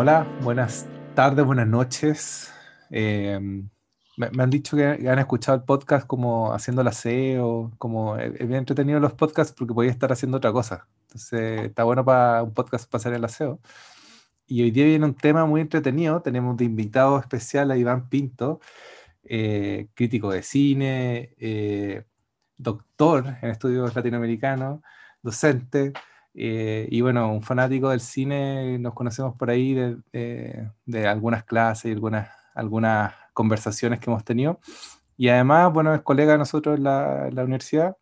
[0.00, 2.50] hola, buenas tardes, buenas noches.
[2.88, 3.38] Eh,
[4.16, 8.60] me, han dicho que han escuchado el podcast como haciendo la aseo, como he, bien
[8.60, 10.88] entretenido los podcasts porque podía estar haciendo otra cosa.
[11.02, 13.60] Entonces está bueno para un podcast hacer el aseo.
[14.46, 16.22] Y hoy día viene un tema muy entretenido.
[16.22, 18.60] Tenemos de invitado especial a Iván Pinto,
[19.22, 22.04] eh, crítico de cine, eh,
[22.56, 24.80] doctor en estudios latinoamericanos,
[25.20, 25.92] docente.
[26.34, 31.86] Eh, y bueno, un fanático del cine, nos conocemos por ahí de, de algunas clases
[31.86, 34.60] y algunas, algunas conversaciones que hemos tenido.
[35.16, 37.96] Y además, bueno, es colega de nosotros en la, la universidad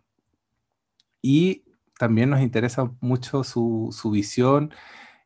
[1.23, 1.65] y
[1.99, 4.73] también nos interesa mucho su, su, visión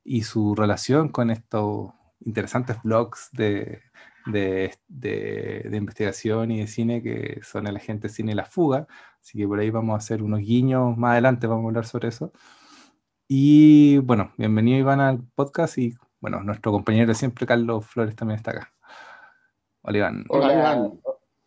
[0.04, 1.92] y su relación con estos
[2.24, 3.82] interesantes blogs de,
[4.26, 8.86] de, de, de, investigación y de cine que son el agente cine y la fuga.
[9.20, 12.08] Así que por ahí vamos a hacer unos guiños más adelante, vamos a hablar sobre
[12.08, 12.32] eso.
[13.34, 18.36] Y bueno, bienvenido Iván al podcast y bueno, nuestro compañero de siempre, Carlos Flores, también
[18.36, 18.74] está acá.
[19.80, 20.24] Hola Iván.
[20.28, 21.00] Hola Iván.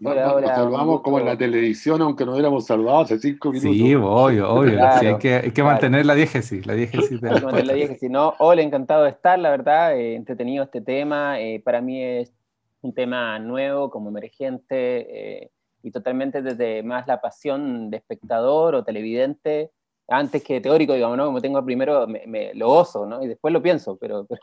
[0.04, 3.72] Hola, hola, nos saludamos como en la televisión, aunque no hubiéramos saludado hace cinco minutos.
[3.72, 4.74] Sí, obvio, obvio.
[4.80, 5.70] Claro, sí, hay que, hay que claro.
[5.70, 6.66] mantener la diégesis.
[6.66, 8.10] La diégesis de mantener la diégesis.
[8.10, 9.96] No, hola, encantado de estar, la verdad.
[9.96, 11.40] Eh, entretenido este tema.
[11.40, 12.34] Eh, para mí es
[12.82, 15.52] un tema nuevo, como emergente, eh,
[15.84, 19.70] y totalmente desde más la pasión de espectador o televidente
[20.08, 21.26] antes que teórico, digamos, ¿no?
[21.26, 23.24] Como tengo primero, me, me, lo gozo, ¿no?
[23.24, 24.42] Y después lo pienso, pero, pero,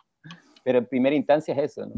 [0.64, 1.94] pero, en primera instancia es eso, ¿no?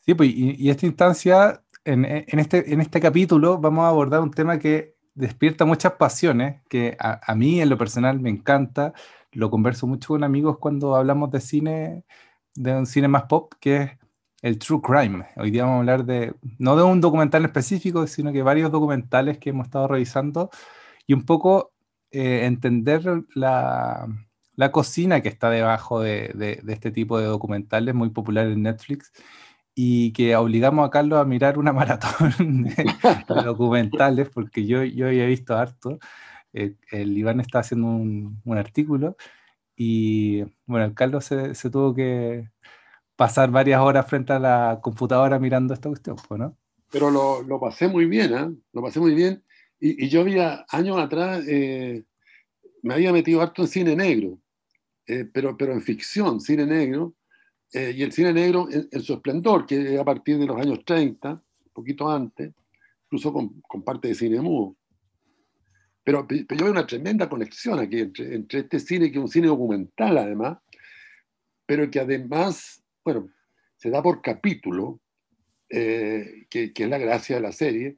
[0.00, 4.20] Sí, pues, y, y esta instancia, en, en, este, en este capítulo, vamos a abordar
[4.20, 8.92] un tema que despierta muchas pasiones, que a, a mí en lo personal me encanta,
[9.32, 12.04] lo converso mucho con amigos cuando hablamos de cine,
[12.54, 13.90] de un cine más pop, que es
[14.42, 15.26] el true crime.
[15.36, 19.38] Hoy día vamos a hablar de, no de un documental específico, sino que varios documentales
[19.38, 20.50] que hemos estado revisando
[21.06, 21.73] y un poco
[22.14, 23.02] eh, entender
[23.34, 24.06] la,
[24.54, 28.62] la, cocina que está debajo de, de, de, este tipo de documentales muy popular en
[28.62, 29.12] Netflix
[29.74, 35.08] y que obligamos a Carlos a mirar una maratón de, de documentales porque yo, yo
[35.08, 35.98] había visto harto.
[36.52, 39.16] Eh, el Iván está haciendo un, un, artículo
[39.76, 42.48] y bueno, el Carlos se, se, tuvo que
[43.16, 46.56] pasar varias horas frente a la computadora mirando esta cuestión, ¿no?
[46.92, 48.54] Pero lo, lo pasé muy bien, ¿eh?
[48.72, 49.42] Lo pasé muy bien
[49.80, 52.04] y, y, yo había, años atrás, eh,
[52.84, 54.38] me había metido harto en cine negro,
[55.06, 57.14] eh, pero, pero en ficción, cine negro,
[57.72, 61.30] eh, y el cine negro en, su esplendor, que a partir de los años 30,
[61.30, 62.52] un poquito antes,
[63.06, 64.76] incluso con, con parte de cine mudo.
[66.04, 69.30] Pero, pero, yo veo una tremenda conexión aquí entre, entre este cine, que es un
[69.30, 70.58] cine documental además,
[71.64, 73.30] pero que además, bueno,
[73.76, 75.00] se da por capítulo,
[75.70, 77.96] eh, que, que, es la gracia de la serie,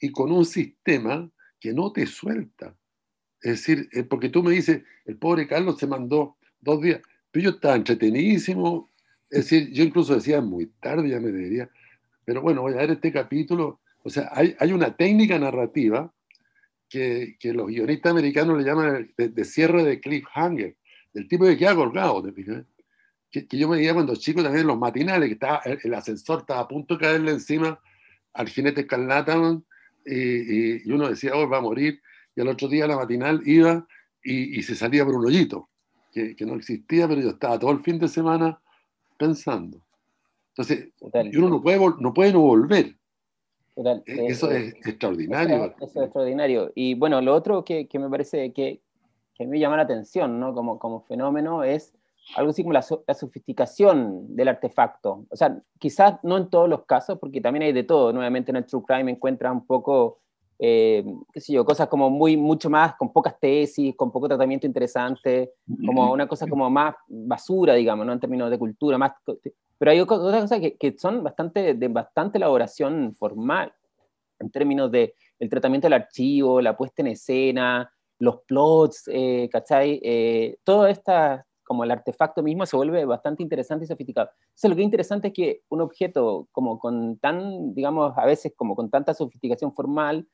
[0.00, 2.74] y con un sistema que no te suelta.
[3.42, 7.44] Es decir, eh, porque tú me dices, el pobre Carlos se mandó dos días, pero
[7.44, 8.88] yo estaba entretenidísimo.
[9.28, 11.68] Es decir, yo incluso decía, muy tarde ya me debería,
[12.24, 13.80] pero bueno, voy a ver este capítulo.
[14.04, 16.12] O sea, hay, hay una técnica narrativa
[16.88, 20.76] que, que, los guionistas americanos le llaman de, de cierre de cliffhanger,
[21.12, 22.34] del tipo que ha colgado, ¿te?
[23.30, 25.94] Que, que, yo me veía cuando chico también en los matinales, que estaba, el, el,
[25.94, 27.80] ascensor estaba a punto de caerle encima
[28.34, 29.58] al jinete escarlata,
[30.04, 32.02] y, y, uno decía, oh, va a morir,
[32.34, 33.86] y al otro día la matinal iba
[34.22, 35.68] y, y se salía por un hoyito,
[36.12, 38.60] que, que, no existía, pero yo estaba todo el fin de semana
[39.18, 39.78] pensando.
[40.50, 41.30] Entonces, Total.
[41.36, 42.94] uno no puede, no puede no volver.
[43.74, 44.02] Total.
[44.06, 45.64] Eh, eso eh, es extraordinario.
[45.64, 46.72] Eso, eso, es extraordinario.
[46.74, 48.82] Y bueno, lo otro que, que me parece que,
[49.34, 50.54] que, me llama la atención, ¿no?
[50.54, 51.94] Como, como fenómeno es
[52.36, 55.24] algo así como la, la, sofisticación del artefacto.
[55.30, 58.12] O sea, quizás no en todos los casos, porque también hay de todo.
[58.12, 60.20] Nuevamente en el True Crime encuentra un poco,
[60.64, 64.64] eh, qué sé yo, cosas como muy, mucho más, con pocas tesis, con poco tratamiento
[64.64, 68.12] interesante, como una cosa como más basura, digamos, ¿no?
[68.12, 69.10] En términos de cultura, más...
[69.76, 73.72] Pero hay otras cosas que, que son bastante, de bastante elaboración formal,
[74.38, 80.00] en términos de el tratamiento del archivo, la puesta en escena, los plots, eh, ¿cachai?
[80.00, 84.30] Eh, todas estas como el artefacto mismo se vuelve bastante interesante y sofisticado.
[84.62, 88.76] Lo que es interesante es que un objeto como con tan, digamos, a veces como
[88.76, 90.28] con tanta sofisticación formal,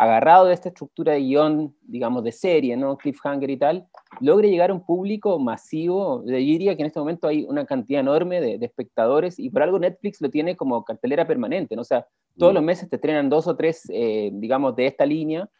[0.00, 2.96] agarrado de esta estructura de guion, digamos, de serie, ¿no?
[2.96, 3.86] Cliffhanger y tal,
[4.20, 6.24] logre llegar a un público masivo.
[6.24, 9.62] Yo diría que en este momento hay una cantidad enorme de, de espectadores y por
[9.62, 11.82] algo Netflix lo tiene como cartelera permanente, ¿no?
[11.82, 12.06] O sea,
[12.38, 12.54] todos mm.
[12.54, 15.50] los meses te estrenan dos o tres, eh, digamos, de esta línea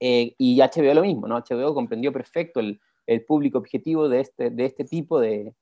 [0.00, 1.38] eh, y HBO lo mismo, ¿no?
[1.38, 5.54] HBO comprendió perfecto el, el público objetivo de este, de este tipo de,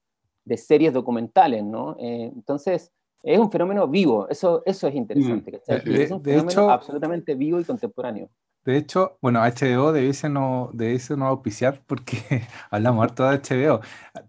[0.46, 1.96] de series documentales, ¿no?
[2.00, 2.90] Eh, entonces,
[3.22, 5.94] es un fenómeno vivo, eso, eso es interesante, mm.
[5.94, 8.30] es un de, fenómeno hecho, absolutamente vivo y contemporáneo.
[8.64, 12.16] De hecho, bueno, HBO debe no, debiese no auspiciar porque
[12.70, 13.80] hablamos harto de HBO,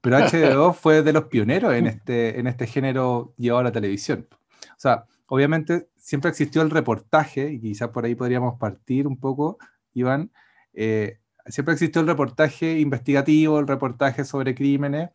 [0.02, 4.28] pero HBO fue de los pioneros en este, en este género llevado a la televisión.
[4.32, 9.58] O sea, obviamente siempre existió el reportaje, y quizás por ahí podríamos partir un poco,
[9.94, 10.32] Iván.
[10.74, 15.12] Eh, siempre existió el reportaje investigativo, el reportaje sobre crímenes,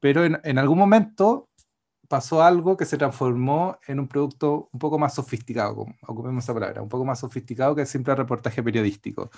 [0.00, 1.48] pero en, en algún momento
[2.14, 6.80] pasó algo que se transformó en un producto un poco más sofisticado, ocupemos esa palabra,
[6.80, 9.30] un poco más sofisticado que el simple reportaje periodístico.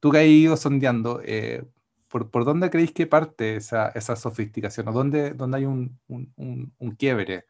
[0.00, 1.62] Tú que has ido sondeando, eh,
[2.08, 4.88] ¿por, ¿por, dónde creéis que parte esa, esa sofisticación?
[4.88, 7.44] ¿O dónde, dónde hay un, un, un, quiebre?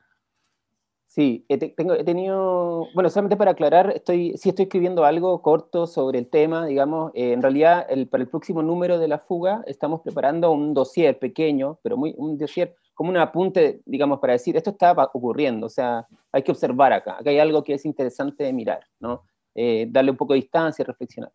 [1.06, 5.86] Sí, he, tengo, he, tenido, bueno, solamente para aclarar, estoy, sí estoy escribiendo algo corto
[5.86, 9.62] sobre el tema, digamos, eh, en realidad el, para el próximo número de la fuga
[9.68, 14.56] estamos preparando un dossier pequeño, pero muy, un dossier como un apunte, digamos, para decir,
[14.56, 18.44] esto está ocurriendo, o sea, hay que observar acá, acá hay algo que es interesante
[18.44, 19.22] de mirar, ¿no?
[19.54, 21.32] Eh, darle un poco de distancia, reflexionar.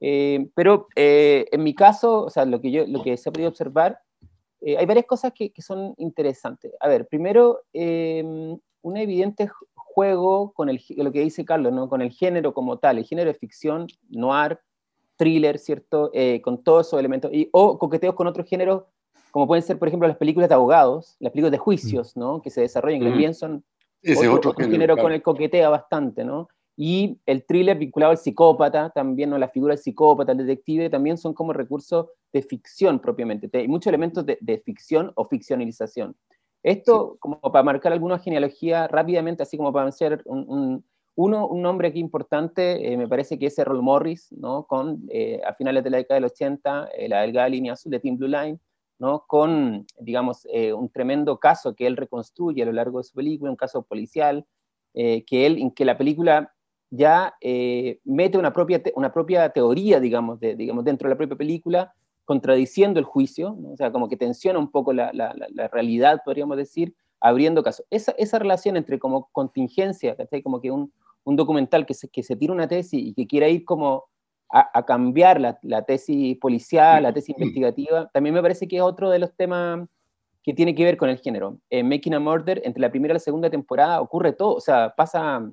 [0.00, 3.32] Eh, pero eh, en mi caso, o sea, lo que, yo, lo que se ha
[3.32, 4.00] podido observar,
[4.60, 6.72] hay varias cosas que, que, son interesantes.
[6.80, 11.88] A ver, primero, em, un evidente juego con el, lo que dice Carlos, ¿no?
[11.88, 14.58] con el género como tal, el género de ficción, noir,
[15.16, 16.10] thriller, ¿cierto?
[16.42, 18.84] con todos esos elementos, y, o coqueteos con otros géneros
[19.36, 22.18] como pueden ser, por ejemplo, las películas de abogados, las películas de juicios, mm.
[22.18, 22.40] ¿no?
[22.40, 23.62] Que se desarrollan, que también son
[24.00, 26.48] Ese otro, género, con el coquetea bastante, ¿no?
[26.74, 29.36] Y el thriller vinculado al psicópata, también, ¿no?
[29.36, 33.50] La figura del psicópata, el detective, también son como recursos de ficción propiamente.
[33.58, 36.16] Hay muchos elementos de, ficción o ficcionalización.
[36.62, 40.82] Esto, como para marcar alguna genealogía rápidamente, así como para hacer un,
[41.14, 44.66] uno, un nombre aquí importante, eh, me parece que es Errol Morris, ¿no?
[44.66, 48.00] Con, eh, a finales de la década del 80, eh, la delgada línea azul de
[48.00, 48.58] Team Blue Line,
[48.98, 49.24] ¿no?
[49.26, 53.50] con, digamos, eh, un tremendo caso que él reconstruye a lo largo de su película,
[53.50, 54.46] un caso policial,
[54.94, 56.54] eh, que él, en que la película
[56.90, 61.92] ya eh, mete una propia, una propia teoría, digamos, digamos, dentro de la propia película,
[62.24, 66.94] contradiciendo el juicio, o sea, como que tensiona un poco la, la, realidad, podríamos decir,
[67.20, 67.84] abriendo caso.
[67.90, 70.92] Esa, esa relación entre como contingencia, como que un,
[71.24, 74.06] un documental que se, que se tira una tesis y que quiera ir como
[74.48, 79.10] a, cambiar la, la, tesis policial, la tesis investigativa, también me parece que es otro
[79.10, 79.88] de los temas
[80.42, 81.58] que tiene que ver con el género.
[81.70, 84.94] En Making a Murder, entre la primera y la segunda temporada, ocurre todo, o sea,
[84.96, 85.50] pasa,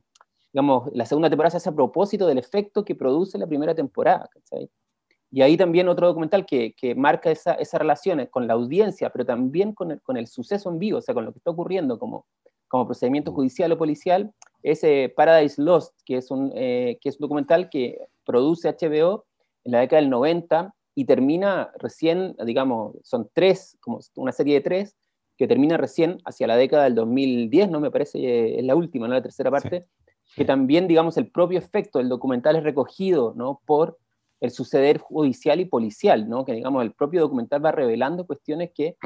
[0.54, 4.30] digamos, la segunda temporada se hace a propósito del efecto que produce la primera temporada,
[4.32, 4.70] ¿cachai?
[5.32, 9.26] Y ahí también otro documental que, que marca esa, esas relaciones con la audiencia, pero
[9.26, 11.98] también con el, con el suceso en vivo, o sea, con lo que está ocurriendo
[11.98, 12.28] como,
[12.68, 14.32] como procedimiento judicial o policial,
[14.62, 19.26] es eh, Paradise Lost, que es, un, eh, que es un documental que produce HBO
[19.64, 24.62] en la década del 90 y termina recién, digamos, son tres, como una serie de
[24.62, 24.96] tres,
[25.38, 27.80] que termina recién hacia la década del 2010, ¿no?
[27.80, 29.16] Me parece, eh, es la última, ¿no?
[29.16, 29.88] La tercera parte,
[30.36, 33.62] que también, digamos, el propio efecto del documental es recogido, ¿no?
[33.66, 33.98] Por
[34.44, 36.44] el suceder judicial y policial, ¿no?
[36.44, 38.98] Que, digamos, el propio documental va revelando cuestiones que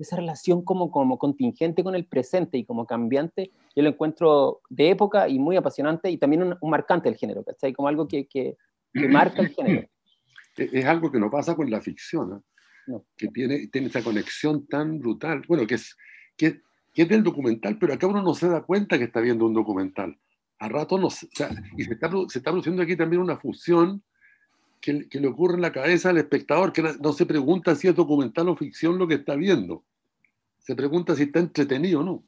[0.00, 4.88] esa relación como, como contingente con el presente y como cambiante, yo lo encuentro de
[4.88, 7.74] época y muy apasionante y también un, marcante del género, ¿cachai?
[7.74, 8.56] Como algo que, que,
[8.94, 9.88] marca el género.
[10.56, 12.42] Es algo que no pasa con la ficción,
[12.86, 13.04] ¿no?
[13.16, 15.96] que tiene, tiene esa conexión tan brutal, bueno, que es,
[16.36, 16.62] que,
[16.92, 19.52] que, es del documental, pero acá uno no se da cuenta que está viendo un
[19.52, 20.18] documental.
[20.58, 24.02] A rato no, o sea, y se está, se está produciendo aquí también una fusión
[24.80, 27.94] que, que, le ocurre en la cabeza al espectador, que no se pregunta si es
[27.94, 29.84] documental o ficción lo que está viendo,
[30.58, 32.24] se pregunta si está entretenido o no.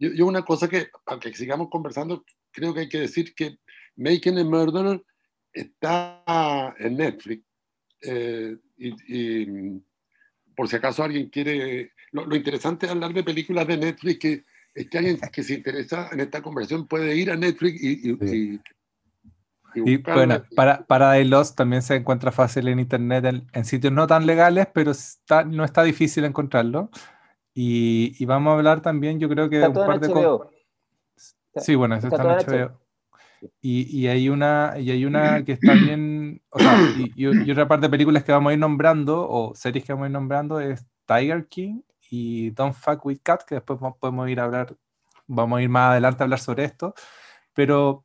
[0.00, 3.58] Yo, una cosa que, aunque sigamos conversando, creo que hay que decir que
[3.96, 5.04] Making a Murderer
[5.52, 7.44] está en Netflix.
[8.02, 9.46] Eh, y,
[10.56, 11.92] por si acaso alguien quiere...
[12.12, 14.44] Lo, interesante es hablar de películas de Netflix, que
[14.74, 18.54] es que alguien que se interesa en esta conversación puede ir a Netflix y, y,
[18.54, 18.60] y,
[20.04, 24.26] bueno, para, para The Lost también se encuentra fácil en internet en, sitios no tan
[24.26, 26.90] legales, pero está, no está difícil encontrarlo.
[27.54, 30.48] Y, vamos a hablar también, yo creo que de un par de cosas.
[31.56, 32.80] Sí, bueno, eso está, en HBO.
[33.60, 37.66] Y, y, hay una, y hay una que está bien, o sea, y, y, otra
[37.66, 40.60] parte de películas que vamos a ir nombrando, o series que vamos a ir nombrando,
[40.60, 44.76] es Tiger King y Don't Fuck With Cat, que después podemos ir a hablar,
[45.26, 46.94] vamos a ir más adelante a hablar sobre esto.
[47.54, 48.04] Pero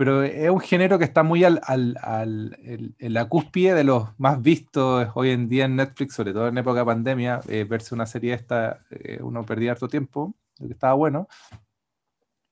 [0.00, 2.56] pero es un género que está muy al, al, al,
[2.98, 6.56] en la cúspide de los más vistos hoy en día en Netflix, sobre todo en
[6.56, 10.72] época de pandemia, eh, verse una serie esta, eh, uno perdía harto tiempo, lo que
[10.72, 11.28] estaba bueno.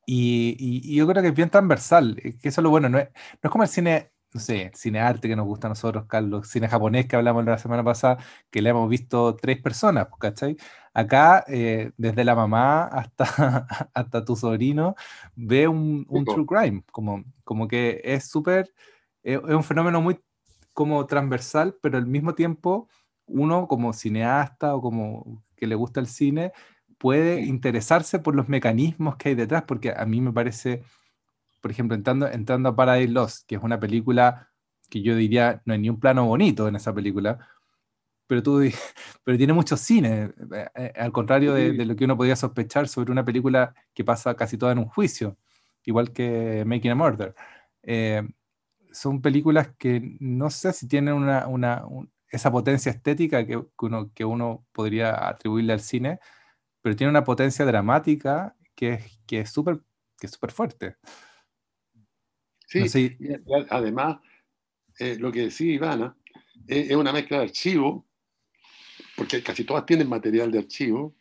[0.05, 3.09] Y, y, yo creo que es bien transversal, que eso es lo bueno, no es,
[3.43, 6.49] no es como el cine no sé, cine arte que nos gusta a nosotros, Carlos,
[6.49, 8.18] cine japonés que hablamos la semana pasada,
[8.50, 10.56] que le hemos visto tres personas, ¿cachai?
[10.92, 13.25] Acá, eh, desde la mamá hasta,
[13.94, 14.94] hasta tu sobrino,
[15.35, 18.73] ve un, un true crime, como, como que es súper
[19.23, 20.20] es, un fenómeno muy
[20.73, 22.88] como transversal, pero al mismo tiempo
[23.26, 26.52] uno como cineasta o como que le gusta el cine
[26.99, 30.82] puede interesarse por los mecanismos que hay detrás, porque a mí me parece,
[31.61, 34.50] por ejemplo, entrando, entrando a Paradise Lost, que es una película
[34.88, 37.38] que yo diría no hay ni un plano bonito en esa película,
[38.27, 38.61] pero, tú,
[39.25, 43.12] pero tiene mucho cine, eh, eh, al contrario de, lo que uno podría sospechar sobre
[43.12, 45.37] una película que pasa casi toda en un juicio,
[45.85, 47.35] igual que Making a Murder.
[47.83, 48.23] Eh,
[48.93, 51.85] son películas que no sé si tienen una, una
[52.31, 56.21] esa potencia estética que, uno, que uno podría atribuirle al cine,
[56.83, 59.81] pero tiene una potencia dramática que es que es súper
[60.19, 60.97] que es súper fuerte.
[62.68, 63.16] Sí,
[63.70, 64.18] además,
[65.18, 66.16] lo que decía Ivana,
[66.66, 68.08] es una mezcla de archivo
[69.18, 71.16] porque casi todas tienen material de archivo,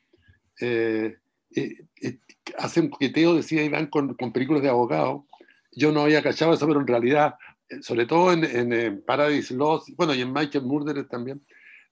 [0.61, 1.17] eh,
[1.55, 2.19] eh, eh,
[2.59, 5.23] hacen coqueteo, decía Iván, con, con, películas de abogados.
[5.71, 7.35] Yo no había cachado eso, pero en realidad,
[7.81, 11.43] sobre todo en, en, Paradise Lost, bueno, y en Michael Murder también,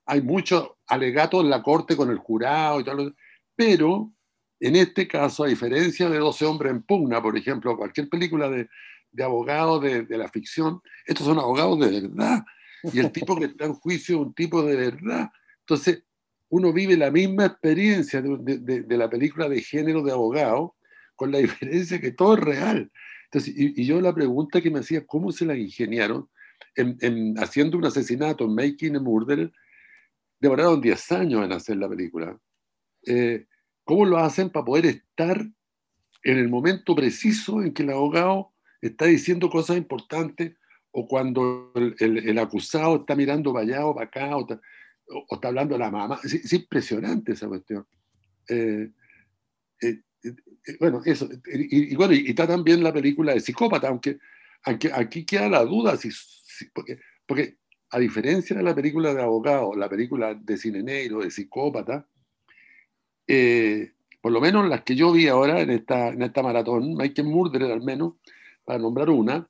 [0.05, 3.15] hay mucho alegato en la corte con el jurado y tal,
[3.55, 4.13] pero
[4.59, 8.69] en este caso, a diferencia de 12 hombres en pugna, por ejemplo, cualquier película de,
[9.15, 12.43] de abogados de, la ficción, estos son abogados de verdad.
[12.91, 15.29] Y el tipo que está en juicio es un tipo de verdad.
[15.61, 16.03] Entonces,
[16.49, 20.75] uno vive la misma experiencia de, la película de género de abogado,
[21.15, 22.91] con la diferencia que todo es real.
[23.25, 26.29] Entonces, y, yo la pregunta que me hacía, ¿cómo se la ingeniaron
[26.75, 29.51] en, haciendo un asesinato, Making a Murder?
[30.39, 32.37] Demoraron 10 años en hacer la película.
[33.07, 33.45] Eh,
[33.85, 35.47] ¿Cómo lo hacen para poder estar
[36.23, 38.54] en el momento preciso en que el abogado
[38.87, 40.53] está diciendo cosas importantes
[40.91, 44.37] o cuando el, acusado está mirando para allá o para acá?
[44.37, 44.47] O
[45.29, 46.19] está hablando la mamá.
[46.23, 47.85] Es, impresionante esa cuestión.
[48.47, 48.89] Eh,
[49.81, 51.27] eh, eh, bueno, eso.
[51.53, 54.19] Y, bueno, y, está también la película de Psicópata, aunque,
[54.63, 56.09] aunque aquí queda la duda, si,
[56.73, 57.57] porque, porque,
[57.89, 62.07] a diferencia de la película de Abogado, la película de Cine Negro, de Psicópata,
[64.21, 67.63] por lo menos las que yo vi ahora en esta, en esta maratón, Michael Murder
[67.63, 68.13] al menos,
[68.65, 69.47] para nombrar una,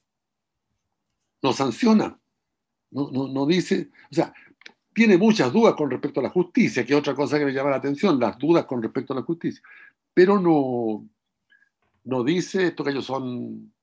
[1.41, 2.19] no sanciona,
[2.91, 4.33] no, no, no dice, o sea,
[4.93, 7.71] tiene muchas dudas con respecto a la justicia, que es otra cosa que me llama
[7.71, 9.61] la atención, las dudas con respecto a la justicia,
[10.13, 11.07] pero no,
[12.03, 13.73] no dice esto que ellos son,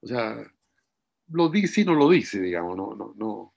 [0.00, 0.36] o sea,
[1.28, 3.52] lo dice y no lo dice, digamos, no, no, no,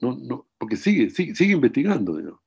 [0.00, 2.40] no, no, porque sigue, sigue, sigue investigando, digamos.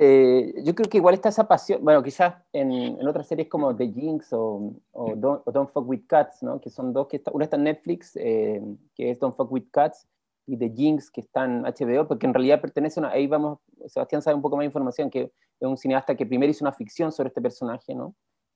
[0.00, 3.74] Eh, yo creo que igual está esa pasión, bueno, quizás en, en otras series como
[3.74, 6.60] The Jinx o, o, Don't, Fuck With Cats, ¿no?
[6.60, 8.62] que son dos, que está, una está en Netflix, eh,
[8.94, 10.06] que es Don't Fuck With Cats,
[10.46, 13.58] y de Jinx que está en HBO, porque en realidad pertenece a una, ahí vamos,
[13.86, 16.72] Sebastián sabe un poco más de información, que es un cineasta que primero hizo una
[16.72, 18.14] ficción sobre este personaje, ¿no?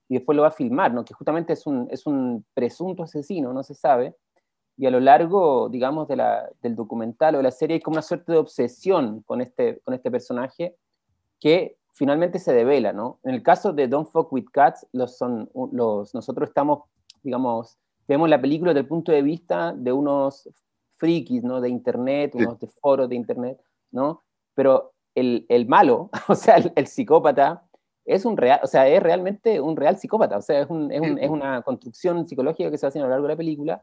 [0.08, 1.04] Y después lo va a filmar, ¿no?
[1.04, 4.14] Que justamente es un, es un presunto asesino, no se sabe,
[4.76, 7.96] y a lo largo, digamos, de la, del documental o de la serie hay como
[7.96, 10.76] una suerte de obsesión con este, con este personaje
[11.42, 13.18] que finalmente se devela, ¿no?
[13.24, 16.84] En el caso de Don't Fuck With Cats, los son, los, nosotros estamos,
[17.24, 20.48] digamos, vemos la película desde el punto de vista de unos
[20.98, 21.60] frikis, ¿no?
[21.60, 24.22] De internet, unos de foros de internet, ¿no?
[24.54, 27.64] Pero el, el malo, o sea, el, psicópata,
[28.04, 31.00] es un real, o sea, es realmente un real psicópata, o sea, es, un, es,
[31.00, 33.82] un, es una construcción psicológica que se hace a lo largo de la película.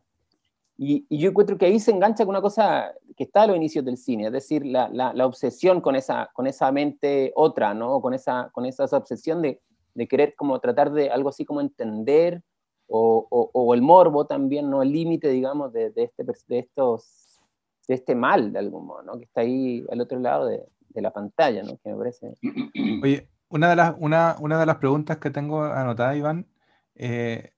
[0.81, 3.57] Y, y, yo encuentro que ahí se engancha con una cosa que está a los
[3.57, 7.73] inicios del cine, es decir, la, la, la obsesión con esa, con esa mente otra,
[7.73, 7.99] ¿no?
[7.99, 9.59] Con esa, con esa, obsesión de,
[9.93, 12.41] de, querer como tratar de algo así como entender
[12.87, 14.81] o, o, el morbo también, ¿no?
[14.81, 17.41] El límite, digamos, de, de, este, de, estos,
[17.85, 19.17] de este mal, de algún modo, ¿no?
[19.17, 21.77] Que está ahí al otro lado de, de la pantalla, ¿no?
[21.83, 22.37] Que me parece...
[23.03, 26.47] Oye, una de las, una, una de las preguntas que tengo anotada, Iván,
[26.95, 27.51] eh,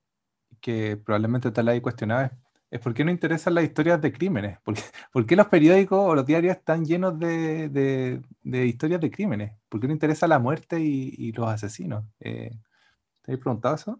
[0.60, 2.32] que probablemente te la hay cuestionado, es,
[2.72, 4.58] es por qué no interesan las historias de crímenes.
[5.12, 9.52] ¿Por qué, los periódicos o los diarios están llenos de, de, de, historias de crímenes?
[9.68, 12.06] ¿Por qué no interesa la muerte y, los asesinos?
[12.22, 12.50] Eh,
[13.22, 14.00] ¿Te habéis preguntado eso?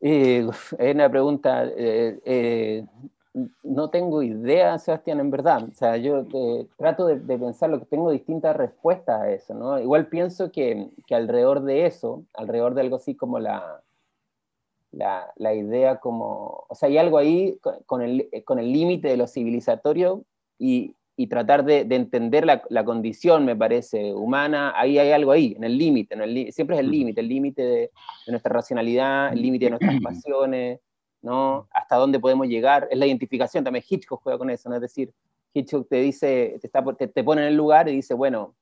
[0.00, 2.84] Eh, es una pregunta, eh,
[3.62, 5.64] no tengo idea, Sebastián, en verdad.
[5.64, 6.26] O sea, yo
[6.76, 9.80] trato de, pensar lo que tengo distintas respuestas a eso, ¿no?
[9.80, 13.82] Igual pienso que, que alrededor de eso, alrededor de algo así como la,
[14.92, 20.24] la, la, idea como, o sea, hay algo ahí con el límite de lo civilizatorio
[20.58, 25.32] y, y tratar de, de entender la, la, condición, me parece, humana, ahí hay algo
[25.32, 26.16] ahí, en el límite,
[26.52, 27.90] siempre es el límite, el límite de,
[28.26, 30.80] de, nuestra racionalidad, el límite de nuestras pasiones,
[31.20, 31.68] ¿no?
[31.70, 34.76] Hasta dónde podemos llegar, es la identificación, también Hitchcock juega con eso, ¿no?
[34.76, 35.12] Es decir,
[35.52, 38.54] Hitchcock te dice, te, está, te, te pone en el lugar y dice, bueno,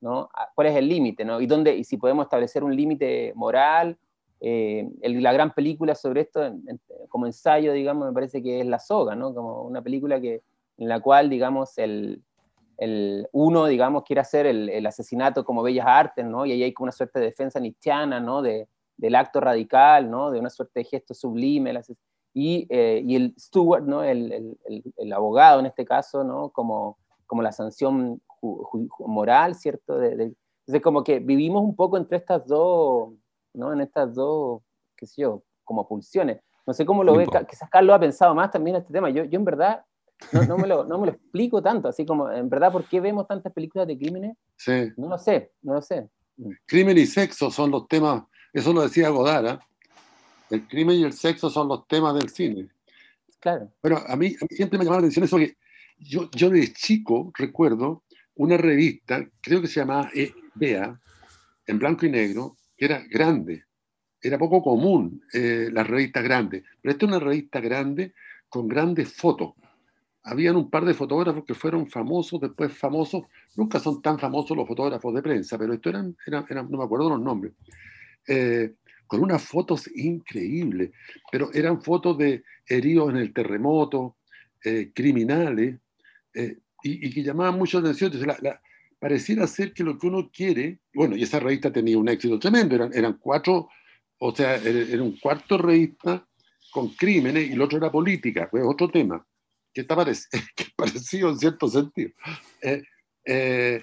[0.00, 0.30] ¿no?
[0.54, 1.40] ¿Cuál es el límite, ¿no?
[1.40, 3.98] Y, dónde, y si podemos establecer un límite moral
[4.44, 6.40] eh, la gran película sobre esto,
[7.08, 9.32] como ensayo, digamos, me parece que es La Soga, ¿no?
[9.32, 10.42] Como una película que,
[10.78, 12.20] en la cual, digamos, el,
[12.76, 16.44] el uno, digamos, quiere hacer el, el, asesinato como bellas artes, ¿no?
[16.44, 18.42] Y ahí hay como una suerte de defensa nietzscheana, ¿no?
[18.42, 20.32] De, del acto radical, ¿no?
[20.32, 21.80] De una suerte de gesto sublime.
[22.34, 24.02] Y, eh, y el Stewart, ¿no?
[24.02, 24.32] El,
[24.66, 26.48] el, el, abogado en este caso, ¿no?
[26.48, 28.20] Como, como la sanción
[28.98, 29.98] moral, ¿cierto?
[29.98, 30.34] De, de,
[30.66, 33.10] entonces, como que vivimos un poco entre estas dos,
[33.54, 33.72] ¿no?
[33.72, 34.62] En estas dos,
[34.96, 36.40] qué sé yo, como pulsiones.
[36.66, 39.10] No sé cómo lo ve, quizás Carlos ha pensado más también en este tema.
[39.10, 39.84] Yo, yo en verdad
[40.30, 43.00] no, no, me lo, no me lo explico tanto, así como, en verdad, ¿por qué
[43.00, 44.36] vemos tantas películas de crímenes?
[44.56, 44.92] Sí.
[44.96, 46.08] No lo sé, no lo sé.
[46.66, 49.58] Crimen y sexo son los temas, eso lo decía Godard, ¿eh?
[50.50, 52.68] el crimen y el sexo son los temas del cine.
[53.40, 53.72] Claro.
[53.80, 55.56] Pero a mí, a mí siempre me llamó la atención eso que
[55.98, 58.04] yo, yo de chico recuerdo
[58.34, 60.10] una revista, creo que se llamaba
[60.54, 60.98] Bea,
[61.66, 63.64] en blanco y negro, era grande.
[64.20, 68.14] Era poco común eh, las revistas grandes, pero esta es una revista grande
[68.48, 69.54] con grandes fotos.
[70.24, 73.24] Habían un par de fotógrafos que fueron famosos, después famosos,
[73.56, 77.08] nunca son tan famosos los fotógrafos de prensa, pero esto eran, eran, no me acuerdo
[77.08, 77.54] los nombres,
[78.28, 78.74] eh,
[79.08, 80.90] con unas fotos increíbles,
[81.30, 84.16] pero eran fotos de heridos en el terremoto,
[84.64, 85.80] eh, criminales,
[86.84, 88.12] y, que llamaban mucho la atención.
[88.12, 88.60] Entonces, la,
[89.02, 92.76] pareciera ser que lo que uno quiere, bueno, y esa revista tenía un éxito tremendo,
[92.76, 93.68] eran, eran cuatro,
[94.18, 96.24] o sea, era un cuarto revista
[96.70, 99.26] con crímenes y el otro era política, pues otro tema,
[99.74, 99.96] que está
[100.54, 102.12] que parecido en cierto sentido.
[102.62, 102.84] Eh,
[103.26, 103.82] eh,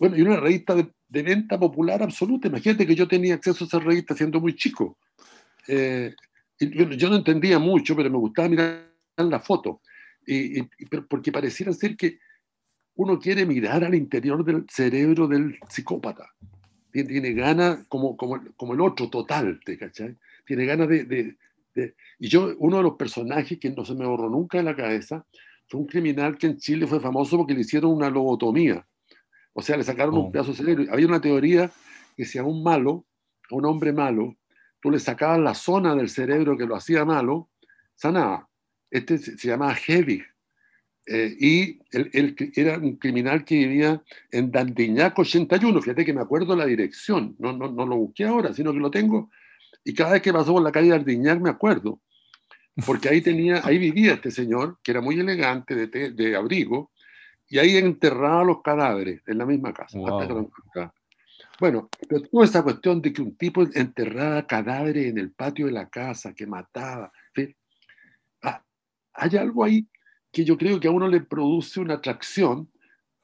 [0.00, 0.90] bueno, y una revista de,
[1.22, 2.48] venta popular absoluta.
[2.48, 4.98] Imagínate que yo tenía acceso a esa revista siendo muy chico.
[5.68, 6.12] Eh,
[6.58, 9.80] y, yo no entendía mucho, pero me gustaba mirar la foto
[10.26, 10.60] y,
[11.08, 12.18] porque pareciera ser que
[12.96, 16.32] uno quiere mirar al interior del cerebro del psicópata.
[16.92, 20.16] Tiene, tiene ganas, como, como, como, el otro total, ¿te cachai?
[20.46, 21.36] Tiene ganas de, de,
[21.74, 24.76] de, Y yo, uno de los personajes que no se me borró nunca de la
[24.76, 25.26] cabeza,
[25.68, 28.86] fue un criminal que en Chile fue famoso porque le hicieron una lobotomía.
[29.52, 30.32] O sea, le sacaron un oh.
[30.32, 30.84] pedazo de cerebro.
[30.92, 31.70] Había una teoría
[32.16, 33.06] que si a un malo,
[33.50, 34.36] a un hombre malo,
[34.80, 37.48] tú le sacabas la zona del cerebro que lo hacía malo,
[37.94, 38.48] sanaba.
[38.90, 40.22] Este se, llamaba Heavy.
[41.06, 45.82] Eh, y él, era un criminal que vivía en Dandiñac 81.
[45.82, 47.36] Fíjate que me acuerdo la dirección.
[47.38, 49.30] No, no, no lo busqué ahora, sino que lo tengo.
[49.84, 52.00] Y cada vez que pasó por la calle de Dandiñac me acuerdo.
[52.86, 56.90] Porque ahí, tenía, ahí vivía este señor, que era muy elegante, de, de abrigo,
[57.48, 59.96] y ahí enterraba los cadáveres en la misma casa.
[61.60, 65.72] bueno, pero toda esa cuestión de que un tipo enterraba cadáveres en el patio de
[65.72, 67.12] la casa, que mataba,
[69.16, 69.86] hay algo ahí
[70.34, 72.68] que yo creo que a uno le produce una atracción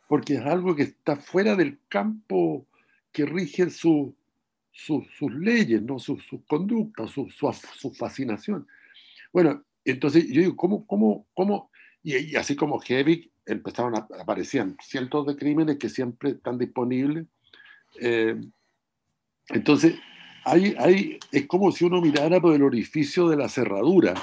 [0.09, 2.67] porque es algo que está fuera del campo
[3.13, 4.15] que rige su,
[4.73, 5.99] sus leyes, ¿no?
[5.99, 8.67] sus su conductas, su, su, fascinación.
[9.33, 11.71] Bueno, entonces yo digo, ¿cómo, cómo, cómo?
[12.03, 17.27] Y, así como Heavy, empezaron a, aparecían cientos de crímenes que siempre están disponibles.
[18.01, 18.41] Eh,
[19.49, 19.97] entonces,
[20.45, 24.15] hay, hay, es como si uno mirara por el orificio de la cerradura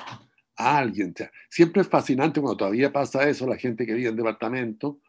[0.58, 1.14] a alguien.
[1.50, 5.00] siempre es fascinante cuando todavía pasa eso, la gente que vive en departamento,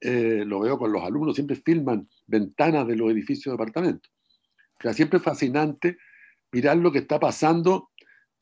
[0.00, 4.08] eh, lo veo con los alumnos, siempre filman ventanas de los edificios de departamento.
[4.78, 5.98] O sea, siempre es fascinante
[6.52, 7.90] mirar lo que está pasando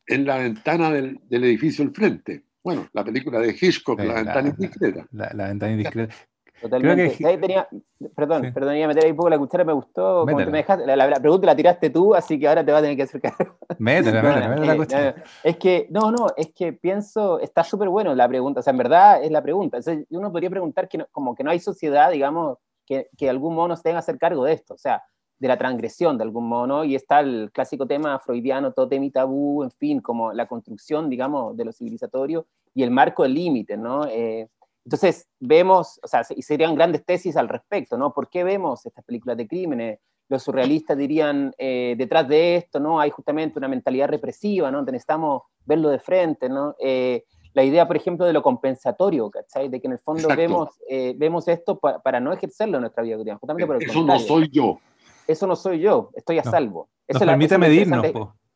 [0.07, 2.45] en la ventana del, del edificio al frente.
[2.63, 5.07] Bueno, la película de Hitchcock, la, ventana indiscreta.
[5.13, 6.15] La, la, ventana indiscreta.
[6.61, 7.27] Totalmente.
[7.27, 7.69] Ahí tenía,
[8.15, 10.25] perdón, perdón, iba a meter ahí un poco la cuchara, me gustó.
[10.25, 12.79] Como te me dejaste, la, la, pregunta la tiraste tú, así que ahora te vas
[12.79, 13.35] a tener que acercar.
[13.79, 15.15] Métela, métela, métela la eh, cuchara.
[15.45, 18.79] Es que, no, no, es que pienso, está súper bueno la pregunta, o sea, en
[18.79, 19.77] verdad es la pregunta.
[19.77, 23.55] Entonces, uno podría preguntar que como que no hay sociedad, digamos, que, que de algún
[23.55, 25.03] modo nos tenga que hacer cargo de esto, o sea,
[25.39, 26.85] de la transgresión de algún modo, ¿no?
[26.85, 31.57] Y está el clásico tema freudiano, tótem y tabú, en fin, como la construcción, digamos,
[31.57, 34.07] de lo civilizatorio y el marco del límite, ¿no?
[34.07, 34.49] Eh,
[34.87, 38.15] entonces, vemos, o sea, y serían grandes tesis al respecto, ¿no?
[38.15, 39.99] ¿Por qué vemos estas películas de crímenes?
[40.29, 43.01] Los surrealistas dirían, eh, detrás de esto, ¿no?
[43.01, 44.83] Hay justamente una mentalidad represiva, ¿no?
[44.83, 46.77] Necesitamos verlo de frente, ¿no?
[46.79, 49.69] Eh, la idea, por ejemplo, de lo compensatorio, ¿cachai?
[49.69, 53.17] De que en el fondo vemos, eh, vemos esto para no ejercerlo en nuestra vida
[53.17, 54.79] cotidiana, justamente por el Eso no soy yo.
[55.27, 56.89] Eso no soy yo, estoy a salvo.
[57.09, 58.07] Nos permite medirnos,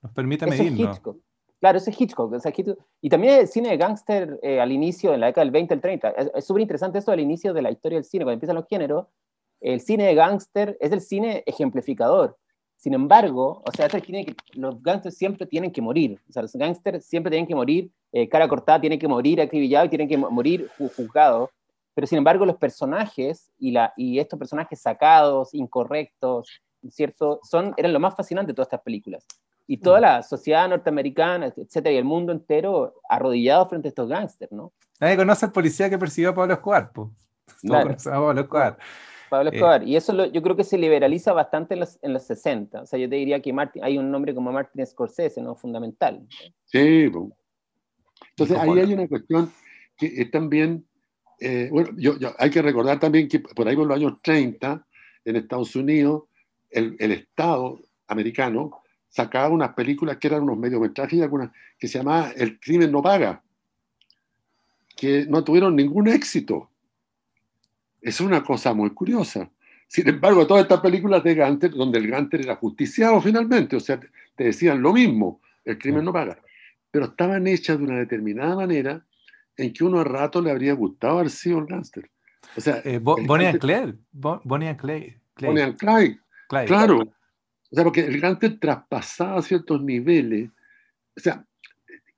[0.00, 1.00] nos permite medirnos.
[1.60, 2.34] Claro, ese es Hitchcock,
[3.02, 5.80] Y también el cine de gángster eh, al inicio, en la década del 20, el
[5.82, 6.08] 30.
[6.34, 9.06] Es súper interesante esto al inicio de la historia del cine, cuando empiezan los géneros.
[9.60, 12.38] El cine de gángster es el cine ejemplificador.
[12.76, 13.88] Sin embargo, o sea,
[14.54, 16.18] los gángsters siempre tienen que morir.
[16.30, 19.84] O sea, los gángsters siempre tienen que morir, eh, cara cortada, tienen que morir acribillado
[19.84, 21.50] y tienen que morir juzgados.
[21.94, 27.40] Pero sin embargo, los personajes y, y estos personajes sacados, incorrectos, ¿cierto?
[27.42, 29.26] Son, eran lo más fascinante de todas estas películas.
[29.70, 34.50] Y toda la sociedad norteamericana, etcétera, y el mundo entero arrodillado frente a estos gángsters,
[34.50, 34.72] ¿no?
[34.98, 37.09] Nadie conoce al policía que persiguió a Pablo Escobar, pues.
[37.62, 37.90] No claro.
[37.92, 38.78] a Pablo Escobar.
[39.28, 39.87] Pablo eh, Escobar.
[39.87, 42.83] y eso yo creo que se liberaliza bastante en los, en los 60.
[42.83, 45.54] O sea, yo te diría que Martin, hay un nombre como Martin Scorsese, ¿no?
[45.54, 46.26] Fundamental.
[46.64, 47.09] Sí,
[48.30, 49.52] entonces ahí hay una cuestión
[49.96, 50.85] que es también,
[51.38, 54.85] eh, bueno, yo, hay que recordar también que por ahí por los años 30,
[55.26, 56.24] en Estados Unidos,
[56.70, 57.78] el, el Estado
[58.09, 62.90] americano sacaba unas películas que eran unos mediometrajes y algunas que se llamaba El crimen
[62.90, 63.42] no paga,
[64.96, 66.70] que no tuvieron ningún éxito.
[68.00, 69.50] Es una cosa muy curiosa.
[69.88, 73.98] Sin embargo, todas estas películas de Ganter, donde el Ganter era justiciado finalmente, o sea,
[74.36, 76.38] te decían lo mismo, el crimen no paga,
[76.90, 79.04] pero estaban hechas de una determinada manera
[79.56, 82.08] en que uno a rato le habría gustado haber sido el gánster.
[82.56, 83.98] O sea, eh, Bonnie and Clyde.
[84.12, 85.20] Bonnie and Clyde.
[85.40, 86.18] Bonnie and Clyde.
[86.48, 87.12] Claro.
[87.70, 90.50] O sea, porque el gánster traspasaba ciertos niveles.
[91.16, 91.44] O sea,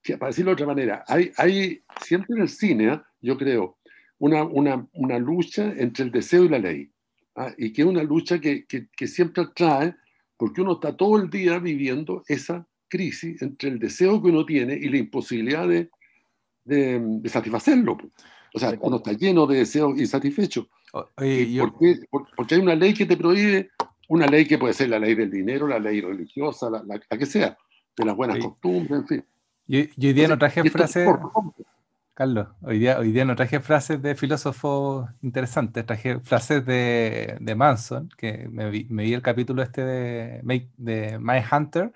[0.03, 3.07] que, para decirlo de otra manera, hay, hay siempre en el cine, ¿ah?
[3.21, 3.79] yo creo,
[4.19, 6.91] una, una, una, lucha entre el deseo y la ley.
[7.37, 7.53] ¿ah?
[7.57, 9.95] Y que es una lucha que, que, que siempre trae,
[10.37, 14.75] porque uno está todo el día viviendo esa crisis entre el deseo que uno tiene
[14.75, 15.91] y la imposibilidad de,
[16.65, 17.99] de, satisfacerlo.
[18.55, 20.67] O sea, uno está lleno de deseos insatisfechos.
[22.37, 23.71] porque hay una ley que te prohíbe,
[24.09, 27.57] una ley que puede ser la ley del dinero, la ley religiosa, la, que sea,
[27.97, 29.25] de las buenas costumbres, en fin.
[29.67, 31.09] Yo, hoy día no traje frases,
[32.15, 37.55] Carlos, hoy día, hoy día no traje frases de filósofos interesantes, traje frases de, de
[37.55, 41.91] Manson, que me vi, me vi, el capítulo este de, de My Hunter,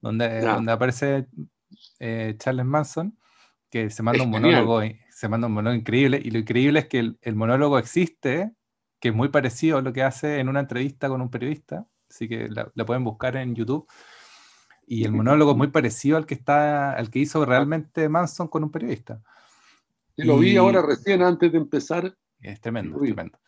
[0.00, 1.26] donde, donde aparece
[1.98, 3.16] eh, Charles Manson,
[3.70, 7.14] que se manda un monólogo, se manda un monólogo increíble, y lo increíble es que
[7.20, 8.52] el, monólogo existe,
[9.00, 12.28] que es muy parecido a lo que hace en una entrevista con un periodista, así
[12.28, 13.86] que la, pueden buscar en YouTube.
[14.88, 18.62] Y el monólogo es muy parecido al que está, al que hizo realmente Manson con
[18.62, 19.20] un periodista.
[20.14, 22.16] Y lo vi ahora recién antes de empezar.
[22.40, 23.38] Es tremendo, es tremendo.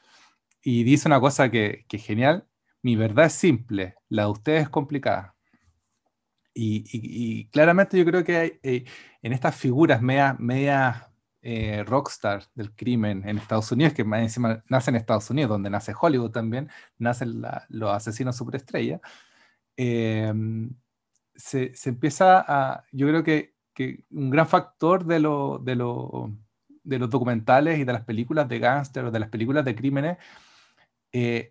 [0.63, 2.47] Y dice una cosa que, que es genial.
[2.83, 5.37] Mi verdad es simple, la de ustedes es complicada.
[6.61, 8.85] Y, claramente yo creo que hay, eh,
[9.23, 11.08] en estas figuras media, media
[11.51, 15.71] eh, rockstar del crimen en Estados Unidos, que más encima nace en Estados Unidos, donde
[15.71, 19.01] nace Hollywood también, nacen los asesinos superestrella,
[19.75, 20.71] em,
[21.35, 23.55] se, empieza a, yo creo que,
[24.11, 26.31] un gran factor de, lo, de, lo,
[26.85, 30.19] de, los documentales y de las películas de gángster o de las películas de crímenes,
[31.13, 31.51] eh,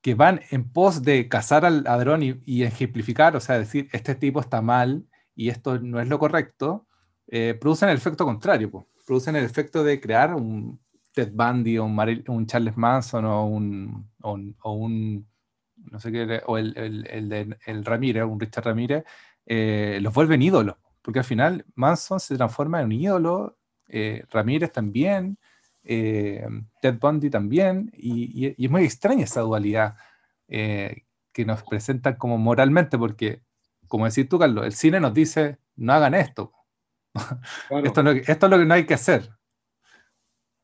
[0.00, 4.40] que van en pos de cazar al ladrón y, ejemplificar, o sea, decir, este tipo
[4.40, 5.04] está mal
[5.34, 6.86] y esto no es lo correcto,
[7.28, 8.89] eh, producen el efecto contrario, pues.
[9.10, 10.78] Producen el efecto de crear un
[11.12, 17.84] Ted Bundy o un, Charles Manson o un, no sé qué, o el, el, el
[17.84, 19.02] Ramírez, un Richard Ramírez,
[19.46, 24.70] eh, los vuelven ídolos, porque al final Manson se transforma en un ídolo, eh, Ramírez
[24.70, 25.38] también,
[25.82, 26.46] eh,
[26.80, 29.96] Ted Bundy también, y, es muy extraña esa dualidad
[30.46, 33.42] que nos presentan como moralmente, porque,
[33.88, 36.52] como decís tú, Carlos, el cine nos dice, no hagan esto.
[37.84, 39.28] Esto, esto, es lo que no hay que hacer.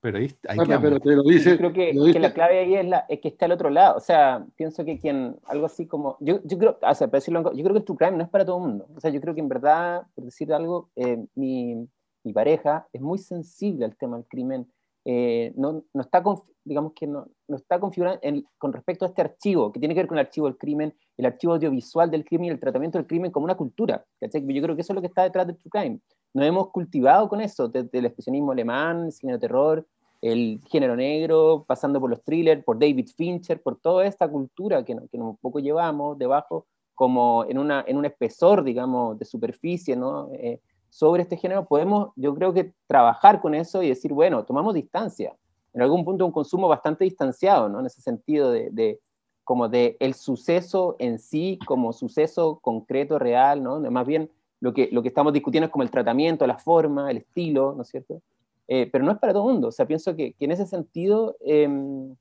[0.00, 3.06] Pero ahí, hay pero te lo dice, yo creo que, la clave ahí es, la,
[3.08, 3.96] es, que está al otro lado.
[3.96, 7.64] O sea, pienso que quien, algo así como, yo, yo creo, o sea, decirlo, yo
[7.64, 8.86] creo que el true crime no es para todo el mundo.
[8.94, 11.88] O sea, yo creo que en verdad, por decir algo, eh, mi,
[12.22, 14.70] mi pareja es muy sensible al tema del crimen
[15.08, 16.20] eh, no, no, está,
[16.64, 18.18] digamos que no, no está configurado
[18.58, 21.26] con respecto a este archivo, que tiene que ver con el archivo del crimen, el
[21.26, 24.04] archivo audiovisual del crimen y el tratamiento del crimen como una cultura.
[24.20, 24.28] Yo
[24.62, 26.00] creo que eso es lo que está detrás de True Crime.
[26.36, 29.86] Nos hemos cultivado con eso, desde el expresionismo alemán, el cine de terror,
[30.20, 34.94] el género negro, pasando por los thrillers, por David Fincher, por toda esta cultura que,
[35.10, 40.28] que un poco llevamos debajo, como en, una, en un espesor, digamos, de superficie, ¿no?
[40.34, 44.74] Eh, sobre este género, podemos, yo creo que trabajar con eso y decir, bueno, tomamos
[44.74, 45.34] distancia.
[45.72, 47.80] En algún punto un consumo bastante distanciado, ¿no?
[47.80, 49.00] En ese sentido de, de
[49.42, 53.80] como de el suceso en sí como suceso concreto, real, ¿no?
[53.90, 57.18] Más bien lo que, lo que estamos discutiendo es como el tratamiento, la forma, el
[57.18, 58.22] estilo, ¿no es cierto?
[58.68, 59.68] Eh, pero no es para todo el mundo.
[59.68, 62.14] O sea, pienso que, que en ese sentido, em,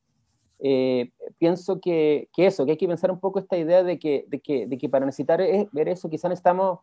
[0.59, 4.25] eh, pienso que, que, eso, que hay que pensar un poco esta idea de que,
[4.27, 6.79] de que, de que para necesitar ver eso, quizás estamos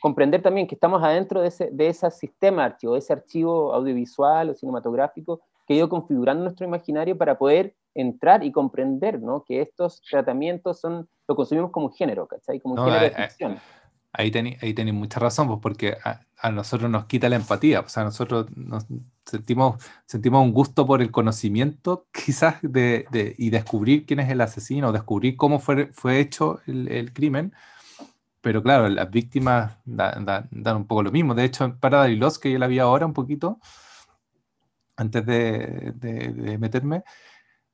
[0.00, 4.50] comprender también que estamos adentro de ese, de ese sistema archivo, de ese archivo audiovisual
[4.50, 9.44] o cinematográfico que ha ido configurando nuestro imaginario para poder entrar y comprender ¿no?
[9.44, 12.58] que estos tratamientos son, lo consumimos como un género, ¿cachai?
[12.60, 13.58] Como un género de eh, eh, ficción.
[14.12, 18.02] Ahí tenéis ahí mucha razón, pues porque a, nosotros nos quita la empatía, o sea,
[18.02, 18.86] nosotros nos
[19.24, 24.40] sentimos, sentimos un gusto por el conocimiento, quizás, de, de, y descubrir quién es el
[24.40, 27.52] asesino, descubrir cómo fue, fue hecho el, el crimen,
[28.40, 31.34] pero claro, las víctimas dan, un poco lo mismo.
[31.34, 33.60] De hecho, para Darilos, que yo la vi ahora un poquito,
[34.96, 37.04] antes de, meterme,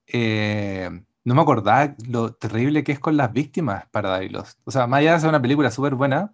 [0.07, 0.91] eh,
[1.27, 4.59] no me acordaba lo terrible que es con las víctimas para Darilos.
[4.65, 6.33] O sea, más allá de ser una película súper buena,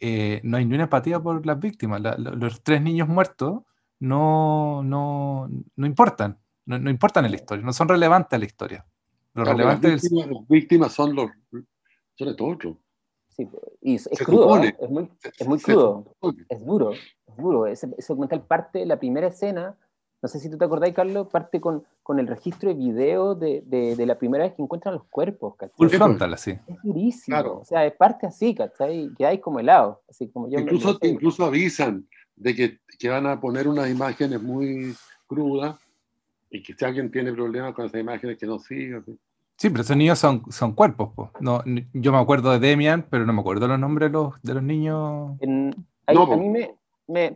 [0.00, 2.02] eh, no hay ni una empatía por las víctimas.
[2.18, 3.62] los tres niños muertos
[4.00, 8.84] no, no, no importan, no, importan en la historia, no son relevantes a la historia.
[9.34, 11.30] Lo relevante las víctimas, las víctimas son los,
[12.16, 12.76] sobre todo otros.
[13.28, 13.48] Sí,
[13.82, 14.76] y es, crudo, ¿eh?
[14.80, 16.16] es muy, es muy crudo,
[16.48, 17.66] es duro, es duro.
[17.68, 19.76] Ese, documental parte, la primera escena,
[20.24, 23.62] no sé si tú te acordás, Carlos, parte con, con el registro de video de,
[23.66, 25.76] de, la primera vez que encuentran los cuerpos, ¿cachai?
[25.76, 26.52] Full frontal, así.
[26.66, 29.10] Es durísimo, o sea, es parte así, ¿cachai?
[29.18, 33.38] Que hay como helado, así como yo incluso, incluso avisan de que, que, van a
[33.38, 35.76] poner unas imágenes muy crudas
[36.48, 39.02] y que si alguien tiene problemas con esas imágenes que no siga.
[39.58, 41.10] Sí, pero esos niños son, son cuerpos.
[41.38, 44.54] No, yo me acuerdo de Demian, pero no me acuerdo los nombres de los, de
[44.54, 45.32] los niños.
[45.42, 46.74] a mí me,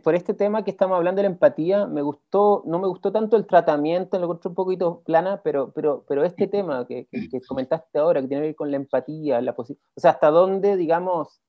[0.03, 3.37] por este tema que estamos hablando de la empatía, me gustó, no me gustó tanto
[3.37, 7.99] el tratamiento, lo encontré un poquito plana, pero, pero, pero este tema que, que, comentaste
[7.99, 9.65] ahora, que tiene que ver con la empatía, la o
[9.99, 11.39] sea, hasta dónde, digamos,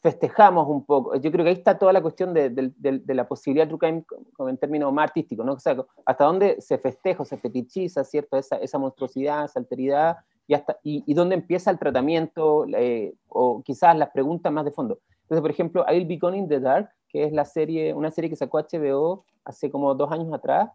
[0.00, 1.16] festejamos un poco.
[1.16, 4.48] Yo creo que ahí está toda la cuestión de, de, la posibilidad de crime como
[4.48, 5.52] en términos más artísticos, ¿no?
[5.52, 8.38] O sea, hasta dónde se festeja, se fetichiza, ¿cierto?
[8.38, 13.96] Esa, esa monstruosidad, esa alteridad, y, hasta, y, dónde empieza el tratamiento, eh, o quizás
[13.96, 15.00] las preguntas más de fondo.
[15.22, 18.28] Entonces, por ejemplo, I'll Be Gone in the Dark, que es la serie, una serie
[18.28, 20.68] que sacó HBO hace como dos años atrás,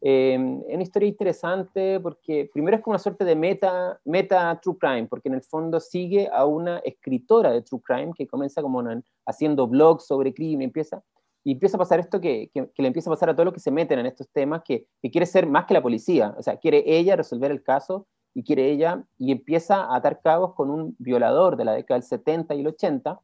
[0.00, 0.34] eh,
[0.68, 5.08] es una historia interesante porque primero es como una suerte de meta, meta true crime,
[5.08, 8.80] porque en el fondo sigue a una escritora de true crime que comienza como
[9.26, 11.02] haciendo blogs sobre crimen, empieza,
[11.42, 13.60] y empieza a pasar esto que, que, le empieza a pasar a todos los que
[13.60, 16.58] se meten en estos temas, que, que, quiere ser más que la policía, o sea,
[16.58, 20.94] quiere ella resolver el caso y quiere ella, y empieza a atar cabos con un
[21.00, 23.20] violador de la década del 70 y el 80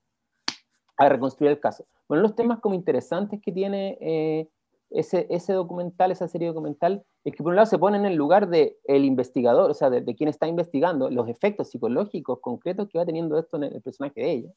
[0.97, 1.85] a reconstruir el caso.
[2.09, 3.99] Bueno, los temas como interesantes que tiene...
[4.01, 4.49] Eh,
[4.95, 8.15] ese, ese documental, esa serie documental, es que por un lado se pone en el
[8.15, 12.99] lugar del el investigador, o sea, de, quien está investigando, los efectos psicológicos concretos que
[12.99, 14.51] va teniendo esto en el, personaje de ella.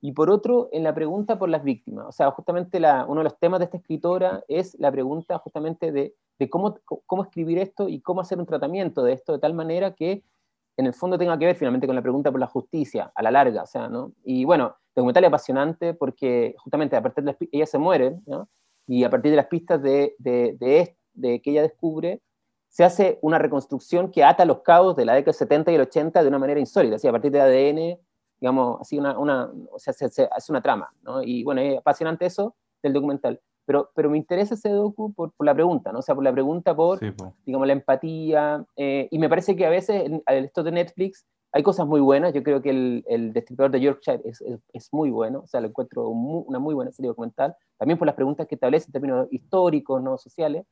[0.00, 2.06] Y por otro, en la pregunta por las víctimas.
[2.06, 5.92] O sea, justamente la, uno de los temas de esta escritora es la pregunta justamente
[5.92, 9.54] de, de cómo, cómo escribir esto y cómo hacer un tratamiento de esto de tal
[9.54, 10.22] manera que
[10.76, 13.30] en el fondo tenga que ver finalmente con la pregunta por la justicia, a la
[13.30, 14.12] larga, o sea, ¿no?
[14.24, 18.48] Y bueno, el documental es apasionante porque justamente a partir de ella se muere, ¿no?
[18.86, 22.20] y a partir de las pistas de, de, de, que ella descubre,
[22.68, 25.80] se hace una reconstrucción que ata los cabos de la década del 70 y el
[25.82, 27.98] 80 de una manera insólita, así a partir de ADN,
[28.40, 31.22] digamos, así una, una o sea, se, hace una trama, ¿no?
[31.22, 33.40] Y bueno, es apasionante eso del documental.
[33.66, 36.00] Pero, pero me interesa ese docu por, por la pregunta, ¿no?
[36.00, 37.00] O sea, por la pregunta por,
[37.46, 41.24] digamos, la empatía, eh, y me parece que a veces esto de Netflix
[41.54, 45.10] hay cosas muy buenas, yo creo que el, el Destripador de Yorkshire es, es, muy
[45.10, 48.56] bueno, o sea, lo encuentro una muy buena serie documental, también por las preguntas que
[48.56, 50.66] establece en términos históricos, no sociales,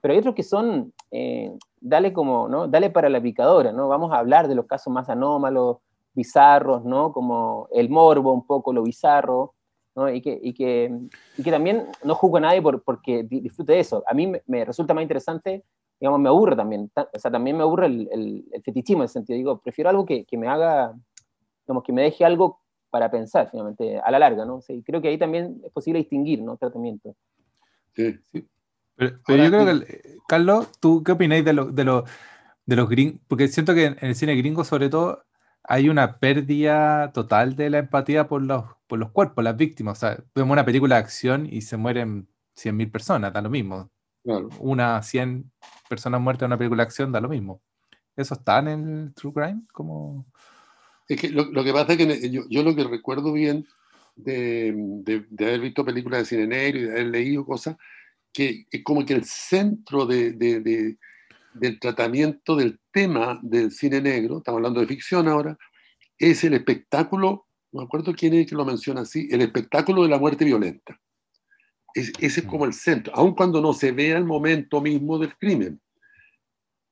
[0.00, 2.68] pero hay otros que son, eh, dale como, ¿no?
[2.68, 3.88] Dale para la picadora, ¿no?
[3.88, 5.78] Vamos a hablar de los casos más anómalos,
[6.14, 7.12] bizarros, ¿no?
[7.12, 9.54] Como el morbo, un poco lo bizarro,
[9.96, 10.08] ¿no?
[10.08, 10.96] Y que, y que,
[11.38, 14.04] y que también no juzgo a nadie por, porque disfrute de eso.
[14.06, 15.64] A mí me, me resulta más interesante
[16.00, 16.90] digamos, me aburre también.
[16.94, 19.36] O sea, también me aburre el, el, fetichismo en ese sentido.
[19.36, 20.94] Digo, prefiero algo que, que, me haga,
[21.66, 24.60] digamos, que me deje algo para pensar, finalmente, a la larga, ¿no?
[24.60, 26.56] Sí, creo que ahí también es posible distinguir, ¿no?
[26.56, 27.14] Tratamiento.
[27.92, 28.48] Sí, sí.
[28.96, 32.04] Pero, yo creo que, Carlos, ¿tú qué opináis de, lo, de, lo,
[32.66, 33.20] de los gringos?
[33.28, 35.24] Porque siento que en el cine gringo, sobre todo,
[35.62, 39.98] hay una pérdida total de la empatía por los, por los cuerpos, las víctimas.
[39.98, 43.90] O sea, vemos una película de acción y se mueren 100.000 personas, da lo mismo.
[44.58, 45.50] Una, 100
[45.88, 47.60] personas muertas en una película de acción da lo mismo.
[48.16, 49.62] ¿Eso está en el True Crime?
[49.72, 50.26] Como...
[51.08, 53.66] Es que lo, que pasa es que yo, yo, lo que recuerdo bien
[54.14, 57.76] de, de, haber visto películas de cine negro y de haber leído cosas,
[58.32, 60.32] que es como que el centro de,
[61.54, 65.58] del tratamiento del tema del cine negro, estamos hablando de ficción ahora,
[66.16, 70.10] es el espectáculo, no me acuerdo quién es que lo menciona así, el espectáculo de
[70.10, 71.00] la muerte violenta
[71.94, 72.48] ese es mm.
[72.48, 75.80] como el centro, aun cuando no se vea el momento mismo del crimen,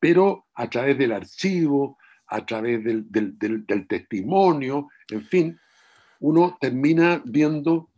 [0.00, 5.58] pero a través del archivo, a través del, del, del, testimonio, en fin,
[6.20, 7.90] uno termina viendo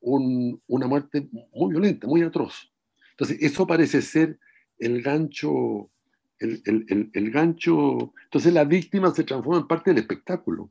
[0.00, 2.72] un, una muerte muy violenta, muy atroz.
[3.10, 4.38] Entonces, eso parece ser
[4.78, 5.90] el gancho,
[6.38, 8.14] el, el, el, gancho.
[8.24, 10.70] Entonces, la víctima se transforma en parte del espectáculo.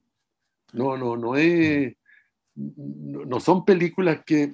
[0.72, 1.94] No, no, no es.
[2.56, 4.54] no son películas que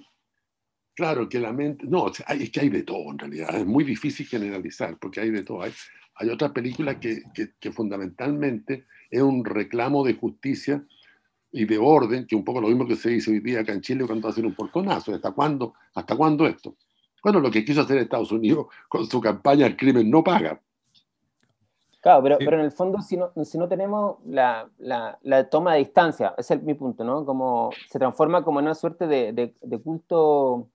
[0.95, 4.27] Claro, que la mente, no, es que hay de todo en realidad, es muy difícil
[4.27, 5.63] generalizar porque hay de todo.
[5.63, 5.71] Hay,
[6.15, 7.23] hay otras películas que,
[7.59, 10.85] que, fundamentalmente es un reclamo de justicia
[11.51, 13.81] y de orden, que un poco lo mismo que se dice hoy día acá en
[13.81, 15.13] Chile cuando hacen un portonazo.
[15.13, 16.75] ¿Hasta cuándo, ¿Hasta cuándo esto?
[17.23, 20.61] Bueno, lo que quiso hacer Estados Unidos con su campaña El crimen no paga.
[22.01, 25.73] Claro, pero, pero en el fondo, si no, si no tenemos la, la, la, toma
[25.73, 27.25] de distancia, ese es mi punto, ¿no?
[27.25, 30.67] Como se transforma como en una suerte de, de, de culto.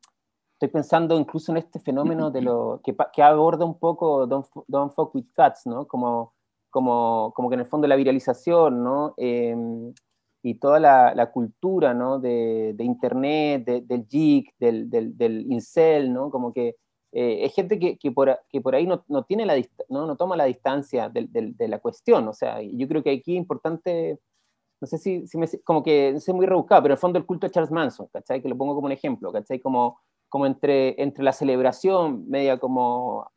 [0.58, 4.92] Estoy pensando incluso en este fenómeno de lo que, que aborda un poco Don't, Don't
[4.92, 5.86] Fuck with Cats, ¿no?
[5.86, 6.34] Como,
[6.68, 9.14] como, como que en el fondo la viralización, ¿no?
[9.18, 9.54] Eh,
[10.42, 12.18] y toda la, la cultura, ¿no?
[12.18, 16.28] De, de Internet, de, del geek, del, del, del, incel, ¿no?
[16.28, 16.74] Como que
[17.12, 19.54] eh, es gente que, que, por, que por ahí no, no tiene la
[19.88, 22.26] no, no toma la distancia de, de, la cuestión.
[22.26, 24.18] O sea, yo creo que aquí es importante,
[24.80, 27.26] no sé si, si me, como que es muy rebuscado, pero en el fondo el
[27.26, 28.42] culto de Charles Manson, ¿cachai?
[28.42, 29.60] Que lo pongo como un ejemplo, ¿cachai?
[29.60, 33.30] Como, como entre, entre la celebración media como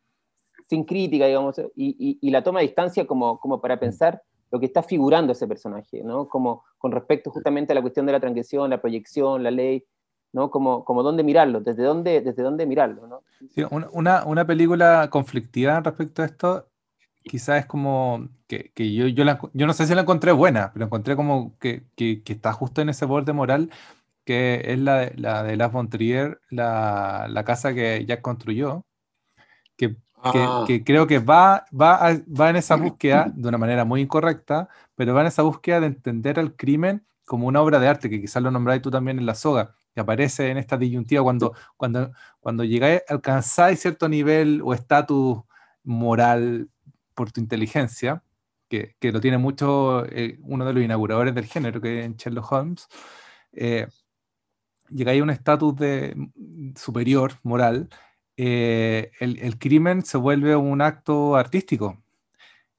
[0.68, 4.60] sin crítica, digamos, y, y, y la toma de distancia como, como para pensar lo
[4.60, 6.28] que está figurando ese personaje, ¿no?
[6.28, 9.86] Como con respecto justamente a la cuestión de la transgresión, la proyección, la ley,
[10.34, 10.52] ¿no?
[10.52, 13.24] Como, como dónde mirarlo, desde dónde, desde dónde mirarlo, ¿no?
[13.50, 16.68] Sí, una, una, película conflictiva respecto a esto,
[17.24, 20.72] quizás es como que, que yo, yo, la, yo, no sé si la encontré buena,
[20.74, 23.70] pero encontré como que, que, que está justo en ese borde moral,
[24.26, 28.86] que es la de, la de Las von Trier, la, la casa que Jack construyó,
[29.78, 30.64] que, ah.
[30.68, 34.70] que, creo que va, va, a, va en esa búsqueda de una manera muy incorrecta,
[34.96, 38.22] pero va en esa búsqueda de entender el crimen como una obra de arte, que
[38.22, 42.12] quizás lo nombráis tú también en la soga, que aparece en esta disyuntiva cuando, cuando,
[42.40, 45.40] cuando llegáis, alcanzáis cierto nivel o estatus
[45.84, 46.70] moral
[47.14, 48.24] por tu inteligencia,
[48.68, 52.52] que, que, lo tiene mucho eh, uno de los inauguradores del género, que es Sherlock
[52.52, 52.88] Holmes,
[53.54, 53.88] eh,
[54.94, 56.16] llegáis a un estatus de
[56.76, 57.90] superior moral,
[58.38, 62.02] eh, el, el, crimen se vuelve un acto artístico.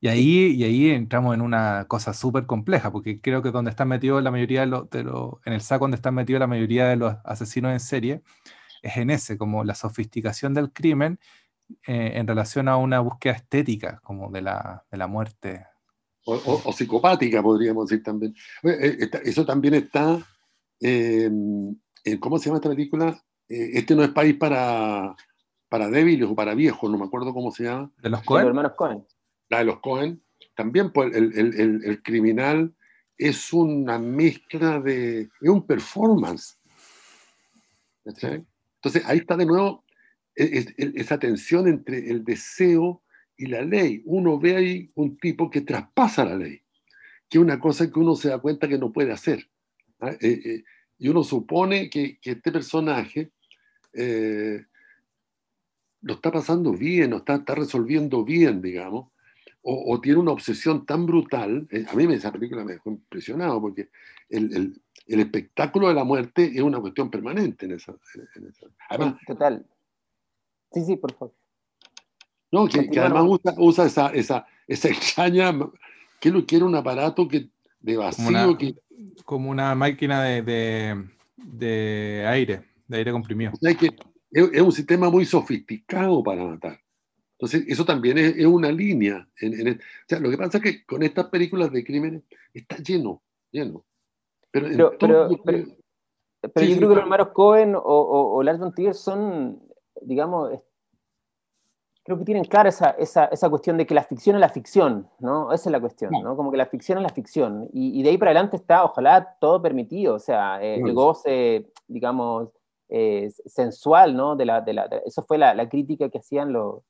[0.01, 3.87] Y ahí, y ahí entramos en una cosa súper compleja, porque creo que donde están
[3.87, 6.88] metidos la mayoría de los, de los, en el saco donde están metidos la mayoría
[6.88, 8.22] de los asesinos en serie,
[8.83, 11.20] es en ese, como la sofisticación del crimen
[11.87, 15.66] eh, en relación a una búsqueda estética, como de la, de la muerte.
[16.25, 18.35] O, o, o, psicopática, podríamos decir también.
[18.64, 20.18] Eh, eso también está,
[20.81, 21.31] eh,
[22.21, 23.23] ¿cómo se llama esta película?
[23.49, 25.15] este no es país para,
[25.69, 27.93] para débiles o para viejos, no me acuerdo cómo se llama.
[27.99, 28.41] ¿De los Cohen?
[28.41, 29.05] De los hermanos Cohen
[29.53, 30.23] la de los Cohen,
[30.57, 32.75] también pues, el, el, el, criminal
[33.19, 35.21] es una mezcla de.
[35.21, 36.59] es un performance.
[38.05, 39.85] Entonces ahí está de nuevo
[40.35, 40.65] e,
[40.97, 43.03] esa tensión entre el deseo
[43.37, 44.03] y la ley.
[44.07, 46.62] Uno ve ahí un tipo que traspasa la ley,
[47.29, 49.51] que es una cosa que uno se da cuenta que no puede hacer.
[50.01, 50.17] ¿ah?
[51.03, 53.33] Y uno supone que, que este personaje
[53.93, 54.65] eh,
[56.01, 59.09] lo está pasando bien, lo está, está resolviendo bien, digamos,
[59.62, 63.61] o, o, tiene una obsesión tan brutal, eh, a mí esa película me dejó impresionado
[63.61, 63.88] porque
[64.29, 67.97] el, el, el, espectáculo de la muerte es una cuestión permanente en esa.
[68.37, 68.67] En esa.
[68.88, 69.67] Además, Total.
[70.71, 71.35] Sí, sí, por favor.
[72.53, 75.53] No, que, que además usa, usa, esa, esa, esa extraña,
[76.21, 77.49] que lo quiere un aparato que,
[77.81, 78.29] de vacío.
[78.29, 78.77] Una, que,
[79.25, 81.05] como una máquina de, de,
[81.37, 83.53] de, aire, de aire comprimido.
[83.53, 83.87] O sea, que
[84.31, 86.81] es, es un sistema muy sofisticado para matar.
[87.38, 89.29] Entonces, eso también es, es una línea.
[89.41, 92.23] En, en el, o sea, lo que pasa es que con estas películas de crímenes
[92.55, 93.85] está lleno, lleno.
[94.51, 95.67] Pero, pero, pero, pero,
[96.41, 99.61] pero sí, yo creo que los hermanos Cohen o, o, o Lars von Trier son,
[100.03, 100.53] digamos,
[102.05, 105.09] creo que tienen clara esa, esa, esa, cuestión de que la ficción es la ficción,
[105.21, 105.53] ¿no?
[105.53, 106.37] Esa es la cuestión, ¿no?
[106.37, 107.69] Como que la ficción es la ficción.
[107.73, 111.71] Y, y de ahí para adelante está, ojalá, todo permitido, o sea, eh, el goce,
[111.87, 112.49] digamos,
[112.88, 114.35] eh, sensual, ¿no?
[114.37, 116.83] De la, de la, de, eso fue la, la, crítica que hacían los,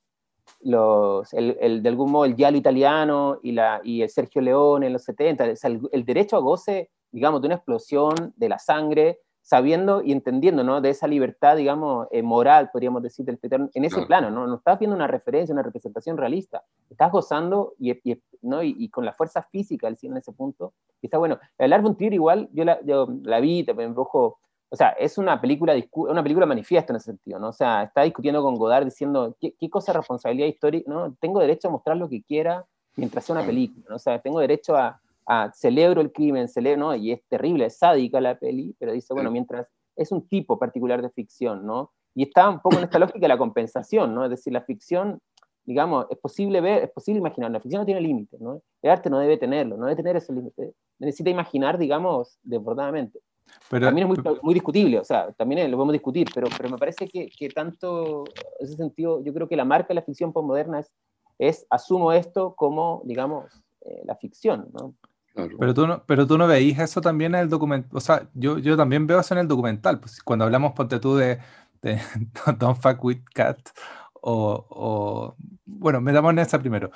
[0.60, 4.86] los, el, el, de algún modo el giallo italiano y, la, y el Sergio Leone
[4.86, 8.48] en los 70, o sea, el, el, derecho a goce, digamos, de una explosión de
[8.48, 10.80] la sangre, sabiendo y entendiendo, ¿no?
[10.80, 14.06] De esa libertad, digamos, eh, moral, podríamos decir, del espectador, en ese claro.
[14.06, 14.46] plano, ¿no?
[14.46, 18.62] No estás viendo una referencia, una representación realista, estás gozando y, y ¿no?
[18.62, 21.38] Y, y, con la fuerza física del cine en ese punto, y está bueno.
[21.58, 24.38] El Art Trier igual, yo la, yo la vi, me embrujo
[24.72, 27.50] o sea, es una película, una película manifiesto en ese sentido, ¿no?
[27.50, 30.90] O sea, está discutiendo con Godard diciendo, ¿qué, qué cosa de responsabilidad histórica?
[30.90, 31.14] ¿no?
[31.20, 32.64] Tengo derecho a mostrar lo que quiera
[32.96, 33.96] mientras sea una película, ¿no?
[33.96, 36.94] O sea, tengo derecho a, a celebro el crimen, celebro, ¿no?
[36.94, 41.02] Y es terrible, es sádica la peli, pero dice, bueno, mientras es un tipo particular
[41.02, 41.92] de ficción, ¿no?
[42.14, 44.24] Y está un poco en esta lógica de la compensación, ¿no?
[44.24, 45.20] Es decir, la ficción,
[45.64, 48.60] digamos, es posible ver, es posible imaginar, la ficción no tiene límites, ¿no?
[48.82, 53.20] El arte no debe tenerlo, no debe tener ese límite, necesita imaginar, digamos, desbordadamente.
[53.68, 56.78] Pero, también es muy, muy, discutible, o sea, también lo podemos discutir, pero, pero me
[56.78, 58.24] parece que, que tanto,
[58.58, 60.92] en ese sentido, yo creo que la marca de la ficción postmoderna es,
[61.38, 64.94] es asumo esto como, digamos, eh, la ficción, ¿no?
[65.34, 67.90] Pero, tú no, pero tú no veís eso también en el documental.
[67.92, 69.98] O sea, yo, yo también veo eso en el documental.
[69.98, 71.38] Pues, cuando hablamos, ponte tú de,
[71.80, 72.00] de
[72.58, 73.58] Don't Fuck With Cat
[74.22, 76.90] o, o, Bueno, metamos en esa primero,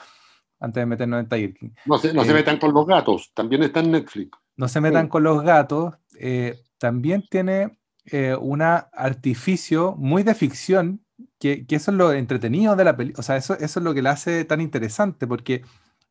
[0.60, 1.70] antes de meternos en Tiger King.
[1.84, 4.38] No se, no se eh, metan con los gatos, también está en Netflix.
[4.56, 5.94] No se metan con los gatos.
[6.18, 11.04] Eh, también tiene eh, un artificio muy de ficción,
[11.38, 13.20] que, que, eso es lo entretenido de la película.
[13.20, 15.62] O sea, eso, eso es lo que la hace tan interesante, porque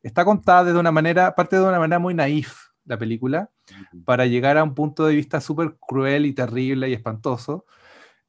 [0.06, 3.50] está contada de una manera, parte de una manera muy naif la película,
[4.04, 7.64] para llegar a un punto de vista súper cruel y terrible y espantoso.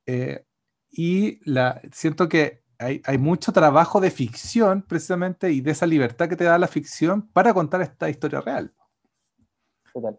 [0.08, 0.44] Eh,
[0.90, 6.28] y la, siento que hay, hay, mucho trabajo de ficción, precisamente, y de esa libertad
[6.28, 8.74] que te da la ficción para contar esta historia real.
[9.94, 10.18] Total.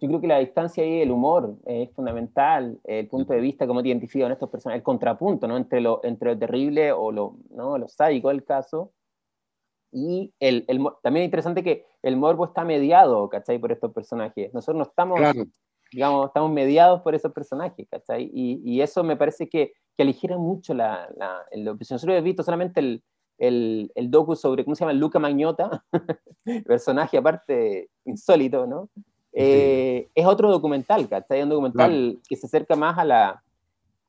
[0.00, 3.82] Yo creo que la distancia y el humor es fundamental, el punto de vista, cómo
[3.82, 5.56] te identifican estos personajes, el contrapunto ¿no?
[5.56, 7.78] entre, lo, entre lo terrible o lo, ¿no?
[7.78, 8.92] lo sádico del caso
[9.92, 13.58] y el, el, también es interesante que el morbo está mediado, ¿cachai?
[13.58, 14.52] Por estos personajes.
[14.54, 15.20] Nosotros no estamos,
[15.92, 18.30] digamos, estamos mediados por esos personajes, ¿cachai?
[18.32, 22.42] Y, y eso me parece que, que aligera mucho la, la, el, Nosotros hemos visto
[22.42, 23.02] solamente el,
[23.38, 24.92] el, el, docu sobre, ¿cómo se llama?
[24.92, 25.84] Luca Magnota,
[26.66, 28.88] personaje aparte insólito, ¿no?
[29.32, 31.42] Eh, es otro documental, ¿cachai?
[31.42, 33.42] Un documental que se acerca más a la,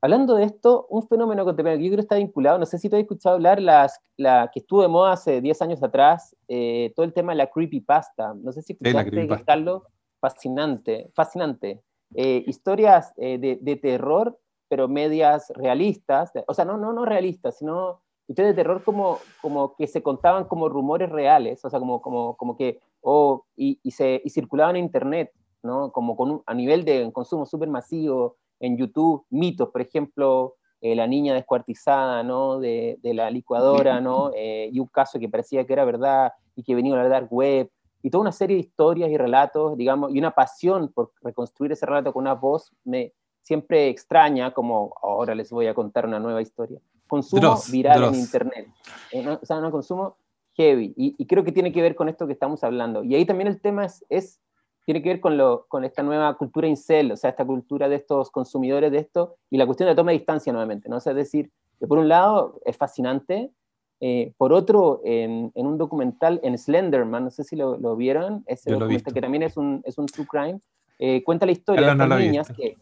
[0.04, 2.88] Hablando de esto, un fenómeno contemporáneo que yo creo que está vinculado, no sé si
[2.88, 6.92] tú has escuchado hablar, las, la que estuvo de moda hace 10 años atrás, eh,
[6.96, 8.34] todo el tema de la creepypasta.
[8.34, 9.84] No sé si escuchaste, Carlos,
[10.20, 11.84] fascinante, fascinante.
[12.16, 14.36] Eh, historias eh, de, de, terror,
[14.68, 19.76] pero medias realistas, o sea, no, no, no realistas, sino historias de terror como, como
[19.76, 23.92] que se contaban como rumores reales, o sea, como, como, como que, oh, y, y,
[23.92, 25.32] se, y circulaban en internet,
[25.62, 25.92] ¿no?
[25.92, 30.94] Como con un, a nivel de consumo súper masivo, en YouTube mitos, por ejemplo, eh,
[30.94, 32.60] la niña descuartizada, ¿no?
[32.60, 34.30] De, de la licuadora, ¿no?
[34.36, 37.28] Eh, y un caso que parecía que era verdad y que venía a la dark
[37.30, 37.70] web,
[38.02, 41.86] y toda una serie de historias y relatos, digamos, y una pasión por reconstruir ese
[41.86, 46.42] relato con una voz me siempre extraña, como ahora les voy a contar una nueva
[46.42, 46.80] historia.
[47.08, 48.68] Consumo viral en Internet,
[49.12, 50.16] eh, o sea, no consumo
[50.54, 53.02] heavy, y, y, creo que tiene que ver con esto que estamos hablando.
[53.04, 54.40] Y ahí también el tema es, es
[54.84, 57.96] tiene que ver con, lo, con esta nueva cultura incel, o sea, esta cultura de
[57.96, 60.96] estos consumidores de esto, y la cuestión de toma de distancia nuevamente, ¿no?
[60.96, 63.52] O sea, es decir, que por un lado es fascinante,
[64.00, 68.42] eh, por otro, en, en, un documental en Slenderman, no sé si lo, lo vieron,
[68.46, 70.60] ese documental que también es un, es un true crime,
[70.98, 72.76] eh, cuenta la historia de estas niñas que,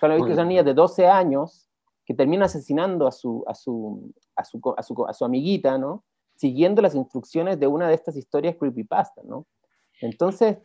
[0.00, 1.68] que son niñas de 12 años
[2.04, 6.04] que terminan asesinando a su, a su, a su, a su, a su amiguita, ¿no?
[6.34, 9.46] Siguiendo las instrucciones de una de estas historias creepypasta, ¿no?
[10.00, 10.58] Entonces,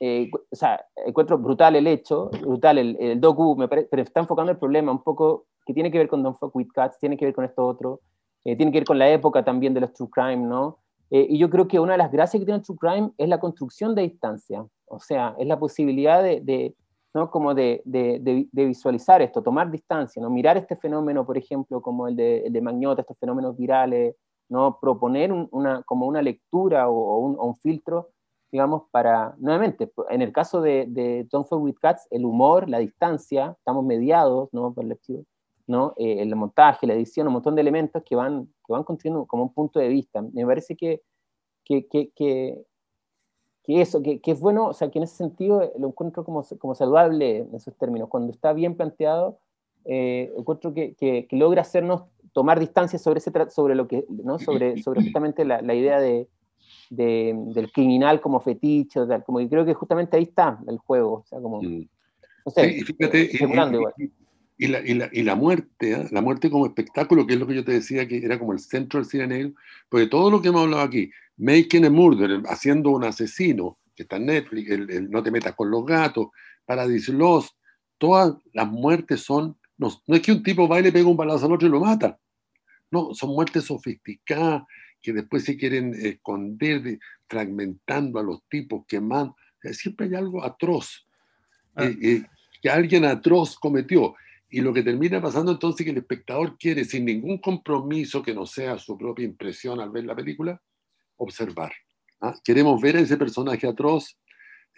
[0.00, 4.20] eh, o sea, encuentro brutal el hecho, brutal el, el docu, me parece, pero está
[4.20, 7.16] enfocando el problema un poco que tiene que ver con Don't Fuck With Cats, tiene
[7.16, 8.00] que ver con esto otro,
[8.44, 10.78] eh, tiene que ver con la época también de los True Crime, ¿no?
[11.10, 13.28] Eh, y yo creo que una de las gracias que tiene el True Crime es
[13.28, 16.74] la construcción de distancia, o sea, es la posibilidad de, de
[17.14, 17.30] ¿no?
[17.30, 18.18] Como de, de,
[18.50, 20.28] de, visualizar esto, tomar distancia, ¿no?
[20.30, 24.16] Mirar este fenómeno, por ejemplo, como el de, el de Magnota, estos fenómenos virales,
[24.48, 24.78] ¿no?
[24.80, 28.10] Proponer un, una, como una lectura o, o, un, o un filtro
[28.54, 32.78] digamos, para, nuevamente, en el caso de, de Don't Fuck With Cats, el humor, la
[32.78, 34.72] distancia, estamos mediados, ¿no?
[34.72, 34.96] Por el,
[35.66, 35.92] ¿no?
[35.96, 39.42] Eh, el montaje, la edición, un montón de elementos que van, que van construyendo como
[39.42, 40.22] un punto de vista.
[40.22, 41.02] Me parece que,
[41.64, 42.64] que, que, que,
[43.64, 46.44] que eso, que, que, es bueno, o sea, que en ese sentido lo encuentro como,
[46.60, 48.08] como saludable en esos términos.
[48.08, 49.40] Cuando está bien planteado,
[49.84, 54.38] eh, encuentro que, que, logra hacernos tomar distancia sobre, ese, sobre lo que, ¿no?
[54.38, 56.28] sobre, sobre justamente la, la idea de,
[56.90, 61.24] de, del criminal como fetiche, como que creo que justamente ahí está el juego, o
[61.26, 61.88] sea, como, mm.
[62.46, 63.36] no sé, sí, fíjate, y,
[64.56, 66.08] y, la, y, la, y, la, muerte, ¿eh?
[66.10, 68.60] la muerte como espectáculo, que es lo que yo te decía, que era como el
[68.60, 69.54] centro del cine negro,
[69.88, 74.16] porque todo lo que hemos hablado aquí, Making a Murder, haciendo un asesino, que está
[74.16, 76.28] en Netflix, el, el No te metas con los gatos,
[76.64, 77.54] Paradise Lost,
[77.98, 81.16] todas las muertes son, no, no es que un tipo va y le pega un
[81.16, 82.18] balazo al otro y lo mata,
[82.90, 84.62] no, son muertes sofisticadas,
[85.04, 86.98] que después se quieren esconder,
[87.28, 89.36] fragmentando a los tipos, quemando.
[89.72, 91.06] Siempre hay algo atroz,
[91.76, 91.84] ah.
[91.84, 92.22] eh, eh,
[92.62, 94.14] que alguien atroz cometió.
[94.48, 98.32] Y lo que termina pasando entonces es que el espectador quiere, sin ningún compromiso que
[98.32, 100.60] no sea su propia impresión al ver la película,
[101.16, 101.74] observar.
[102.22, 102.34] ¿ah?
[102.42, 104.18] Queremos ver a ese personaje atroz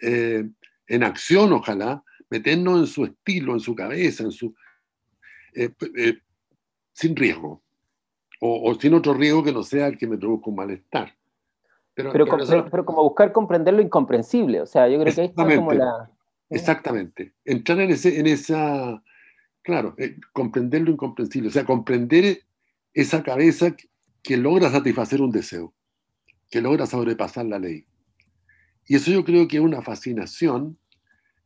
[0.01, 0.43] eh,
[0.87, 4.53] en acción, ojalá, meternos en su estilo, en su cabeza, en su,
[6.91, 7.63] sin riesgo
[8.39, 11.13] o, o, sin otro riesgo que no sea el que me produzca un malestar.
[11.93, 12.27] Pero, pero,
[12.69, 16.11] pero, como buscar comprender lo incomprensible, o sea, yo creo que está como la...
[16.49, 19.01] Exactamente, entrar en, ese, en esa,
[19.63, 22.43] claro, eh, comprender lo incomprensible, o sea, comprender
[22.93, 23.89] esa cabeza que,
[24.21, 25.73] que logra satisfacer un deseo,
[26.51, 27.85] que logra sobrepasar la ley.
[28.87, 30.77] Y eso yo creo que es una fascinación.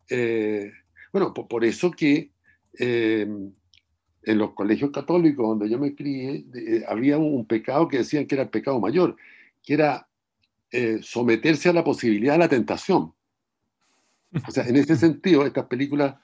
[0.10, 0.72] Eh,
[1.12, 2.32] bueno, por, eso que
[2.80, 3.28] eh,
[4.24, 8.36] en los colegios católicos donde yo me crié, eh, había un, pecado que decían que
[8.36, 9.16] era el pecado mayor,
[9.64, 10.08] que era
[11.02, 13.14] someterse a la posibilidad de la tentación.
[14.48, 16.16] O sea, en ese sentido, estas películas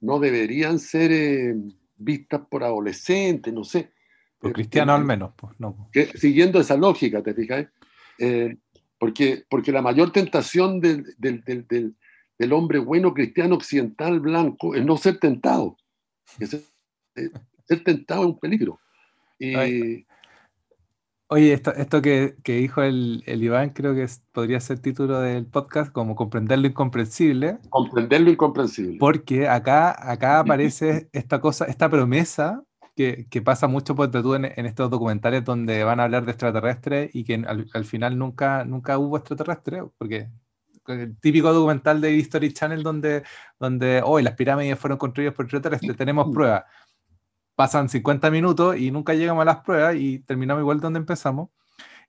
[0.00, 1.56] no deberían ser
[1.96, 3.90] vistas por adolescentes, no sé.
[4.38, 5.90] Por cristianos al menos, pues, no.
[6.14, 7.66] siguiendo esa lógica, ¿te fijas?
[8.98, 11.96] porque, porque la mayor tentación del, del, del,
[12.38, 15.76] del, hombre bueno cristiano occidental blanco es no ser tentado.
[16.38, 16.60] ser,
[17.66, 18.78] ser, tentado es un peligro.
[19.38, 20.04] Y,
[21.28, 25.44] Oye, esto, esto que, que, dijo el, el, Iván creo que podría ser título del
[25.44, 27.58] podcast como comprender lo incomprensible.
[27.68, 28.96] Comprender lo incomprensible.
[29.00, 32.62] Porque acá, acá aparece esta cosa, esta promesa
[32.94, 36.30] que, que pasa mucho pues, tú en, en, estos documentales donde van a hablar de
[36.30, 40.28] extraterrestres y que al, al, final nunca, nunca hubo extraterrestres, porque
[40.86, 43.24] el típico documental de History Channel donde,
[43.58, 46.64] donde hoy las pirámides fueron construidas por extraterrestres, tenemos pruebas.
[47.56, 51.50] Pasan 50 minutos y nunca llegamos a las pruebas y terminamos igual donde empezamos.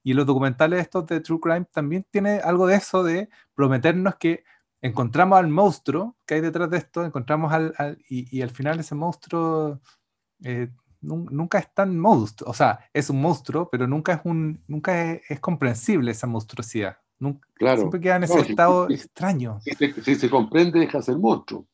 [0.04, 4.44] Y los documentales estos de True Crime también tiene algo de eso de prometernos que
[4.82, 8.80] encontramos al monstruo que hay detrás de esto, encontramos al, al y, y, al final
[8.80, 9.82] ese monstruo
[10.44, 10.70] eh,
[11.02, 15.40] nunca es tan monstruo, o sea, es un monstruo, pero nunca es un, nunca es,
[15.40, 16.98] comprensible esa monstruosidad.
[17.20, 17.80] Nunca, claro.
[17.80, 19.60] Siempre queda en ese estado extraño.
[20.04, 21.66] Si se, comprende, deja ser monstruo.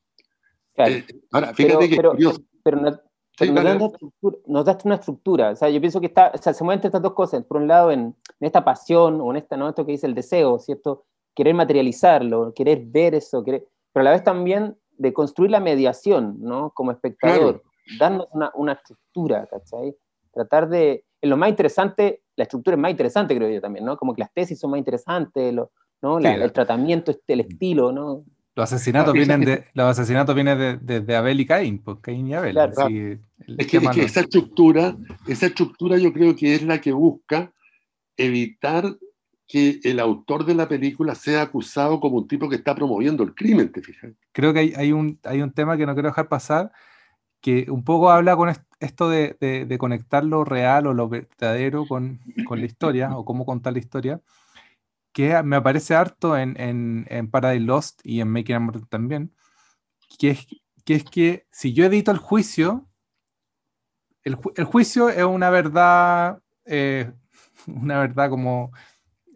[0.76, 2.32] Eh, ahora, fíjate pero, que
[2.64, 3.00] pero, no,
[3.40, 5.52] nos, da una estructura.
[5.52, 7.44] O sea, yo pienso que está, o sea, se mueven estas dos cosas.
[7.44, 9.70] Por un lado, en, en, esta pasión o en esta, ¿no?
[9.70, 11.06] esto que dice el deseo, ¿cierto?
[11.36, 16.38] Querer materializarlo, querer ver eso, querer, pero a la vez también de construir la mediación,
[16.40, 16.72] ¿no?
[16.72, 17.62] Como espectador.
[17.62, 19.96] Claro darnos una, una, estructura, ¿cachai?
[20.32, 23.98] Tratar de, en lo más interesante, la estructura es más interesante, creo yo también, ¿no?
[23.98, 25.72] Como que las tesis son más interesantes, lo,
[26.02, 26.20] ¿no?
[26.20, 28.24] La, el tratamiento, el estilo, ¿no?
[28.56, 32.28] Los asesinatos, vienen de, los asesinatos vienen de, de, de Abel y Caín, pues Caín
[32.28, 32.54] y Abel.
[32.54, 33.18] Claro, sí,
[33.58, 34.96] es, que, es que, esa estructura,
[35.28, 37.52] esa estructura yo creo que es la que busca
[38.16, 38.96] evitar
[39.48, 43.34] que el autor de la película sea acusado como un tipo que está promoviendo el
[43.34, 44.12] crimen, ¿te fijas?
[44.32, 46.72] Creo que hay, hay, un, hay un tema que no quiero dejar pasar,
[47.42, 48.50] que un poco habla con
[48.80, 53.46] esto de, de, conectar lo real o lo verdadero con, con, la historia o cómo
[53.46, 54.22] contar la historia,
[55.14, 59.34] que me aparece harto en, en, en Paradise Lost y en Making a también,
[60.20, 60.48] que es,
[60.84, 62.90] que es que si yo edito el juicio,
[64.24, 67.12] el, el juicio es una verdad, eh,
[67.68, 68.72] una verdad como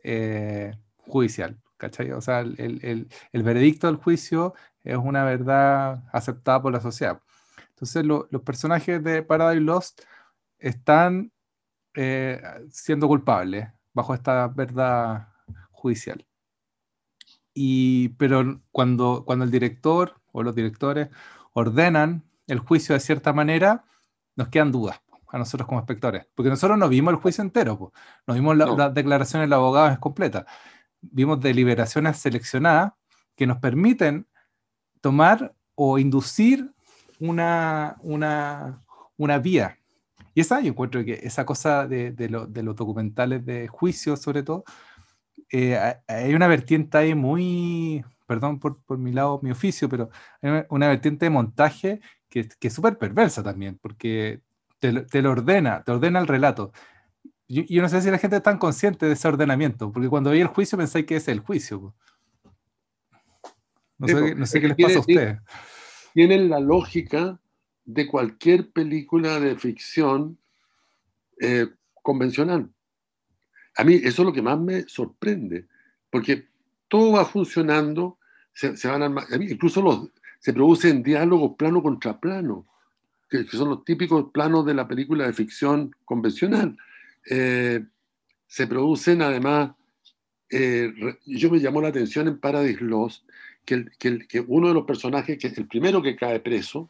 [0.04, 2.12] eh, judicial, ¿cachai?
[2.12, 7.22] O sea, el, el, el veredicto del juicio es una verdad aceptada por la sociedad.
[7.70, 10.02] Entonces los personajes de Paradise Lost
[10.58, 11.32] están
[11.94, 15.28] eh, siendo culpables bajo esta verdad
[15.78, 16.26] judicial.
[17.54, 21.10] Y, pero cuando, cuando el director o los directores
[21.54, 23.86] ordenan el juicio de cierta manera,
[24.36, 27.92] nos quedan dudas a nosotros como espectadores, porque nosotros no vimos el juicio entero,
[28.26, 30.46] nos vimos las la declaraciones del abogado completas,
[31.02, 32.94] vimos deliberaciones seleccionadas
[33.36, 34.28] que nos permiten
[35.02, 36.72] tomar o inducir
[37.20, 38.84] una, una,
[39.18, 39.78] una vía.
[40.34, 44.16] Y esa yo encuentro que esa cosa de, de, lo, de los documentales de juicio,
[44.16, 44.64] sobre todo,
[45.52, 50.10] eh, hay una vertiente ahí muy, perdón por, por, mi lado, mi oficio, pero
[50.42, 54.42] hay una, vertiente de montaje que, que es súper perversa también, porque
[54.80, 56.72] te, te, lo ordena, te ordena el relato.
[57.48, 60.32] Yo, yo, no sé si la gente es tan consciente de ese ordenamiento, porque cuando
[60.32, 61.96] vi el juicio pensáis que es el juicio.
[63.98, 65.38] No sé, no sé qué les pasa a ustedes
[66.18, 67.40] tienen la lógica
[67.86, 70.40] de cualquier película de ficción
[71.40, 71.68] eh,
[72.02, 72.72] convencional.
[73.78, 75.68] A mí eso es lo que más me sorprende,
[76.10, 76.48] porque
[76.88, 78.18] todo va funcionando,
[78.54, 80.10] se, van incluso los,
[80.40, 82.66] se producen diálogos plano contra plano,
[83.30, 86.78] que, que, son los típicos planos de la película de ficción convencional.
[87.30, 87.84] Eh,
[88.48, 89.72] se producen además,
[90.50, 90.94] eh,
[91.26, 93.28] yo me llamó la atención en Paradise Lost,
[93.66, 93.86] que,
[94.48, 96.90] uno de los personajes, que es el primero que cae preso,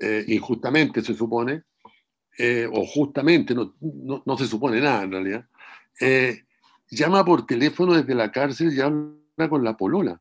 [0.00, 1.62] eh, injustamente se supone,
[2.72, 5.48] o justamente, no, no, se supone nada en realidad,
[6.00, 6.44] eh,
[6.90, 10.20] llama por teléfono desde la cárcel y habla con la polola.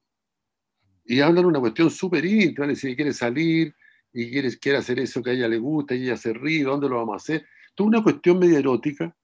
[1.06, 3.74] Y hablan una cuestión súper íntima, si quiere salir
[4.14, 6.90] y quiere, quiere hacer eso que a ella le gusta y ella se ríe, ¿dónde
[6.90, 7.46] lo vamos a hacer?
[7.76, 9.16] Toda una cuestión medio erótica.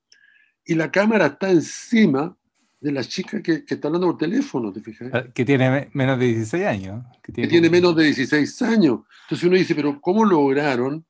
[0.66, 2.38] Y la cámara está encima
[2.80, 5.10] de la chica que, que, está hablando por teléfono, ¿te fijas?
[5.14, 7.06] Ah, que tiene menos de 16 años.
[7.22, 9.00] Que tiene, que tiene menos de 16 años.
[9.24, 11.06] Entonces uno dice, pero ¿cómo lograron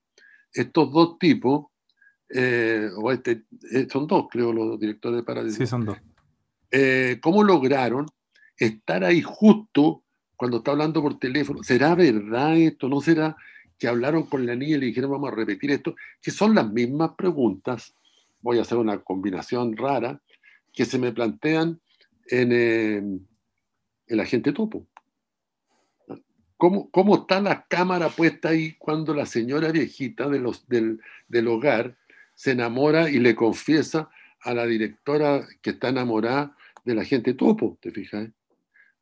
[0.53, 1.65] estos dos tipos,
[2.35, 5.57] eh, o este, eh, son dos, creo, los directores de Paradise?
[5.57, 5.97] Sí, son dos.
[6.71, 8.07] Eh, ¿Cómo lograron
[8.57, 10.03] estar ahí justo
[10.35, 12.89] cuando está hablando por teléfono, ¿será verdad esto?
[12.89, 13.37] ¿No será
[13.77, 15.95] que hablaron con la niña y le dijeron vamos a repetir esto?
[16.21, 17.95] Que son las mismas preguntas,
[18.41, 20.19] voy a hacer una combinación rara,
[20.73, 21.79] que se me plantean
[22.27, 23.19] en eh,
[24.07, 24.87] el agente topo.
[26.57, 31.47] ¿Cómo, ¿Cómo, está la cámara puesta ahí cuando la señora viejita de los, del, del
[31.47, 31.97] hogar
[32.35, 34.09] se enamora y le confiesa
[34.41, 38.29] a la directora que está enamorada de la gente topo, ¿te fijas?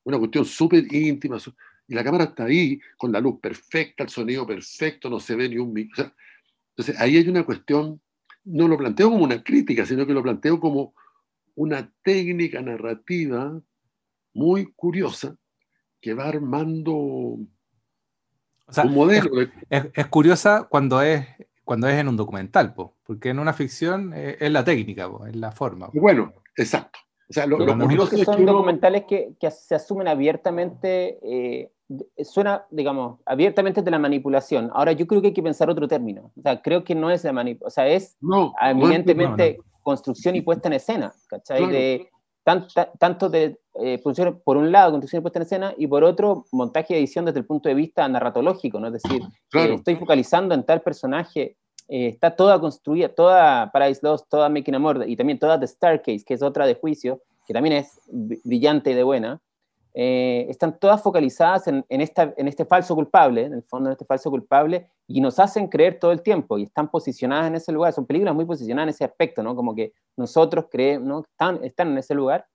[0.03, 1.37] Una cuestión súper íntima.
[1.87, 5.49] Y la cámara está ahí, con la luz perfecta, el sonido perfecto, no se ve
[5.49, 5.77] ni un...
[5.77, 8.01] entonces, ahí hay una cuestión,
[8.43, 10.93] no lo planteo como una crítica, sino que lo planteo como
[11.55, 13.61] una técnica narrativa
[14.33, 15.35] muy curiosa
[15.99, 17.49] que va armando un
[18.93, 19.49] modelo.
[19.69, 21.27] Es, curiosa cuando es,
[21.63, 25.51] cuando es en un documental, porque en una ficción eh, es, la técnica, es la
[25.51, 25.89] forma.
[25.93, 26.99] Bueno, exacto.
[27.29, 31.71] O sea, lo, son documentales que, que, se asumen abiertamente, eh,
[32.25, 34.69] suena, digamos, abiertamente de la manipulación.
[34.73, 36.33] Ahora, yo creo que hay que pensar otro término.
[36.37, 38.17] O sea, creo que no es la manipulación, o sea, es
[38.61, 41.67] evidentemente construcción y puesta en escena, ¿cachai?
[41.67, 42.09] De,
[42.43, 44.01] tanto de eh,
[44.43, 47.39] por un lado, construcción y puesta en escena, y por otro, montaje y edición desde
[47.39, 48.87] el punto de vista narratológico, ¿no?
[48.87, 49.21] Es decir,
[49.53, 51.55] estoy focalizando en tal personaje
[51.87, 56.23] eh, está toda construida, toda Paradise Lost, toda Making a y también toda The Staircase,
[56.25, 59.41] que es otra de juicio, que también es brillante y de buena,
[59.93, 64.87] eh, están todas focalizadas en, este falso culpable, en el fondo en este falso culpable,
[65.07, 68.33] y nos hacen creer todo el tiempo, y están posicionadas en ese lugar, son películas
[68.33, 69.55] muy posicionadas en ese aspecto, ¿no?
[69.55, 71.19] Como que nosotros creemos, ¿no?
[71.21, 72.47] Están, están en ese lugar,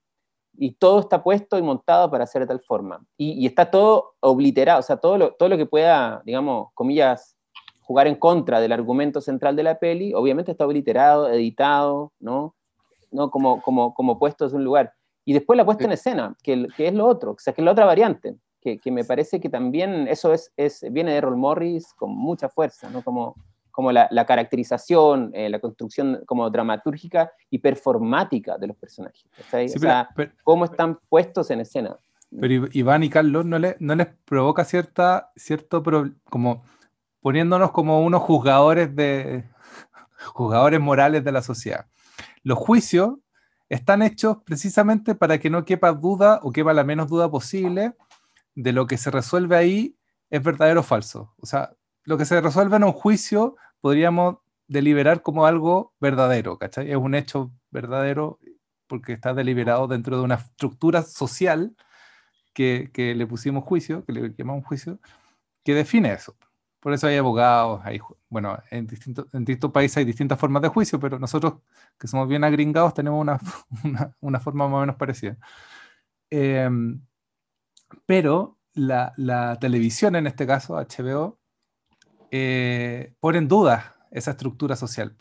[0.59, 3.05] y todo está puesto y montado para hacer de tal forma.
[3.15, 7.35] Y, y está todo obliterado, o sea, todo lo, todo lo que pueda, digamos, comillas,
[7.81, 12.55] jugar en contra del argumento central de la peli, obviamente está obliterado, editado, ¿no?
[13.11, 13.31] ¿no?
[13.31, 14.93] Como, como, como puesto en un lugar.
[15.27, 17.65] Y después la puesta en escena, que, que, es lo otro, o sea, que es
[17.65, 21.35] la otra variante, que, que me parece que también eso es, es, viene de Errol
[21.35, 23.03] Morris con mucha fuerza, ¿no?
[23.03, 23.35] Como,
[23.69, 29.25] como la, la caracterización, eh, la construcción como dramatúrgica y performática de los personajes.
[29.75, 30.07] o sea,
[30.45, 31.97] cómo están puestos en escena.
[32.31, 35.83] Pero Iván y Carlos, ¿no, le, no les provoca cierta, cierto,
[36.29, 36.63] como
[37.19, 39.43] poniéndonos como unos juzgadores de
[40.33, 41.85] juzgadores morales de la sociedad.
[42.43, 43.15] Los juicios
[43.69, 47.95] están hechos precisamente para que no quepa duda o quepa la menos duda posible
[48.55, 49.97] de lo que se resuelve ahí
[50.29, 51.33] es verdadero o falso.
[51.37, 54.37] O sea, lo que se resuelve en un juicio podríamos
[54.67, 56.91] deliberar como algo verdadero, ¿cachai?
[56.91, 58.39] Es un hecho verdadero
[58.87, 61.75] porque está deliberado dentro de una estructura social
[62.53, 64.99] que, que le pusimos juicio, que le llamamos juicio,
[65.63, 66.35] que define eso.
[66.87, 71.19] Por eso hay abogados, hay, bueno, en distintos, países hay distintas formas de juicio, pero
[71.19, 71.55] nosotros
[71.99, 73.41] que somos bien agringados tenemos una,
[74.21, 75.37] una, forma más o menos parecida.
[76.29, 77.01] Em,
[78.05, 81.37] pero la, la, televisión, en este caso, HBO,
[82.31, 85.17] eh, pone en duda esa estructura social.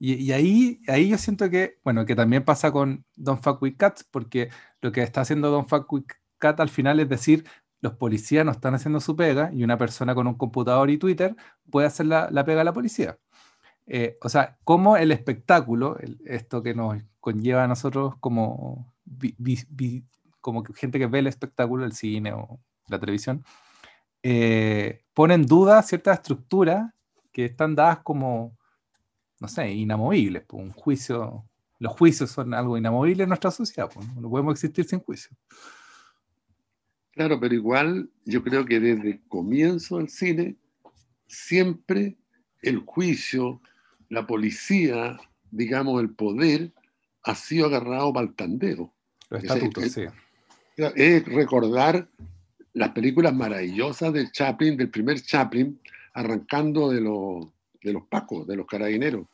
[0.00, 3.76] Y, y, ahí, ahí yo siento que, bueno, que también pasa con Don't Fuck With
[3.76, 6.06] Cats, porque lo que está haciendo Don't Fuck With
[6.38, 7.44] Cat al final es decir,
[7.80, 11.36] los policías no están haciendo su pega y una persona con un computador y Twitter
[11.70, 13.18] puede hacer la, pega a la policía.
[13.86, 18.92] Eh, o sea, como el espectáculo, esto que nos conlleva a nosotros como,
[20.40, 23.44] como gente que ve el espectáculo, el cine o la televisión,
[24.22, 26.92] eh, pone en duda ciertas estructuras
[27.32, 28.56] que están dadas como,
[29.38, 30.44] no sé, inamovibles.
[30.46, 31.44] Pues, un juicio,
[31.78, 35.36] los juicios son algo inamovible en nuestra sociedad, pues, no podemos existir sin juicio.
[37.16, 40.56] Claro, pero igual yo creo que desde el comienzo del cine,
[41.26, 42.18] siempre
[42.60, 43.62] el juicio,
[44.10, 45.18] la policía,
[45.50, 46.72] digamos, el poder,
[47.22, 48.92] ha sido agarrado para el tandero.
[50.76, 52.06] es, recordar
[52.74, 55.80] las películas maravillosas del Chaplin, del primer Chaplin,
[56.12, 57.46] arrancando de los,
[57.82, 59.26] de los pacos, de los carabineros.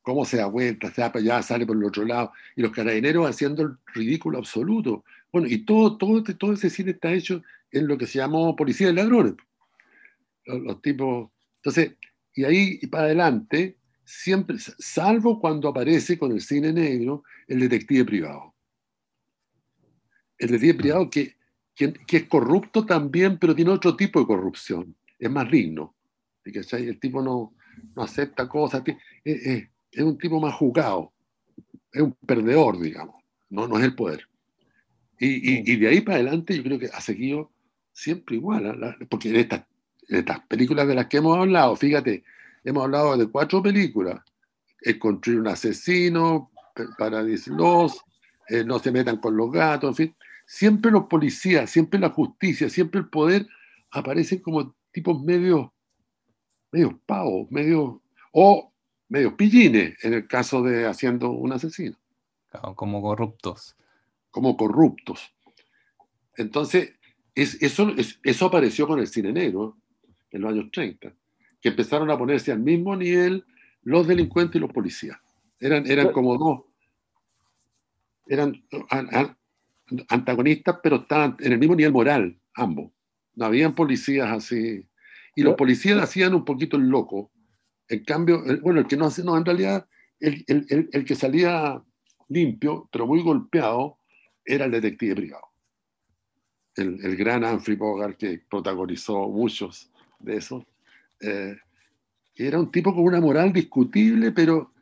[0.00, 2.32] Cómo se da vuelta, se da para allá, sale por el otro lado.
[2.56, 5.04] Y los carabineros haciendo el ridículo absoluto.
[5.32, 8.88] Bueno, y todo, todo, todo ese cine está hecho en lo que se llamó Policía
[8.88, 9.34] de Ladrones.
[10.44, 11.30] Los, tipos.
[11.56, 11.92] Entonces,
[12.34, 18.04] y ahí y para adelante, siempre, salvo cuando aparece con el cine negro, el detective
[18.04, 18.54] privado.
[20.38, 21.36] El detective privado que,
[21.74, 24.96] que, es corrupto también, pero tiene otro tipo de corrupción.
[25.18, 25.94] Es más digno.
[26.44, 27.54] El tipo no,
[27.94, 28.82] no acepta cosas.
[28.86, 28.96] Es,
[29.46, 31.12] es, es, un tipo más jugado.
[31.92, 33.22] Es un perdedor, digamos.
[33.48, 34.29] No, no es el poder.
[35.22, 37.50] Y, y, de ahí para adelante yo creo que ha seguido
[37.92, 38.96] siempre igual, ¿ah?
[39.10, 39.64] porque en estas,
[40.08, 42.24] estas películas de las que hemos hablado, fíjate,
[42.64, 44.18] hemos hablado de cuatro películas,
[44.80, 46.50] El construir un asesino,
[46.96, 47.98] Paradise Lost,
[48.48, 50.16] eh, no se metan con los gatos, en fin.
[50.46, 53.46] Siempre los policías, siempre la justicia, siempre el poder
[53.90, 55.68] aparecen como tipos medios,
[56.72, 57.96] medios pavos, medios,
[58.32, 58.72] o
[59.08, 61.96] medios pillines, en el caso de haciendo un asesino.
[62.74, 63.76] Como corruptos.
[64.30, 65.34] Como corruptos.
[66.36, 66.94] Entonces,
[67.34, 69.76] es, eso, eso apareció con el cine negro
[70.30, 71.12] en los años 30,
[71.60, 73.44] que empezaron a ponerse al mismo nivel
[73.82, 75.18] los delincuentes y los policías.
[75.58, 76.62] Eran, eran como dos,
[78.26, 78.64] eran
[80.08, 82.92] antagonistas, pero estaban en el mismo nivel moral, ambos.
[83.34, 84.86] No habían policías así.
[85.34, 87.32] Y los policías hacían un poquito el loco.
[87.88, 89.86] En cambio, bueno, el que no hace, no, en realidad,
[90.20, 91.82] el, el, el, que salía
[92.28, 93.98] limpio, pero muy golpeado,
[94.44, 95.44] era el detective privado.
[96.76, 100.64] El, el gran Humphrey Bogart que protagonizó muchos de esos.
[101.20, 101.56] Eh,
[102.34, 104.72] era un tipo con una moral discutible, pero,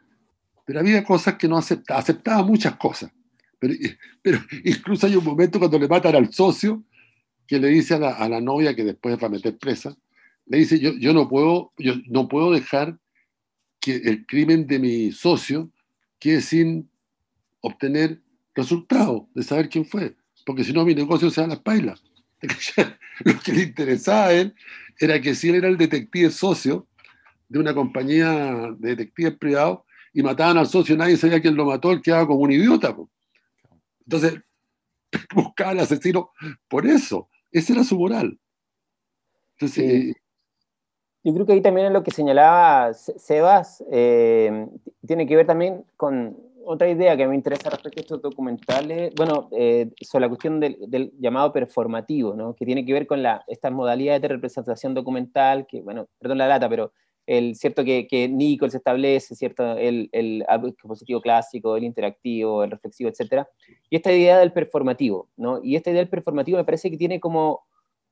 [0.64, 3.10] pero había cosas que no aceptaba, aceptaba muchas cosas.
[3.58, 3.74] Pero,
[4.22, 6.84] pero incluso hay un momento cuando le matan al socio
[7.46, 9.96] que le dice a la, a la novia que después va a meter presa,
[10.46, 12.98] le dice, yo, yo, no puedo, yo no puedo dejar
[13.80, 15.70] que el crimen de mi socio
[16.18, 16.90] quede sin
[17.60, 18.20] obtener
[18.58, 22.02] resultados de saber quién fue, porque si no mi negocio se da las pailas.
[23.24, 24.54] Lo que le interesaba a él
[24.98, 26.86] era que si él era el detective socio
[27.48, 29.80] de una compañía de detectives privados
[30.12, 32.96] y mataban al socio, nadie sabía quién lo mató, él quedaba como un idiota.
[34.04, 34.40] Entonces,
[35.34, 36.32] buscaba al asesino
[36.68, 37.28] por eso.
[37.50, 38.38] Ese era su moral.
[39.52, 40.16] Entonces,
[41.22, 44.66] Yo creo que ahí también es lo que señalaba Sebas, eh,
[45.06, 49.48] tiene que ver también con otra idea que me interesa respecto a estos documentales, bueno,
[49.52, 52.54] eh, sobre la cuestión del, llamado performativo, ¿no?
[52.54, 56.46] que tiene que ver con la, estas modalidades de representación documental, que, bueno, perdón la
[56.46, 56.92] lata, pero
[57.24, 63.08] el, cierto que, que Nichols establece, cierto, el, el expositivo clásico, el interactivo, el reflexivo,
[63.10, 63.46] etc.
[63.88, 65.60] Y esta idea del performativo, ¿no?
[65.62, 67.62] Y esta idea del performativo me parece que tiene como,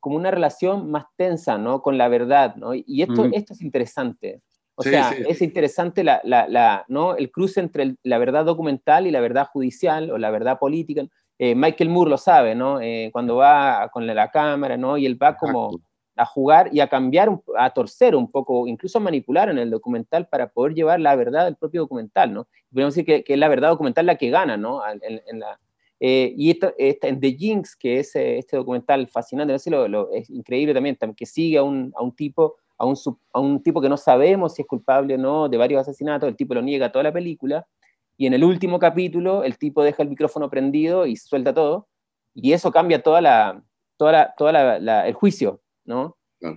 [0.00, 1.82] como una relación más tensa, ¿no?
[1.82, 2.74] Con la verdad, ¿no?
[2.74, 3.34] Y esto, mm.
[3.34, 4.40] esto es interesante.
[4.76, 7.16] O sea, es interesante la, la, la, ¿no?
[7.16, 11.06] el cruce entre la verdad documental y la verdad judicial o la verdad política.
[11.38, 12.80] Eh, Michael Moore lo sabe, ¿no?
[12.80, 14.96] Eh, cuando va con la, cámara, ¿no?
[14.98, 15.80] Y él va como
[16.16, 20.28] a jugar y a cambiar, a torcer un poco, incluso a manipular en el documental
[20.28, 22.46] para poder llevar la verdad del propio documental, ¿no?
[22.72, 24.82] Podemos decir que, que es la verdad documental la que gana, ¿no?
[24.86, 25.58] En, la,
[26.00, 29.88] eh, y esto, en The Jinx, que es eh, este documental fascinante, ¿no?
[29.88, 32.96] lo, es increíble también, que sigue a un, a un tipo, a un,
[33.32, 36.36] a un, tipo que no sabemos si es culpable o no de varios asesinatos, el
[36.36, 37.66] tipo lo niega toda la película,
[38.16, 41.88] y en el último capítulo el tipo deja el micrófono prendido y suelta todo,
[42.34, 43.62] y eso cambia toda la,
[43.96, 46.16] toda la, toda la, el juicio, ¿no?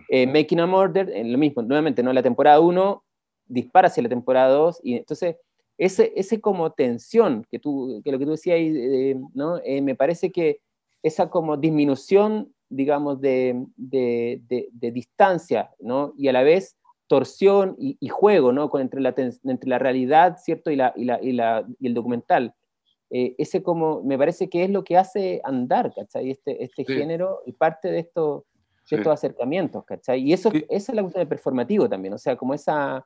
[0.09, 2.11] Eh, Making a Murder, lo mismo, nuevamente, ¿no?
[2.11, 3.03] La temporada 1
[3.47, 5.37] dispara hacia la temporada 2 y entonces
[5.77, 9.59] ese, ese como tensión que, tú, que lo que tú decías ahí, ¿no?
[9.63, 10.59] Eh, me parece que
[11.01, 14.41] esa como disminución, digamos, de, de,
[14.71, 16.13] de, distancia, ¿no?
[16.17, 18.69] Y a la vez torsión y, juego, ¿no?
[18.69, 20.69] Con, entre, la, entre la realidad, ¿cierto?
[20.71, 22.53] Y, la, y, la, y, la, y el documental.
[23.09, 26.29] Eh, ese como, me parece que es lo que hace andar, ¿cachai?
[26.29, 28.45] Este, este género y parte de esto
[28.97, 30.21] estos acercamientos, ¿cachai?
[30.21, 33.05] Y eso, esa es la cuestión del performativo también, o sea, como esa...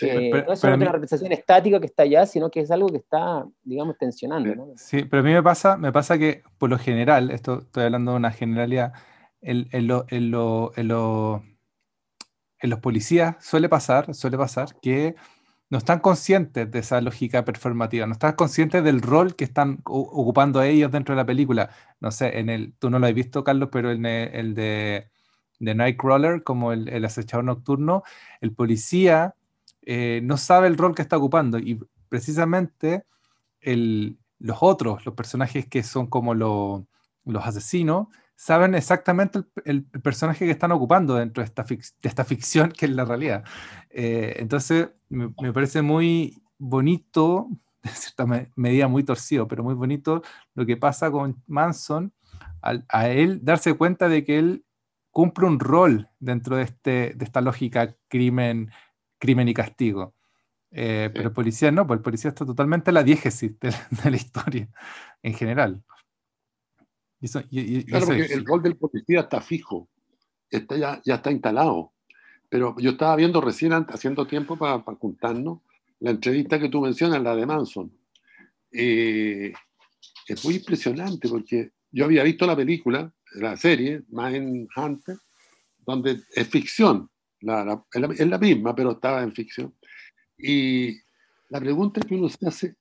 [0.00, 3.44] Eh, no es una representación estática que está allá, sino que es algo que está,
[3.62, 4.54] digamos, tensionando.
[4.54, 4.68] ¿no?
[4.76, 8.12] Sí, pero a mí me pasa, me pasa que por lo general, esto estoy hablando
[8.12, 8.92] de una generalidad,
[9.42, 15.14] en, en, lo, en, lo, en, en los policías suele pasar, suele pasar que
[15.68, 20.62] no están conscientes de esa lógica performativa, no están conscientes del rol que están ocupando
[20.62, 21.70] ellos dentro de la película.
[22.00, 25.12] No sé, en el, tú no lo has visto, Carlos, pero en el de
[25.62, 28.02] de Nightcrawler, como el, el acechador nocturno,
[28.40, 29.36] el policía
[29.82, 33.04] eh, no sabe el rol que está ocupando y precisamente
[33.62, 40.72] los otros, los personajes que son como los asesinos, saben exactamente el, personaje que están
[40.72, 43.44] ocupando dentro de esta, de esta ficción que es la realidad.
[43.90, 47.48] Eh, entonces, me, me, parece muy bonito,
[47.82, 48.26] de cierta
[48.56, 50.22] medida muy torcido, pero muy bonito
[50.54, 52.12] lo que pasa con Manson
[52.62, 54.64] a él darse cuenta de que él
[55.10, 58.70] cumple un rol dentro de, este, de esta lógica crimen,
[59.22, 60.14] crimen y castigo.
[60.72, 63.70] Eh, pero el policía no, pues el policía está totalmente a la diégesis de,
[64.10, 64.68] la historia
[65.22, 65.80] en general.
[67.20, 69.88] claro, porque el rol del policía está fijo,
[70.50, 71.92] está ya, ya está instalado.
[72.48, 75.60] Pero yo estaba viendo recién, haciendo tiempo para, para juntarnos,
[76.00, 77.92] la entrevista que tú mencionas, la de Manson.
[78.72, 79.52] Eh,
[80.26, 85.16] es muy impresionante porque yo había visto la película la serie, Hunter,
[85.86, 87.08] donde es ficción,
[87.42, 89.74] la, es la misma, pero estaba en ficción.
[90.38, 90.98] Y
[91.48, 92.76] la pregunta que uno se hace,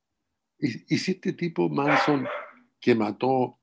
[0.59, 2.27] ¿y, si este tipo Manson
[2.79, 3.59] que mató,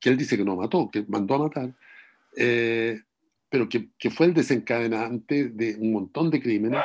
[0.00, 1.74] que él dice que no mató, que mandó a matar,
[2.36, 3.00] eh,
[3.48, 6.82] pero que, que, fue el desencadenante de un montón de crímenes,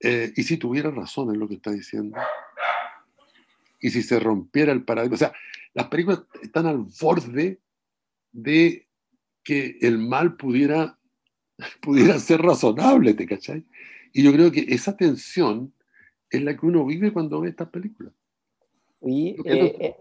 [0.00, 2.18] eh, y si tuviera razón en lo que está diciendo,
[3.80, 5.32] y si se rompiera el paradigma, o sea,
[5.74, 7.60] las películas están al borde
[8.32, 8.86] de
[9.42, 10.98] que el mal pudiera,
[11.80, 13.64] pudiera ser razonable, ¿te cachai?
[14.12, 15.72] Y yo creo que esa tensión
[16.30, 18.12] es la que uno vive cuando ve estas películas.
[19.02, 19.96] Y eh, eh,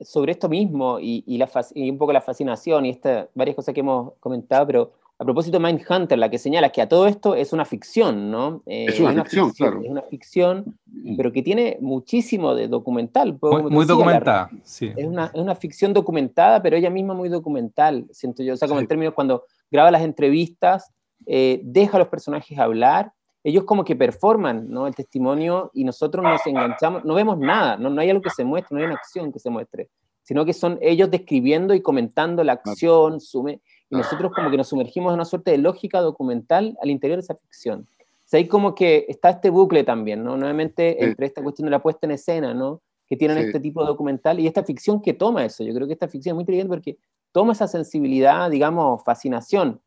[0.00, 3.74] sobre esto mismo y, y, la, y, un poco la fascinación y esta, varias cosas
[3.74, 7.34] que hemos comentado, pero a propósito de Mindhunter, la que señala que a todo esto
[7.34, 8.62] es una ficción, ¿no?
[8.66, 9.80] Eh, es, una ficción, claro.
[9.82, 11.16] Es una ficción, mm.
[11.16, 13.36] pero que tiene muchísimo de documental.
[13.42, 14.92] Muy, muy documentada, sí.
[14.96, 18.54] Es una, es una, ficción documentada, pero ella misma muy documental, siento yo.
[18.54, 20.92] O sea, como en términos cuando graba las entrevistas,
[21.26, 23.12] deja a los personajes hablar
[23.44, 24.86] ellos como que performan ¿no?
[24.86, 28.44] el testimonio y nosotros nos enganchamos, no vemos nada, no, no hay algo que se
[28.44, 29.88] muestre, no hay una acción que se muestre,
[30.22, 33.60] sino que son ellos describiendo y comentando la acción, sume,
[33.90, 37.22] y nosotros como que nos sumergimos en una suerte de lógica documental al interior de
[37.22, 37.88] esa ficción.
[38.00, 40.36] O sea, hay como que está este bucle también, ¿no?
[40.36, 42.82] Nuevamente entre esta cuestión de la puesta en escena, ¿no?
[43.08, 45.64] Que tienen este tipo de documental y esta ficción que toma eso.
[45.64, 46.98] Yo creo que esta ficción es muy inteligente porque
[47.32, 49.80] toma esa sensibilidad, digamos, fascinación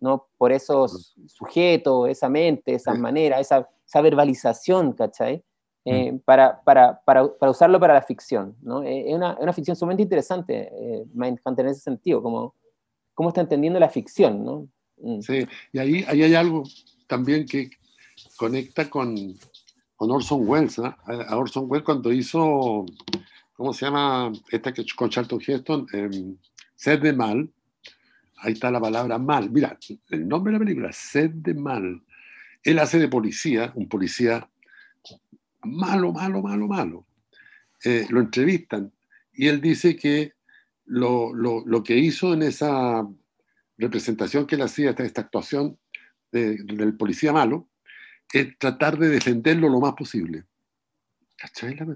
[0.00, 0.28] ¿no?
[0.36, 5.42] Por esos sujetos, esa mente, esa manera, esa, esa verbalización, ¿cachai?
[5.84, 6.18] Eh, mm.
[6.20, 8.82] para, para, para, para, usarlo para la ficción, ¿no?
[8.82, 12.54] Eh, es una, una, ficción sumamente interesante, eh, Mindhunter, en ese sentido, como
[13.14, 14.68] cómo está entendiendo la ficción, ¿no?
[14.98, 15.20] Mm.
[15.20, 16.62] Sí, y ahí, ahí hay algo
[17.06, 17.70] también que
[18.36, 19.34] conecta con,
[19.96, 20.94] con Orson Welles, ¿no?
[21.06, 22.84] A Orson Welles cuando hizo,
[23.56, 24.30] ¿cómo se llama?
[24.50, 26.10] Esta que con Charlton Heston, eh,
[26.78, 27.50] Sed de Mal,
[28.40, 29.50] Ahí está la palabra mal.
[29.50, 29.78] Mira,
[30.10, 32.02] el nombre de la película, Sed de Mal.
[32.62, 34.48] Él hace de policía, un policía
[35.62, 37.06] malo, malo, malo, malo.
[37.84, 38.92] Eh, lo entrevistan
[39.32, 40.34] y él dice que
[40.86, 43.06] lo, lo, lo, que hizo en esa
[43.76, 45.78] representación que él hacía, esta, esta actuación
[46.32, 47.68] de, del policía malo,
[48.32, 50.44] es tratar de defenderlo lo más posible.
[51.36, 51.86] ¿Cachai la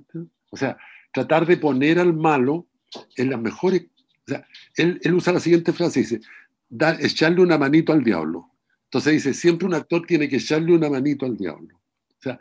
[0.50, 0.76] O sea,
[1.12, 2.68] tratar de poner al malo
[3.16, 3.86] en las mejores
[4.26, 4.46] o sea,
[4.76, 6.20] él, él usa la siguiente frase, dice,
[6.68, 8.50] da, echarle una manito al diablo.
[8.84, 11.76] Entonces dice, siempre un actor tiene que echarle una manito al diablo.
[11.76, 12.40] O sea,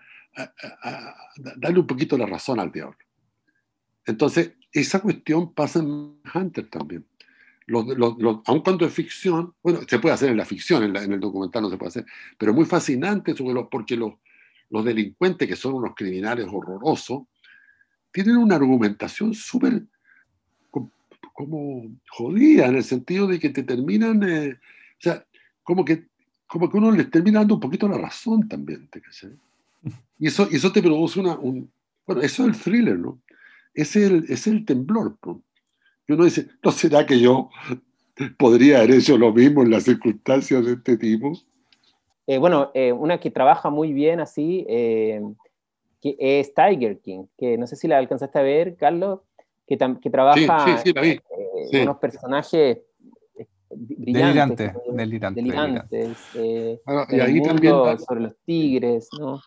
[1.55, 2.97] darle un poquito la razón al diablo.
[4.05, 7.05] Entonces, esa cuestión pasa en Hunter también.
[7.67, 11.13] Los, los, aun cuando es ficción, bueno, se puede hacer en la ficción, en, en
[11.13, 12.05] el documental no se puede hacer,
[12.37, 13.33] pero es muy fascinante
[13.69, 14.13] porque los,
[14.69, 17.23] los delincuentes, que son unos criminales horrorosos,
[18.11, 19.83] tienen una argumentación súper
[21.41, 25.25] como jodida, en el sentido de que te terminan, eh, o sea,
[25.63, 26.05] como que,
[26.45, 29.01] como que uno les termina dando un poquito la razón también, ¿te
[30.19, 31.71] Y eso, y eso te produce una, un,
[32.05, 33.19] bueno, eso es el thriller, ¿no?
[33.73, 35.41] Es el, es el temblor, ¿no?
[36.07, 37.49] Y uno dice, ¿no será que yo
[38.37, 41.31] podría haber hecho lo mismo en las circunstancias de este tipo?
[42.27, 47.65] Eh, bueno, eh, una que trabaja muy bien así, que es Tiger King, que no
[47.65, 49.21] sé si la alcanzaste a ver, Carlos,
[49.77, 51.19] que, que trabaja eh,
[51.83, 52.79] unos personajes
[53.37, 59.41] eh, brillantes, delirantes, delirantes, eh, y ahí también, sobre los tigres, ¿no?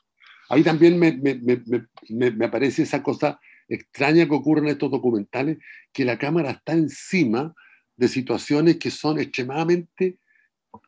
[0.48, 5.58] Ahí también me, me, me, me, aparece esa cosa extraña que ocurre en estos documentales,
[5.92, 7.54] que la cámara está encima
[7.96, 10.18] de situaciones que son extremadamente,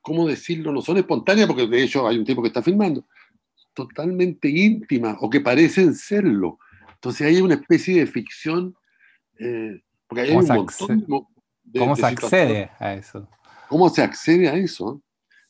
[0.03, 0.73] ¿cómo decirlo?
[0.73, 3.07] No son espontáneas, porque de hecho hay un tipo que está filmando,
[3.75, 6.59] totalmente íntimas o que parecen serlo.
[6.95, 8.75] Entonces hay una especie de ficción
[9.39, 11.27] eh, porque hay un montón
[11.65, 13.29] de, ¿Cómo se accede a eso?
[13.69, 15.03] ¿Cómo se accede a eso?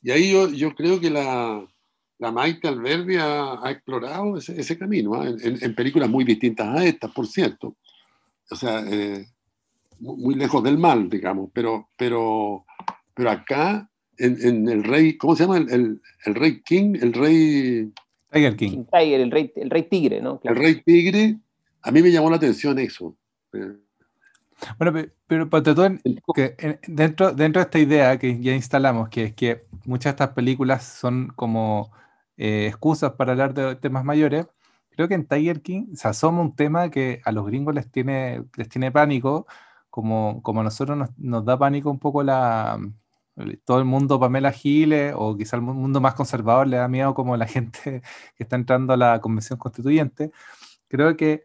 [0.03, 1.67] Y ahí yo, yo creo que la,
[2.19, 5.27] la Maite Alberdi ha, ha explorado ese, ese camino, ¿ah?
[5.27, 7.77] en, en, películas muy distintas a estas, por cierto.
[8.51, 9.27] O sea, eh,
[9.99, 12.65] muy lejos del mal, digamos, pero, pero,
[13.15, 15.59] pero acá, en, en el rey, ¿cómo se llama?
[15.59, 17.93] El, el, el, rey King, el rey...
[18.31, 18.85] Tiger King.
[18.91, 20.41] Tiger, el rey, el rey tigre, ¿no?
[20.45, 21.37] El rey tigre,
[21.83, 23.17] a mí me llamó la atención eso.
[24.79, 24.93] Bueno,
[25.27, 25.65] pero, pero
[26.35, 30.31] que dentro, dentro de esta idea que ya instalamos, que es que muchas de estas
[30.31, 31.93] películas son como
[32.37, 34.47] eh, excusas para hablar de temas mayores,
[34.91, 38.45] creo que en Tiger King se asoma un tema que a los gringos les tiene,
[38.57, 39.47] les tiene pánico,
[39.91, 42.79] como, como a nosotros nos, nos da pánico un poco la,
[43.65, 47.37] todo el mundo Pamela Giles o quizá el mundo más conservador le da miedo como
[47.37, 48.03] la gente
[48.37, 50.31] que está entrando a la convención constituyente.
[50.89, 51.45] Creo que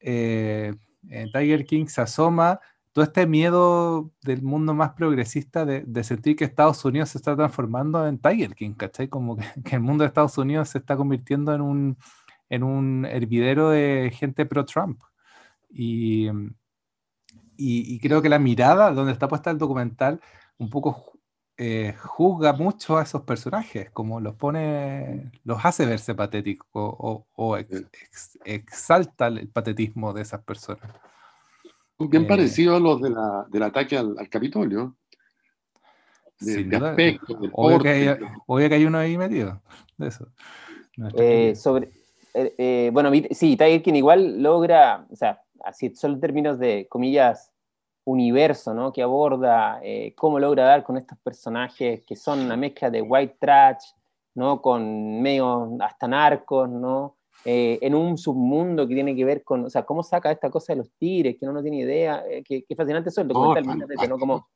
[0.00, 0.74] eh,
[1.08, 2.60] en Tiger King se asoma
[2.92, 8.06] todo este miedo del mundo más progresista de, sentir que Estados Unidos se está transformando
[8.06, 9.08] en Tiger King, ¿cachai?
[9.08, 11.98] Como que, el mundo de Estados Unidos se está convirtiendo en un,
[12.48, 15.00] en un hervidero de gente pro-Trump.
[15.70, 16.28] Y,
[17.56, 20.20] y, creo que la mirada donde está puesta el documental
[20.56, 21.17] un poco
[21.60, 27.58] eh, juzga mucho a esos personajes, como los pone, los hace verse patéticos o,
[28.44, 30.88] exalta el patetismo de esas personas.
[31.98, 34.94] Bien eh, parecido a los de la, del ataque al, Capitolio.
[36.38, 38.08] De, aspecto, obvio, que hay,
[38.46, 39.60] obvio, que hay, uno ahí metido.
[39.96, 40.28] De eso.
[41.16, 41.90] Eh, sobre,
[42.92, 47.50] bueno, sí, Tiger King igual logra, o sea, así solo en términos de, comillas,
[48.08, 48.90] universo ¿no?
[48.92, 53.36] que aborda eh, cómo logra dar con estos personajes que son una mezcla de white
[53.38, 53.84] trash,
[54.34, 54.62] ¿no?
[54.62, 57.16] con medio hasta narcos, ¿no?
[57.44, 60.72] Eh, en un submundo que tiene que ver con, o sea, cómo saca esta cosa
[60.72, 64.18] de los tigres, que uno no tiene idea, eh, que, fascinante eso, el documental, ¿no?
[64.18, 64.48] Como,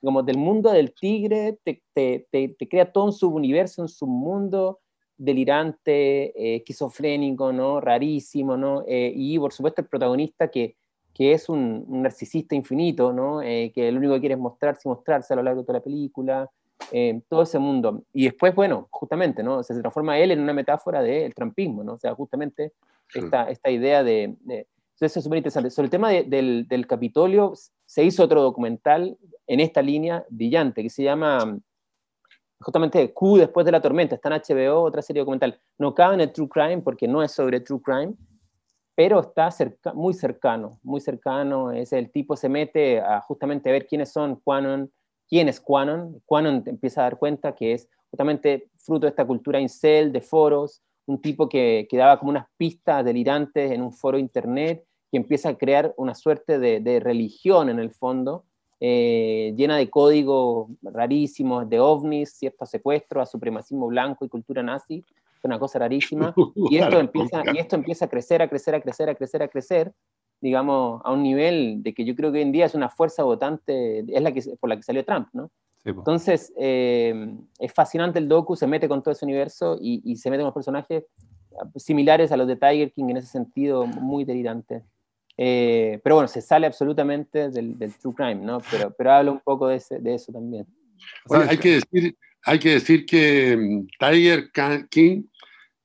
[0.00, 4.78] como del mundo del tigre, te, te, te, crea todo un subuniverso, un submundo
[5.16, 7.80] delirante, esquizofrénico, ¿no?
[7.80, 8.84] Rarísimo, ¿no?
[8.86, 10.76] y por supuesto el protagonista que
[11.14, 13.42] que es un, narcisista infinito, ¿no?
[13.42, 15.78] Eh, que lo único que quiere es mostrarse y mostrarse a lo largo de toda
[15.78, 16.50] la película,
[16.92, 18.02] eh, todo ese mundo.
[18.12, 19.62] Y después, bueno, justamente, ¿no?
[19.62, 21.94] se transforma él en una metáfora del trampismo, ¿no?
[21.94, 22.72] O sea, justamente
[23.14, 24.36] esta, esta idea de,
[25.00, 25.70] Eso es súper interesante.
[25.70, 27.52] Sobre el tema del, del, Capitolio,
[27.84, 31.58] se hizo otro documental en esta línea brillante que se llama
[32.60, 34.14] justamente Q después de la tormenta.
[34.14, 35.58] Está en HBO, otra serie documental.
[35.78, 38.14] No cabe en el True Crime porque no es sobre True Crime,
[38.94, 39.50] pero está
[39.94, 41.72] muy cercano, muy cercano.
[41.72, 44.90] Es el tipo se mete a justamente ver quiénes son Quanon,
[45.28, 46.20] quién es Quanon.
[46.26, 50.82] Quanon empieza a dar cuenta que es justamente fruto de esta cultura incel, de foros,
[51.06, 55.50] un tipo que, que daba como unas pistas delirantes en un foro internet, que empieza
[55.50, 58.44] a crear una suerte de, de religión en el fondo,
[58.82, 65.04] eh, llena de códigos rarísimos, de ovnis, ciertos secuestros, a supremacismo blanco y cultura nazi,
[65.48, 69.08] una cosa rarísima, y esto, empieza, y esto empieza a crecer, a crecer, a crecer,
[69.08, 69.92] a crecer, a crecer,
[70.40, 73.22] digamos, a un nivel de que yo creo que hoy en día es una fuerza
[73.22, 75.50] votante, es la que, por la que salió Trump, ¿no?
[75.84, 80.42] Entonces, eh, es fascinante el docu, se mete con todo ese universo y, se mete
[80.42, 81.04] con los personajes
[81.76, 84.84] similares a los de Tiger King en ese sentido, muy delirante.
[85.38, 88.60] Eh, pero bueno, se sale absolutamente del, true crime, ¿no?
[88.70, 90.66] Pero, pero habla un poco de, de eso también.
[91.30, 92.14] hay que decir
[92.44, 94.50] hay que decir que mm, Tiger
[94.88, 95.24] King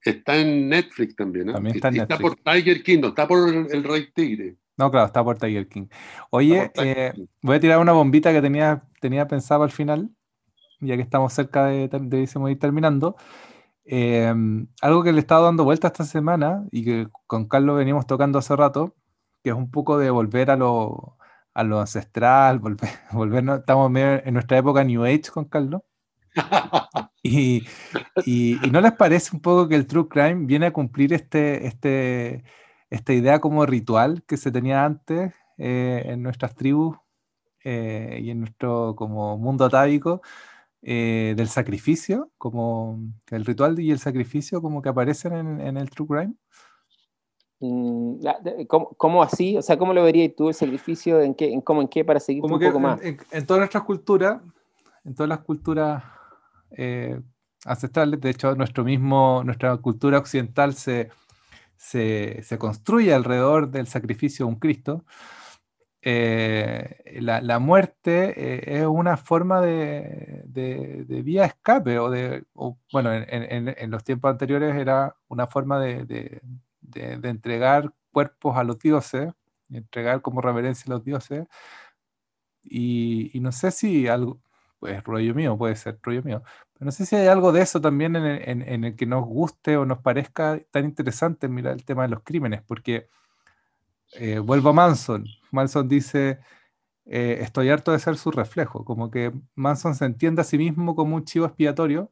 [0.01, 1.51] está en Netflix también.
[1.51, 2.19] También está en Netflix.
[2.19, 4.57] Está por Tiger King, no está por el, Rey Tigre.
[4.77, 5.87] No, claro, está por Tiger King.
[6.29, 10.09] Oye, eh, voy a tirar una bombita que tenía, tenía pensado al final,
[10.79, 13.15] ya que estamos cerca de, de, ir terminando.
[13.85, 18.07] Em, algo que le he estado dando vuelta esta semana y que con Carlos veníamos
[18.07, 18.95] tocando hace rato,
[19.43, 21.17] que es un poco de volver a lo,
[21.53, 25.81] a lo ancestral, volver, volver, estamos en nuestra época New Age con Carlos.
[27.23, 27.63] y,
[28.25, 32.43] y, no les parece un poco que el True Crime viene a cumplir este, este,
[32.89, 36.97] esta idea como ritual que se tenía antes eh, en nuestras tribus
[37.63, 40.21] eh, y en nuestro como mundo atávico
[40.81, 42.99] eh, del sacrificio, como
[43.31, 46.33] el ritual y el sacrificio como que aparecen en, en el True Crime?
[47.59, 48.19] Mm,
[48.67, 49.57] ¿Cómo, ¿Cómo, así?
[49.57, 51.21] O sea, ¿cómo lo verías tú el sacrificio?
[51.21, 53.01] ¿En qué, en, cómo, en qué para seguir un poco más?
[53.01, 54.41] En, en todas nuestras culturas,
[55.03, 56.03] en todas las culturas
[56.71, 57.19] eh,
[57.65, 58.21] ancestrales.
[58.21, 61.09] De hecho, nuestro mismo, nuestra cultura occidental se,
[61.77, 65.05] se, se construye alrededor del sacrificio de un Cristo.
[66.07, 72.43] Eh, la, la, muerte eh, es una forma de, de, de, vía escape, o de,
[72.91, 76.41] bueno, en, en, los tiempos anteriores era una forma de, de,
[77.27, 79.33] entregar cuerpos a los dioses,
[79.71, 81.47] entregar como reverencia a los dioses.
[82.63, 84.39] Y, y no sé si algo,
[84.79, 86.43] pues rollo mío, puede ser rollo mío,
[86.79, 89.99] no sé si hay algo de eso también en el, que nos guste o nos
[89.99, 93.09] parezca tan interesante mirar el tema de los crímenes, porque
[94.13, 95.25] eh, vuelvo a Manson.
[95.51, 96.39] Manson dice,
[97.05, 100.95] eh, estoy harto de ser su reflejo, como que Manson se entiende a sí mismo
[100.95, 102.11] como un chivo expiatorio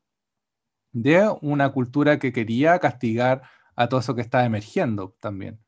[0.93, 3.43] de una cultura que quería castigar
[3.76, 5.59] a todo eso que está emergiendo también.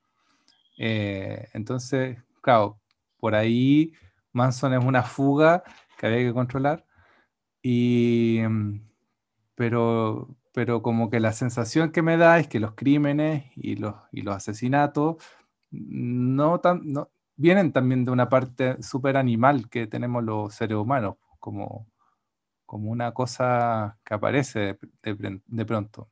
[0.78, 2.80] Eh, entonces, claro,
[3.18, 3.94] por ahí
[4.32, 5.64] Manson es una fuga
[5.98, 6.86] que había que controlar.
[7.62, 8.82] Y, mm,
[9.56, 13.96] pero, pero como que la sensación que me da es que los crímenes y los,
[14.12, 15.18] y los asesinatos
[15.72, 21.16] no, tan, no vienen también de una parte súper animal que tenemos los seres humanos,
[21.40, 21.88] como,
[22.66, 26.10] como una cosa que aparece de, de, pronto.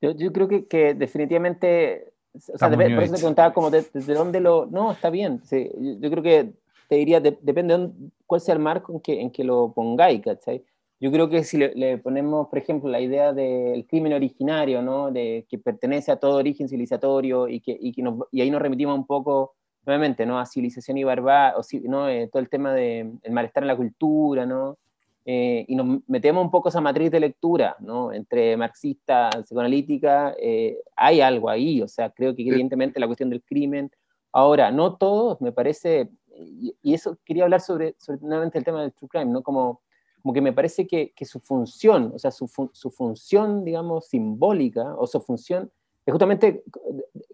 [0.00, 4.40] Yo, yo, creo que, que definitivamente, o sea, por eso te preguntaba como desde dónde
[4.40, 4.66] lo...
[4.66, 6.52] No, está bien, sí, yo, creo que
[6.90, 7.90] te diría, depende de
[8.26, 10.64] cuál sea el marco en que, en que lo pongáis, ¿cachai?
[10.98, 15.12] Yo creo que si le, ponemos, por ejemplo, la idea del crimen originario, ¿no?
[15.12, 18.60] de que pertenece a todo origen civilizatorio y, que, y, que nos, y ahí nos
[18.60, 19.54] remitimos un poco
[19.86, 20.40] nuevamente, ¿no?
[20.40, 22.08] A civilización y barbarie, ¿no?
[22.08, 24.76] Eh, todo el tema del de, malestar en la cultura, ¿no?
[25.24, 28.12] Eh, y nos metemos un poco esa matriz de lectura, ¿no?
[28.12, 33.42] Entre marxista, psicoanalítica, eh, hay algo ahí, o sea, creo que evidentemente la cuestión del
[33.42, 33.90] crimen,
[34.32, 39.08] ahora, no todos, me parece, y, eso quería hablar sobre, nuevamente el tema del true
[39.08, 39.42] crime, ¿no?
[39.42, 39.82] Como,
[40.22, 45.06] como que me parece que, su función, o sea, su, su, función, digamos, simbólica, o
[45.06, 45.70] su función,
[46.06, 46.64] es justamente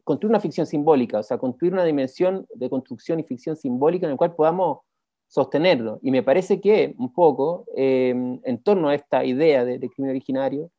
[0.04, 4.12] construir una ficción simbólica, o sea, construir una dimensión de construcción y ficción simbólica en
[4.12, 4.80] el cual podamos
[5.28, 5.98] sostenerlo.
[6.02, 10.70] Y me parece que un poco, em, en torno a esta idea de, crimen originario,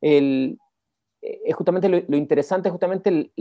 [0.00, 0.58] el,
[1.22, 3.32] eh, es justamente lo, interesante es justamente el,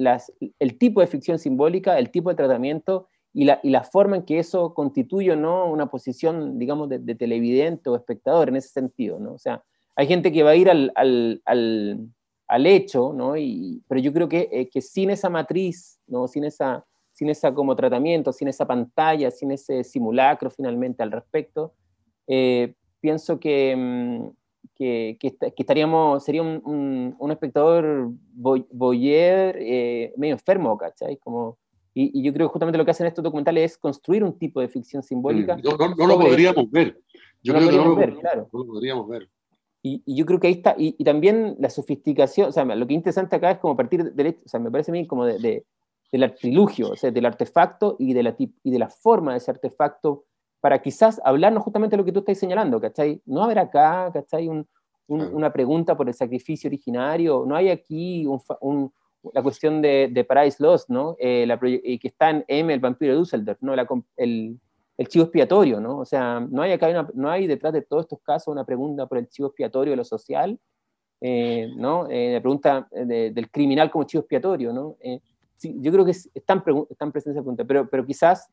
[0.59, 4.23] el, tipo de ficción simbólica, el tipo de tratamiento y la, y la forma en
[4.23, 5.65] que eso constituye ¿no?
[5.71, 9.19] una posición, digamos, de, televidente o espectador en ese sentido.
[9.19, 9.34] ¿no?
[9.34, 9.63] O sea,
[9.95, 12.07] hay gente que va a ir al, al, al,
[12.47, 13.38] al hecho, ¿no?
[13.38, 16.27] y, pero yo creo que, eh, que sin esa matriz, ¿no?
[16.27, 21.73] sin esa sin esa como tratamiento, sin esa pantalla, sin ese simulacro finalmente al respecto,
[22.25, 24.29] eh, pienso que, mm,
[24.75, 31.17] que, que, estaríamos, sería un, un, espectador boyer eh, medio enfermo, ¿cachai?
[31.17, 31.59] Como,
[31.94, 34.70] y, yo creo que justamente lo que hacen estos documentales es construir un tipo de
[34.70, 35.58] ficción simbólica.
[35.58, 37.00] No, no, lo podríamos ver.
[37.44, 38.50] Yo creo que no lo, ver, claro.
[38.52, 39.30] no lo podríamos ver.
[39.82, 42.88] Y, y, yo creo que ahí está, y, y, también la sofisticación, o sea, lo
[42.88, 45.26] que es interesante acá es como partir de, o sea, me parece a mí como
[45.26, 45.66] de,
[46.12, 49.52] del artilugio, o sea, del artefacto y de, la, y de la forma de ese
[49.52, 50.26] artefacto,
[50.60, 53.22] para quizás hablarnos justamente de lo que tú estás señalando, ¿cachai?
[53.26, 54.50] No haber acá, ¿cachai?
[55.08, 58.26] Una pregunta por el sacrificio originario, no hay aquí
[59.34, 61.15] la cuestión de, de Paradise Lost, ¿no?
[61.19, 61.47] Eh,
[61.84, 63.74] y que está en M, el vampiro de Dusseldorf, ¿no?
[64.17, 64.59] el,
[64.97, 65.99] el chivo expiatorio, ¿no?
[65.99, 69.17] O sea, no hay acá no hay detrás de todos estos casos una pregunta por
[69.17, 70.59] el chivo expiatorio de lo social,
[71.22, 72.07] eh, ¿no?
[72.09, 74.97] Eh, la pregunta del criminal como chivo expiatorio, ¿no?
[75.63, 78.49] yo creo que están, están presentes esa pregunta, pero, pero quizás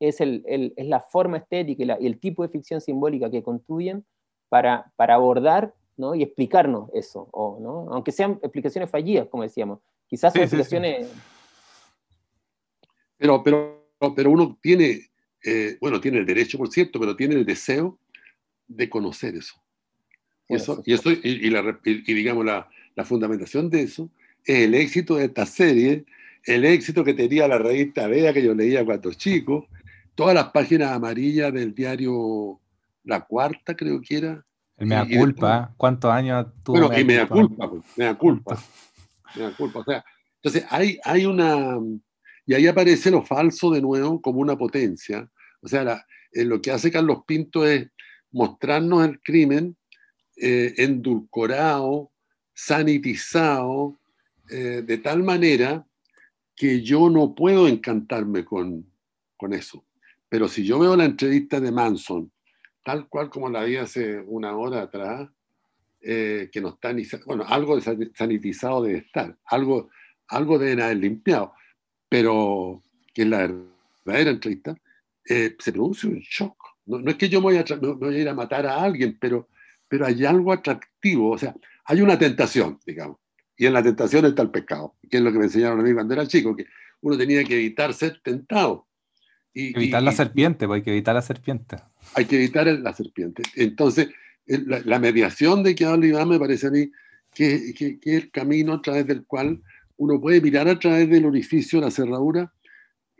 [0.00, 4.04] es, el, el, es la forma estética y, el tipo de ficción simbólica que construyen
[4.48, 6.14] para, para abordar ¿no?
[6.14, 7.92] y explicarnos eso, o, ¿no?
[7.92, 9.80] aunque sean explicaciones fallidas, como decíamos.
[10.06, 11.08] Quizás son explicaciones...
[13.18, 13.84] Pero, pero,
[14.14, 15.10] pero uno tiene,
[15.44, 17.98] eh, bueno, tiene el derecho, por cierto, pero tiene el deseo
[18.66, 19.54] de conocer eso.
[20.48, 24.08] Y, eso, y, eso, y, la, y digamos, la, la fundamentación de eso
[24.48, 26.04] el éxito de esta serie,
[26.44, 29.68] el éxito que tenía la revista Vea que yo leía cuando chico,
[30.14, 32.58] todas las páginas amarillas del diario
[33.04, 34.44] La Cuarta, creo que era.
[34.78, 36.78] El Mea Culpa, ¿cuántos años tuvo?
[36.78, 38.62] Bueno, y Mea Culpa, pues, Mea Culpa.
[39.34, 40.04] Mea Culpa, o sea,
[40.36, 41.78] entonces hay, hay una.
[42.46, 45.28] Y ahí aparece lo falso de nuevo como una potencia.
[45.60, 47.88] O sea, eh, lo que hace Carlos Pinto es
[48.30, 49.76] mostrarnos el crimen
[50.36, 52.12] eh, endulcorado,
[52.54, 53.98] sanitizado,
[54.48, 55.84] eh, de tal manera
[56.54, 58.86] que yo no puedo encantarme con,
[59.36, 59.84] con eso.
[60.28, 62.30] Pero si yo veo la entrevista de Manson,
[62.88, 65.28] tal cual como la vi hace una hora atrás,
[66.00, 67.78] eh, que no está ni, bueno, algo
[68.14, 69.90] sanitizado debe estar, algo,
[70.28, 71.52] algo deben haber limpiado,
[72.08, 72.82] pero
[73.12, 74.74] que es la verdadera entrevista,
[75.28, 76.56] eh, se produce un shock.
[76.86, 79.50] No, es que yo me voy, a, a, ir a matar a alguien, pero,
[79.86, 81.54] pero hay algo atractivo, o sea,
[81.84, 83.18] hay una tentación, digamos.
[83.54, 85.92] Y en la tentación está el pecado, que es lo que me enseñaron a mí
[85.92, 86.64] cuando era chico, que
[87.02, 88.87] uno tenía que evitar ser tentado.
[89.54, 91.76] Y, evitar la serpiente, pues hay que evitar la serpiente.
[92.14, 93.42] Hay que evitar la serpiente.
[93.56, 94.08] Entonces,
[94.46, 96.90] la, mediación de que habla Iván me parece a mí
[97.34, 99.60] que, que, que, es el camino a través del cual
[99.96, 102.52] uno puede mirar a través del orificio, la cerradura,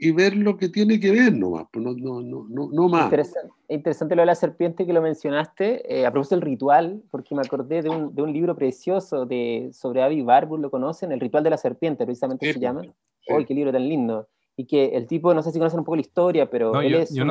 [0.00, 3.06] y ver lo que tiene que ver nomás, pues no, no, no, no, más.
[3.06, 7.34] Interesante, interesante, lo de la serpiente que lo mencionaste, eh, a propósito del ritual, porque
[7.34, 11.10] me acordé de un, de un libro precioso de, sobre Avi Barbour, ¿lo conocen?
[11.10, 12.82] El ritual de la serpiente, precisamente se pues, llama.
[13.28, 14.28] ¡Uy, qué libro tan lindo!
[14.58, 17.12] Y que el tipo, no sé si conocen un poco la historia, pero él es,
[17.12, 17.30] un,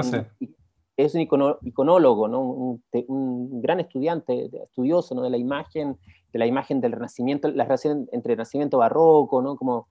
[0.95, 1.21] es un
[1.61, 2.41] iconólogo, ¿no?
[2.41, 5.21] Un, un, gran estudiante, estudioso ¿no?
[5.21, 5.97] de la imagen,
[6.31, 9.57] de la imagen del Renacimiento, la relación entre el Renacimiento barroco, ¿no?
[9.57, 9.89] Como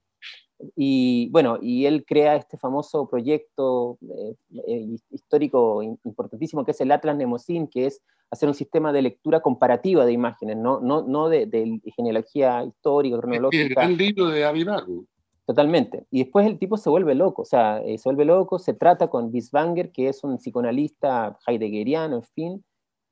[0.74, 4.34] y bueno, y él crea este famoso proyecto eh,
[4.66, 8.00] eh, histórico importantísimo que es el Atlas Nemocin, que es
[8.30, 13.84] hacer un sistema de lectura comparativa de imágenes, no, no, no de, genealogía histórica, cronológica.
[13.84, 15.04] El libro de Avivago.
[15.48, 16.06] Totalmente.
[16.10, 19.06] Y después el tipo se vuelve loco, o sea, eh, se vuelve loco, se trata
[19.08, 22.64] con Bisbanger, que es un psicoanalista heideggeriano, en fin,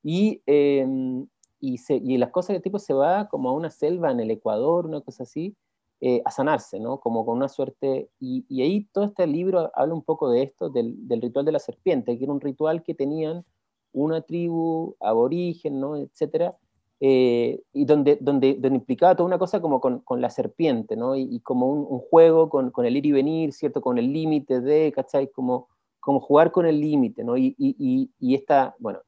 [0.02, 1.28] y, em,
[1.60, 4.32] y, se, y las cosas del tipo se va como a una selva en el
[4.32, 5.56] Ecuador, una cosa así,
[6.00, 6.98] eh, a sanarse, ¿no?
[6.98, 10.96] Como con una suerte, y, ahí todo este libro habla un poco de esto, del,
[11.22, 13.44] ritual de la serpiente, que era un ritual que tenían
[13.92, 15.96] una tribu aborigen, ¿no?
[15.96, 16.58] Etcétera,
[17.00, 21.16] eh, y donde, donde, donde implicaba toda una cosa como con, con la serpiente, ¿no?
[21.16, 23.80] Y, como un, un, juego con, con, el ir y venir, ¿cierto?
[23.80, 25.30] Con el límite de, ¿cachai?
[25.30, 25.68] Como,
[26.00, 27.36] como jugar con el límite, ¿no?
[27.36, 29.00] Y, y, y, esta, bueno,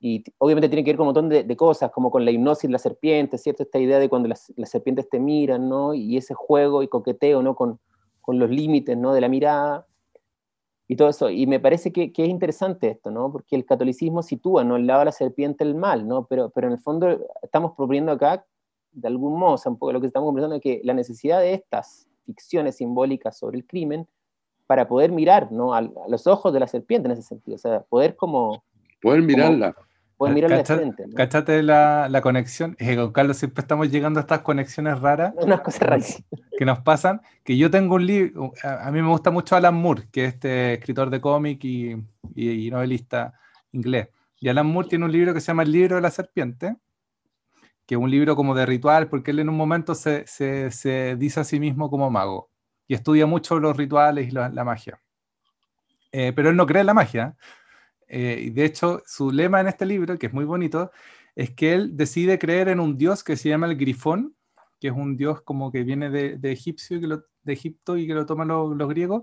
[0.00, 2.70] y obviamente tiene que ver con un montón de, de, cosas, como con la hipnosis
[2.70, 3.62] la serpiente, ¿cierto?
[3.62, 5.92] Esta idea de cuando las, las serpientes te miran, ¿no?
[5.94, 7.54] Y ese juego y coqueteo, ¿no?
[7.54, 7.78] Con,
[8.22, 9.12] con los límites, ¿no?
[9.12, 9.86] De la mirada
[10.90, 11.30] y todo eso.
[11.30, 13.30] Y me parece que, que, es interesante esto, ¿no?
[13.30, 14.74] Porque el catolicismo sitúa, ¿no?
[14.74, 16.26] El lado de la serpiente, el mal, ¿no?
[16.26, 18.44] Pero, pero en el fondo estamos proponiendo acá,
[18.90, 21.38] de algún modo, o sea, un poco lo que estamos conversando es que la necesidad
[21.38, 24.08] de estas ficciones simbólicas sobre el crimen
[24.66, 25.74] para poder mirar, ¿no?
[25.74, 28.64] A, los ojos de la serpiente en ese sentido, o sea, poder como...
[29.00, 29.76] Poder mirarla.
[30.20, 31.06] Pueden mirar de frente.
[31.06, 31.14] ¿no?
[31.14, 32.76] Cáchate la, la conexión.
[32.78, 35.32] Es que con Carlos siempre estamos llegando a estas conexiones raras.
[35.40, 36.22] Unas cosas raras.
[36.58, 37.22] Que nos pasan.
[37.42, 38.52] Que yo tengo un libro.
[38.62, 41.92] A, mí me gusta mucho Alan Moore, que es este escritor de cómic y,
[42.34, 43.32] y, y, novelista
[43.72, 44.08] inglés.
[44.38, 46.76] Y Alan Moore tiene un libro que se llama El libro de la serpiente,
[47.86, 51.16] que es un libro como de ritual, porque él en un momento se, se, se
[51.16, 52.50] dice a sí mismo como mago.
[52.86, 55.00] Y estudia mucho los rituales y la, la magia.
[56.12, 57.36] Eh, pero él no cree en la magia.
[57.36, 57.36] Eh,
[58.10, 60.90] y de hecho, su lema en este libro, que es muy bonito,
[61.34, 64.36] es que él decide creer en un dios que se llama el Grifón,
[64.80, 68.06] que es un dios como que viene de, de y que lo, de Egipto y
[68.06, 69.22] que lo toman los, griegos,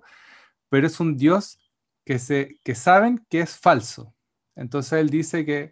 [0.69, 1.59] pero es un dios
[2.05, 4.13] que, se, que saben que es falso.
[4.55, 5.71] Entonces él dice que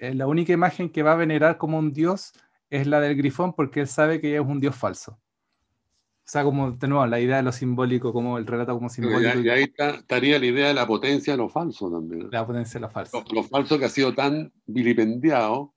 [0.00, 2.32] eh, la única imagen que va a venerar como un dios
[2.70, 5.20] es la del grifón porque él sabe que es un dios falso.
[6.26, 9.38] O sea, como de nuevo, la idea de lo simbólico, como el relato como simbólico.
[9.38, 12.28] Y, ahí está, estaría la idea de la potencia de lo falso también.
[12.32, 13.24] La potencia de lo falso.
[13.28, 15.72] Lo, lo, falso que ha sido tan vilipendiado,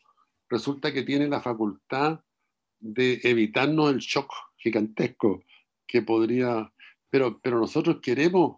[0.50, 2.22] resulta que tiene la facultad
[2.80, 5.44] de evitarnos el shock gigantesco
[5.86, 6.74] que podría...
[7.12, 8.58] Pero, pero nosotros queremos,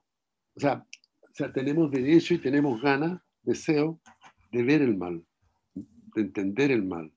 [0.56, 0.86] o sea,
[1.24, 4.00] o sea, tenemos derecho y tenemos ganas, deseo
[4.54, 5.26] de ver el mal,
[5.74, 7.12] de entender el mal.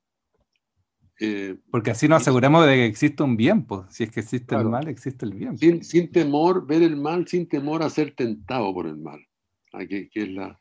[1.20, 3.82] Eh, Porque así nos aseguramos de que existe un bien, pues.
[3.91, 5.57] si es que existe claro, el mal, existe el bien.
[5.57, 9.20] Sin, sin, temor, ver el mal, sin temor a ser tentado por el mal,
[9.89, 10.61] que, que es la,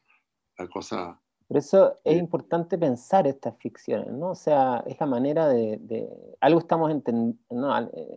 [0.57, 1.19] la, cosa...
[1.47, 4.31] Por eso es importante pensar estas ficciones, ¿no?
[4.31, 5.77] O sea, es la manera de...
[5.81, 6.09] de
[6.39, 7.38] algo estamos en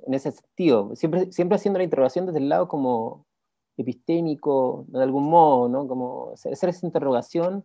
[0.08, 3.26] ese sentido, siempre, siempre haciendo la interrogación desde el lado como
[3.76, 5.86] epistémico, de algún modo, ¿no?
[5.86, 7.64] Como hacer esa interrogación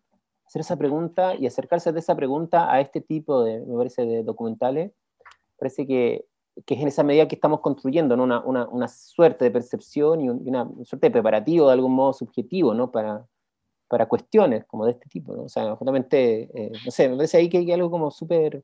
[0.51, 4.21] hacer esa pregunta y acercarse de esa pregunta a este tipo de, me parece, de
[4.21, 4.91] documentales,
[5.57, 6.25] parece que,
[6.65, 8.25] que es en esa medida que estamos construyendo ¿no?
[8.25, 12.73] una, una, una, suerte de percepción y una, suerte de preparativo de algún modo subjetivo
[12.73, 12.91] ¿no?
[12.91, 13.25] para,
[13.87, 15.33] para cuestiones como de este tipo.
[15.33, 15.43] ¿no?
[15.43, 18.61] O sea, justamente, eh, no sé, me parece ahí que hay algo como súper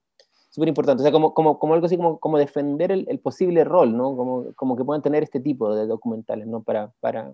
[0.49, 3.64] súper importante, o sea, como, como, como algo así como, como defender el, el, posible
[3.64, 4.15] rol, ¿no?
[4.15, 6.64] Como, como que puedan tener este tipo de documentales, ¿no?
[6.64, 7.31] Para, para,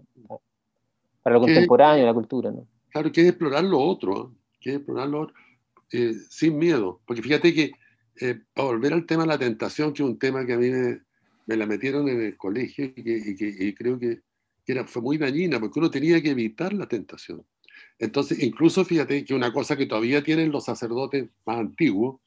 [1.21, 2.67] para lo contemporáneo, la cultura, ¿no?
[2.89, 4.33] Claro, que es explorar lo otro.
[4.63, 4.81] Que
[5.91, 7.01] eh, sin miedo.
[7.05, 7.71] Porque fíjate que,
[8.19, 10.69] eh, para volver al tema de la tentación, que es un tema que a mí
[10.69, 11.01] me,
[11.55, 14.21] la metieron en el colegio y, que, creo que,
[14.65, 17.45] que, era, fue muy dañina, porque uno tenía que evitar la tentación.
[17.99, 22.21] Entonces, incluso fíjate que una cosa que todavía tienen los sacerdotes más antiguos,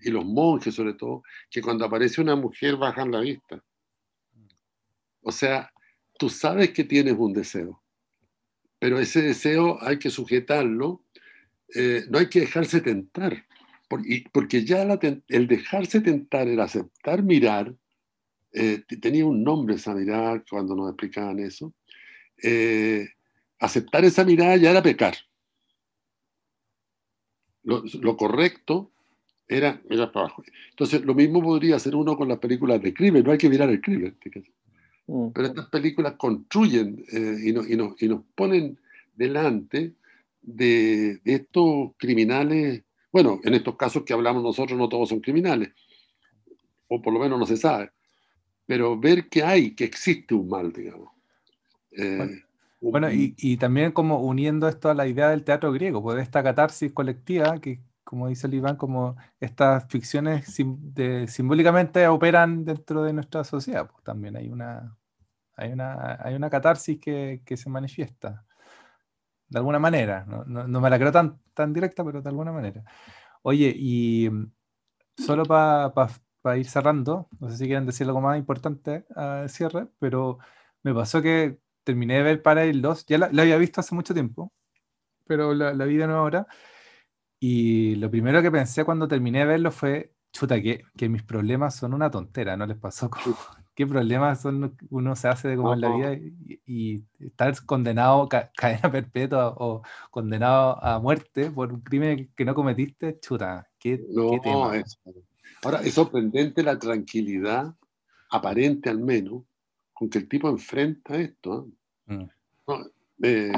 [0.00, 3.62] y los monjes sobre todo, que cuando aparece una mujer bajan la vista.
[5.22, 5.72] O sea,
[6.18, 7.82] tú sabes que tienes un deseo,
[8.78, 11.04] pero ese deseo hay que sujetarlo
[11.74, 13.44] eh, no hay que dejarse tentar,
[13.88, 17.74] porque, porque ya la, el dejarse tentar, el aceptar mirar,
[18.52, 21.74] eh, tenía un nombre esa mirada cuando nos explicaban eso,
[22.42, 23.08] eh,
[23.58, 25.14] aceptar esa mirada ya era pecar.
[27.62, 28.90] Lo, lo correcto
[29.46, 30.42] era mirar para abajo.
[30.70, 33.68] Entonces, lo mismo podría hacer uno con las películas de crimen, no hay que mirar
[33.68, 34.16] el crimen.
[35.06, 35.28] Mm.
[35.34, 38.78] Pero estas películas construyen y, no, y, no, y nos ponen
[39.14, 39.94] delante
[40.54, 45.72] de, de, estos criminales, bueno, en estos casos que hablamos nosotros no todos son criminales,
[46.88, 47.90] o por lo menos no se sabe,
[48.66, 51.10] pero ver que hay, que existe un mal, digamos.
[51.92, 52.32] Eh, bueno,
[52.80, 56.20] un, bueno y, y, también como uniendo esto a la idea del teatro griego, pues
[56.22, 62.64] esta catarsis colectiva que, como dice el Iván, como estas ficciones sim, de, simbólicamente operan
[62.64, 64.96] dentro de nuestra sociedad, pues también hay una,
[65.56, 68.46] hay una, hay una catarsis que, que se manifiesta
[69.48, 70.24] de alguna manera.
[70.26, 72.84] No, no, me la creo tan, tan directa, pero de alguna manera.
[73.42, 74.52] Oye, y mm,
[75.16, 76.10] solo para pa,
[76.42, 80.38] pa ir cerrando, no sé si quieren decir algo más importante al cierre, pero
[80.82, 84.52] me pasó que terminé de ver Parallel 2, ya la, había visto hace mucho tiempo,
[85.26, 86.46] pero la, la vi de nuevo ahora.
[87.40, 91.76] Y lo primero que pensé cuando terminé de verlo fue, chuta, que, que mis problemas
[91.76, 93.10] son una tontera, ¿no les pasó?
[93.78, 96.18] Qué problemas son uno se hace de como en la vida
[96.66, 102.56] y, estar condenado a cadena perpetua o condenado a muerte por un crimen que no
[102.56, 103.98] cometiste, chuta, qué,
[104.42, 104.82] tema.
[105.62, 107.72] ahora, es sorprendente la tranquilidad,
[108.30, 109.44] aparente al menos,
[109.94, 111.68] con que el tipo enfrenta esto.
[112.08, 112.14] ¿eh?
[112.14, 113.52] Mm.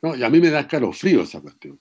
[0.00, 1.76] No, y a mí me da frío esa cuestión.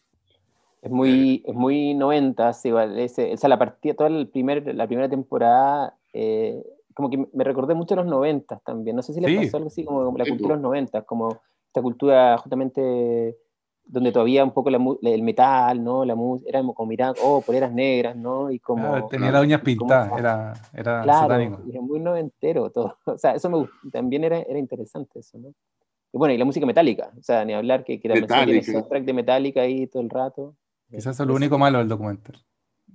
[0.81, 6.63] Es muy, es muy 90, esa la partida, toda el primer, la primera temporada, eh,
[6.99, 8.93] como que me recordé mucho de los 90 también.
[8.93, 11.81] No sé si le pasó algo así como, la cultura de los 90, como esta
[11.81, 13.37] cultura justamente
[13.85, 16.03] donde todavía un poco el metal, ¿no?
[16.03, 18.51] La música, era como mirar, oh, poleras negras, ¿no?
[18.51, 19.07] Y como...
[19.07, 21.61] tenía las uñas pintadas, era, era claro, satánico.
[21.69, 22.97] Era muy noventero todo.
[23.05, 25.53] O sea, eso me también era, era interesante eso, ¿no?
[26.11, 29.05] Y bueno, y la música metálica, o sea, ni hablar que, que también tiene soundtrack
[29.05, 30.53] de metálica ahí todo el rato.
[30.91, 32.35] Quizás es lo único malo del documental.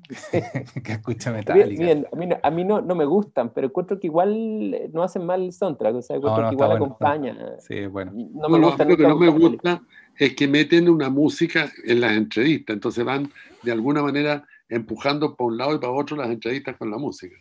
[0.84, 2.08] que escucha metálica.
[2.42, 5.94] a mí, no, no, me gustan, pero encuentro que igual no hacen mal el soundtrack,
[5.94, 7.36] o sea, encuentro que igual acompaña.
[7.58, 8.12] Sí, bueno.
[8.14, 8.84] No me gusta.
[8.84, 9.82] Lo que no me gusta
[10.18, 13.30] es que meten una música en las entrevistas, entonces van
[13.62, 17.36] de alguna manera empujando para un lado y para otro las entrevistas con la música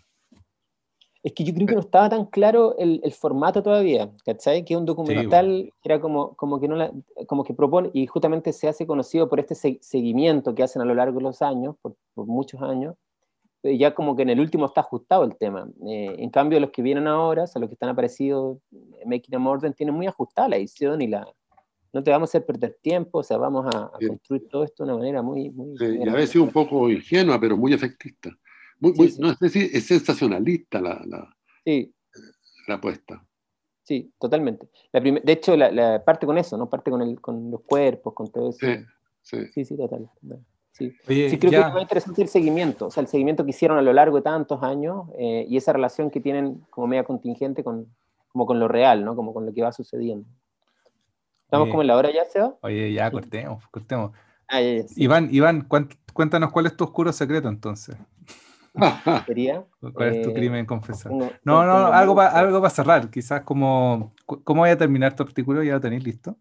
[1.23, 4.65] es que yo creo que no estaba tan claro el, el formato todavía, ¿cachai?
[4.65, 6.91] Que un documental era como, como, que no la,
[7.27, 10.93] como que propone, y justamente se hace conocido por este seguimiento que hacen a lo
[10.93, 12.95] largo de los años, por, por muchos años,
[13.63, 15.65] eh, ya como que en el último está ajustado el tema.
[15.87, 19.35] Eh, en cambio, los que vienen ahora, o sea, los que están aparecidos, eh, Making
[19.35, 21.25] a Morden, tienen muy ajustada la edición y la...
[21.93, 24.91] No te vamos a hacer perder tiempo, o sea, vamos a, construir todo esto de
[24.91, 25.51] una manera muy...
[25.51, 28.29] muy sí, y a veces un poco ingenua, pero muy efectista.
[29.19, 31.35] No si es sensacionalista la, la,
[32.68, 33.26] la apuesta.
[33.84, 34.69] Sí, totalmente.
[34.91, 36.69] La de hecho, la, parte con eso, ¿no?
[36.69, 38.60] Parte con, el, con los cuerpos, con todo eso.
[39.22, 40.10] Sí, sí, sí, total.
[40.72, 40.91] Sí.
[41.05, 43.84] sí, creo que es muy interesante el seguimiento, o sea, el seguimiento que hicieron a
[43.84, 47.93] lo largo de tantos años eh, y esa relación que tienen como media contingente con,
[48.30, 49.15] como con lo real, ¿no?
[49.15, 50.27] Como con lo que va sucediendo.
[51.45, 52.55] ¿Estamos como en la hora ya, Seba?
[52.61, 54.11] Oye, ya cortemos, cortemos.
[54.47, 54.61] Ah,
[54.95, 55.68] Iván, Iván,
[56.14, 57.95] cuéntanos cuál es tu oscuro secreto entonces.
[59.93, 61.15] ¿Cuál es tu eh, crimen confesado?
[61.43, 65.61] No, no, algo para algo para cerrar, quizás como, ¿cómo voy a terminar tu artículo?
[65.61, 66.35] ¿Ya lo tenéis listo?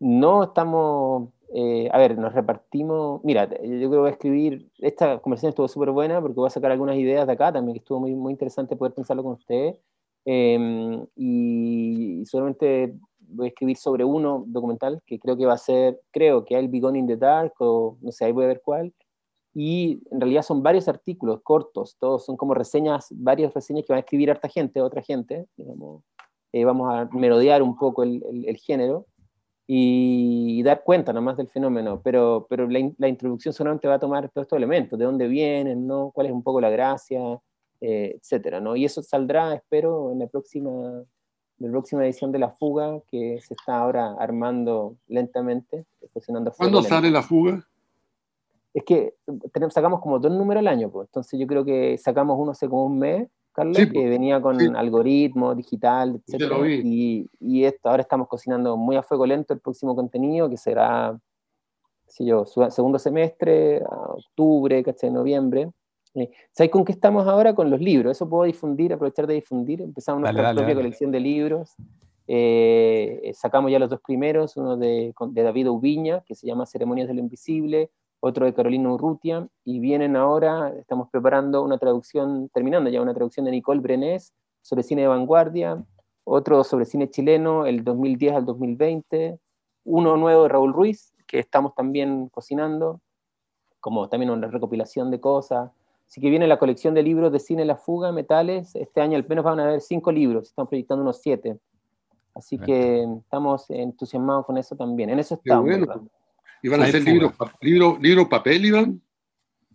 [0.00, 5.18] No, estamos, eh, a ver, nos repartimos, mira, yo creo que voy a escribir, esta
[5.18, 8.00] conversación estuvo súper buena porque voy a sacar algunas ideas de acá también, que estuvo
[8.00, 9.76] muy, muy interesante poder pensarlo con ustedes,
[10.24, 12.94] em, y, solamente
[13.28, 16.64] voy a escribir sobre uno documental que creo que va a ser, creo que hay
[16.64, 18.92] el Begone in the Dark, o no sé, ahí voy a ver cuál,
[19.54, 23.98] y en realidad son varios artículos cortos, todos son como reseñas, varias reseñas que van
[23.98, 26.02] a escribir harta gente, otra gente, digamos,
[26.52, 29.06] eh, vamos a merodear un poco el, el, género
[29.66, 34.28] y, dar cuenta nomás del fenómeno, pero, pero la, la, introducción solamente va a tomar
[34.30, 36.10] todos estos elementos, de dónde vienen, ¿no?
[36.12, 37.40] cuál es un poco la gracia,
[37.86, 38.76] eh, etcétera, ¿no?
[38.76, 43.38] Y eso saldrá, espero, en la próxima, en la próxima edición de La Fuga, que
[43.40, 45.84] se está ahora armando lentamente.
[46.56, 47.68] ¿Cuándo sale La Fuga?
[48.74, 49.14] Es que
[49.52, 51.08] tenemos, sacamos como dos números al año, pues.
[51.08, 54.10] entonces yo creo que sacamos uno hace como un mes, Carlos, que pues.
[54.10, 56.52] venía con algoritmo digital, etc.
[56.82, 61.16] Y, y, esto, ahora estamos cocinando muy a fuego lento el próximo contenido, que será,
[62.08, 65.12] sé yo, segundo semestre, octubre, ¿cachai?
[65.12, 65.70] Noviembre.
[66.52, 67.54] ¿Sabes con qué estamos ahora?
[67.54, 68.12] Con los libros.
[68.16, 69.82] Eso puedo difundir, aprovechar de difundir.
[69.82, 71.74] Empezamos nuestra propia colección de libros.
[72.26, 77.06] Eh, sacamos ya los dos primeros, uno de, de David Ubiña, que se llama Ceremonias
[77.06, 77.90] del Invisible,
[78.26, 83.44] otro de Carolina Urrutia, y vienen ahora, estamos preparando una traducción, terminando ya una traducción
[83.44, 84.32] de Nicole Brenés
[84.62, 85.84] sobre cine de vanguardia,
[86.24, 89.38] otro sobre cine chileno, el 2010 al 2020,
[89.84, 93.02] uno nuevo de Raúl Ruiz, que estamos también cocinando,
[93.78, 95.70] como también una recopilación de cosas.
[96.08, 98.74] Así que viene la colección de libros de cine La Fuga, Metales.
[98.74, 101.58] Este año al menos van a haber cinco libros, están proyectando unos siete.
[102.34, 105.10] Así que estamos entusiasmados con eso también.
[105.10, 105.68] En eso estamos.
[105.68, 106.23] ¿Y
[106.68, 109.00] van a ser libros, libro, libro papel, Iván?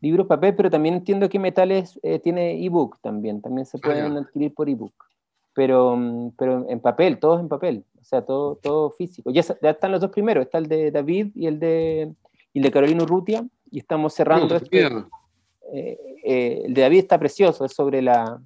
[0.02, 4.18] Libros papel, pero también entiendo que Metales eh, tiene ebook también, también se ah, pueden
[4.18, 4.94] adquirir por ebook.
[5.53, 9.30] Pero, mm, pero en papel, todos en papel, o sea, todo, todo físico.
[9.32, 12.14] Ya, están los dos primeros, está el de David y el de,
[12.53, 14.88] y el de Carolina Urrutia, y estamos cerrando este,
[15.74, 18.41] eh, eh, el de David está precioso, es sobre la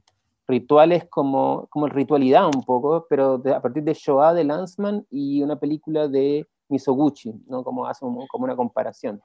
[0.47, 5.57] rituales como, como ritualidad un poco, pero a partir de Shoah de Lanzmann y una
[5.57, 7.63] película de Misoguchi, ¿no?
[7.63, 9.21] Como hace como una comparación.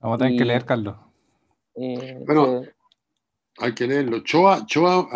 [0.00, 0.96] Vamos a tener que leer, Carlos.
[1.74, 2.62] Eh, bueno,
[3.58, 4.20] hay que leerlo.
[4.20, 5.08] Choa, Choa,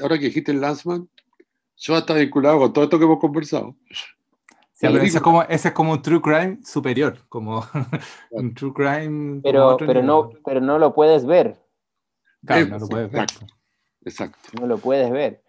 [0.00, 1.08] ahora que dijiste el Lanzman,
[1.76, 3.74] Choa está vinculado con todo esto que hemos conversado.
[4.80, 7.64] ese, es como, ese es como un true crime superior, como
[8.30, 9.40] un true crime.
[9.42, 11.60] Pero, pero, no, pero no lo puedes ver.
[12.44, 13.26] Claro, no lo puedes ver.
[14.04, 14.38] Exacto.
[14.60, 15.42] No lo puedes ver.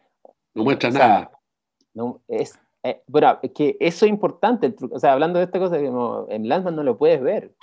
[0.53, 1.31] No muestra nada.
[1.93, 4.75] No, es, eh, bueno, es que eso es importante.
[4.91, 7.55] O sea, hablando de esta cosa, en Landman no lo puedes ver.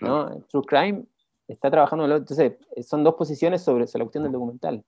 [0.00, 0.42] ¿no?
[0.48, 1.04] True Crime
[1.46, 2.04] está trabajando.
[2.04, 2.54] Entonces,
[2.86, 4.82] son dos posiciones sobre, la cuestión del documental.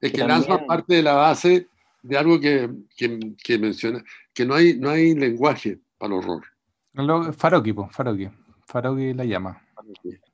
[0.00, 1.66] Es que, Landman parte de la base
[2.02, 7.34] de algo que, que, que, menciona, que no hay, no hay lenguaje para el horror.
[7.34, 8.28] Faroki, pues, Faroki.
[8.66, 9.60] Faroki la llama.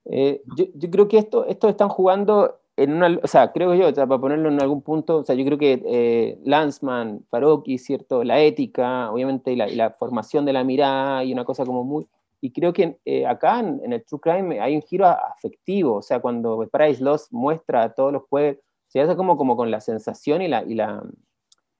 [0.05, 3.93] Eh, yo, yo, creo que esto, estos están jugando en una, o sea, creo yo,
[3.95, 8.25] para ponerlo en algún punto, o sea, yo creo que eh, Lanzman, Faroki, ¿cierto?
[8.25, 12.09] La ética, obviamente, y la, formación de la mirada, y una cosa como muy...
[12.41, 16.21] Y creo que eh, acá en, el True Crime hay un giro afectivo, o sea,
[16.21, 20.43] cuando Paradise Lost muestra a todos los jueves, se hace como, como con la sensación
[20.43, 21.03] y la, y la...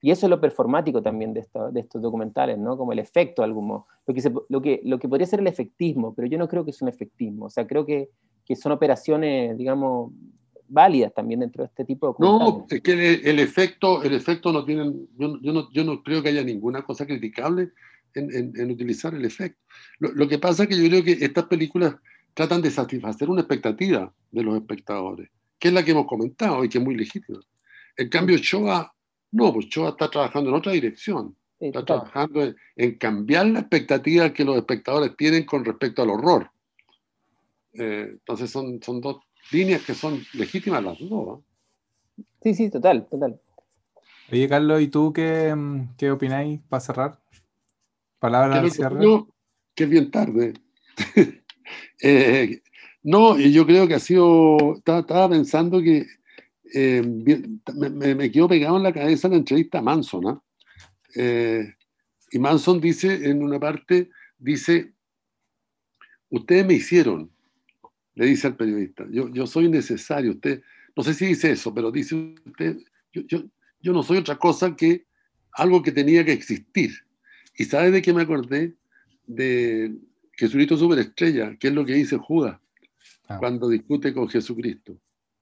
[0.01, 2.77] Y eso es lo performático también de, esto, de estos documentales, ¿no?
[2.77, 6.27] Como el efecto, algún Lo que, lo, que, lo que podría ser el efectismo, pero
[6.27, 7.45] yo no creo que es un efectismo.
[7.45, 8.09] O sea, creo que,
[8.45, 10.11] que son operaciones, digamos,
[10.67, 14.65] válidas también dentro de este tipo de No, es que el, efecto, el efecto no
[14.65, 17.71] tiene, yo, yo, no, yo no creo que haya ninguna cosa criticable
[18.13, 19.61] en, en, utilizar el efecto.
[19.99, 21.95] Lo, lo, que pasa es que yo creo que estas películas
[22.33, 25.29] tratan de satisfacer una expectativa de los espectadores,
[25.59, 27.39] que es la que hemos comentado y que es muy legítima.
[27.97, 28.91] En cambio, Shoah,
[29.31, 31.35] no, pues Shoah está trabajando en otra dirección.
[31.59, 36.49] Está trabajando en, en, cambiar la expectativa que los espectadores tienen con respecto al horror.
[37.77, 39.17] Eh, entonces son, son dos,
[39.51, 41.41] líneas que son legítimas las dos.
[42.41, 43.39] Sí, sí, total, total.
[44.31, 47.19] Oye, Carlos, ¿y tú qué, mm, qué opináis para cerrar?
[48.19, 49.05] Palabras al cierre.
[49.75, 50.53] que es bien tarde.
[52.01, 52.61] eh,
[53.03, 54.77] no, yo creo que ha sido.
[54.77, 56.07] Estaba, pensando que
[56.73, 60.27] eh, me, me, quedo pegado en la cabeza la entrevista a Manson.
[60.27, 60.41] ¿ah?
[61.15, 61.71] Eh,
[62.31, 64.09] y Manson dice en una parte:
[64.39, 64.93] dice,
[66.29, 67.31] ustedes me hicieron,
[68.15, 70.63] le dice al periodista, yo, yo soy necesario, usted,
[70.95, 72.15] no sé si dice eso, pero dice
[72.45, 72.77] usted,
[73.13, 73.43] yo, yo,
[73.81, 75.05] yo no soy otra cosa que
[75.51, 76.91] algo que tenía que existir.
[77.57, 78.73] ¿Y sabe de qué me acordé?
[79.25, 79.95] De
[80.33, 82.59] Jesucristo Superestrella, que es lo que dice Judas
[83.27, 83.37] ah.
[83.39, 84.97] cuando discute con Jesucristo.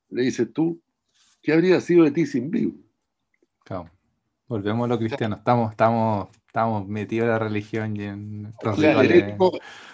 [0.10, 0.82] Le dice, tú,
[1.42, 2.74] ¿qué habría sido de ti sin mí?
[3.66, 3.90] Claro.
[4.48, 5.36] Volvemos a lo cristiano.
[5.38, 8.54] Estamos, estamos estamos metidos en la religión y en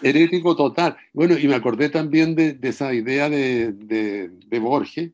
[0.01, 0.97] herético, total.
[1.13, 5.13] Bueno, y me acordé también de, esa idea de, de, Borges,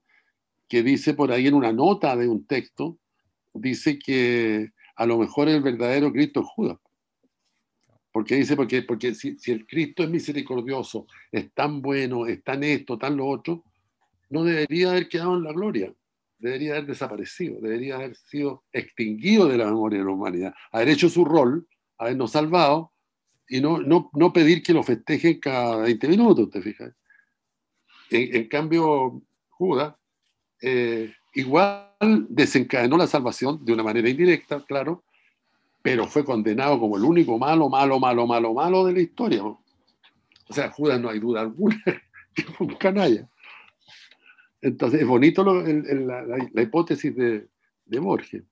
[0.67, 2.97] que dice por ahí en una nota de un texto,
[3.53, 6.79] dice que a lo mejor el verdadero Cristo es Judas.
[8.11, 12.63] Porque dice, porque, porque si, si, el Cristo es misericordioso, es tan bueno, es tan
[12.63, 13.63] esto, tan lo otro,
[14.31, 15.93] no debería haber quedado en la gloria
[16.37, 21.09] debería haber desaparecido, debería haber sido extinguido de la memoria de la humanidad, haber hecho
[21.09, 21.67] su rol,
[21.97, 22.91] habernos salvado
[23.47, 26.93] y no, no, no pedir que lo festejen cada 20 minutos, ¿te fijas?
[28.09, 29.95] En, cambio, Judas
[30.61, 31.91] eh, igual
[32.29, 35.03] desencadenó la salvación de una manera indirecta, claro,
[35.81, 39.43] pero fue condenado como el único malo, malo, malo, malo, malo de la historia.
[39.43, 39.59] O
[40.53, 41.81] sea, Judas no hay duda alguna
[42.33, 43.27] que fue un canalla.
[44.65, 47.47] Entonces, es bonito la, hipótesis de,
[47.85, 48.43] de Borges.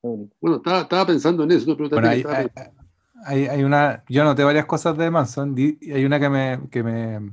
[0.00, 1.76] Bueno, estaba, pensando en eso.
[3.24, 5.56] hay, una, yo anoté varias cosas de Manson.
[5.58, 7.32] Y hay una que me, que, me,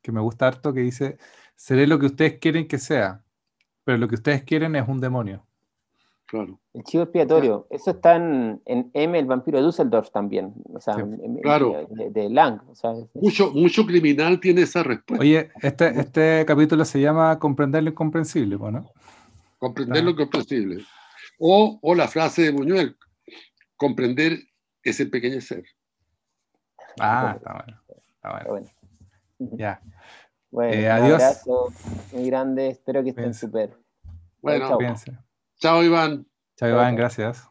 [0.00, 1.18] que me gusta harto que dice:
[1.56, 3.24] Seré lo que ustedes quieren que sea,
[3.82, 5.44] pero lo que ustedes quieren es un demonio.
[6.34, 6.58] Claro.
[6.72, 10.96] El chivo expiatorio, eso está en, M, el vampiro de Düsseldorf también, o sea,
[11.42, 11.86] claro.
[11.88, 12.60] de, Lang.
[13.14, 15.22] mucho, mucho criminal tiene esa respuesta.
[15.22, 18.90] Oye, este, este capítulo se llama Comprender lo incomprensible, ¿no?
[19.58, 20.84] Comprender lo incomprensible.
[21.38, 22.96] O, o, la frase de Buñuel,
[23.76, 24.36] comprender
[24.82, 25.62] es el pequeño ser.
[26.98, 27.80] Ah, está bueno.
[28.16, 28.66] Está bueno.
[29.38, 29.80] Ya.
[30.50, 31.06] Bueno, eh, adiós.
[31.06, 31.72] Un abrazo
[32.10, 33.78] muy grande, espero que estén súper.
[34.42, 34.76] Bueno,
[35.64, 36.26] Chao, Iván.
[36.58, 37.48] Chao, Iván, gracias.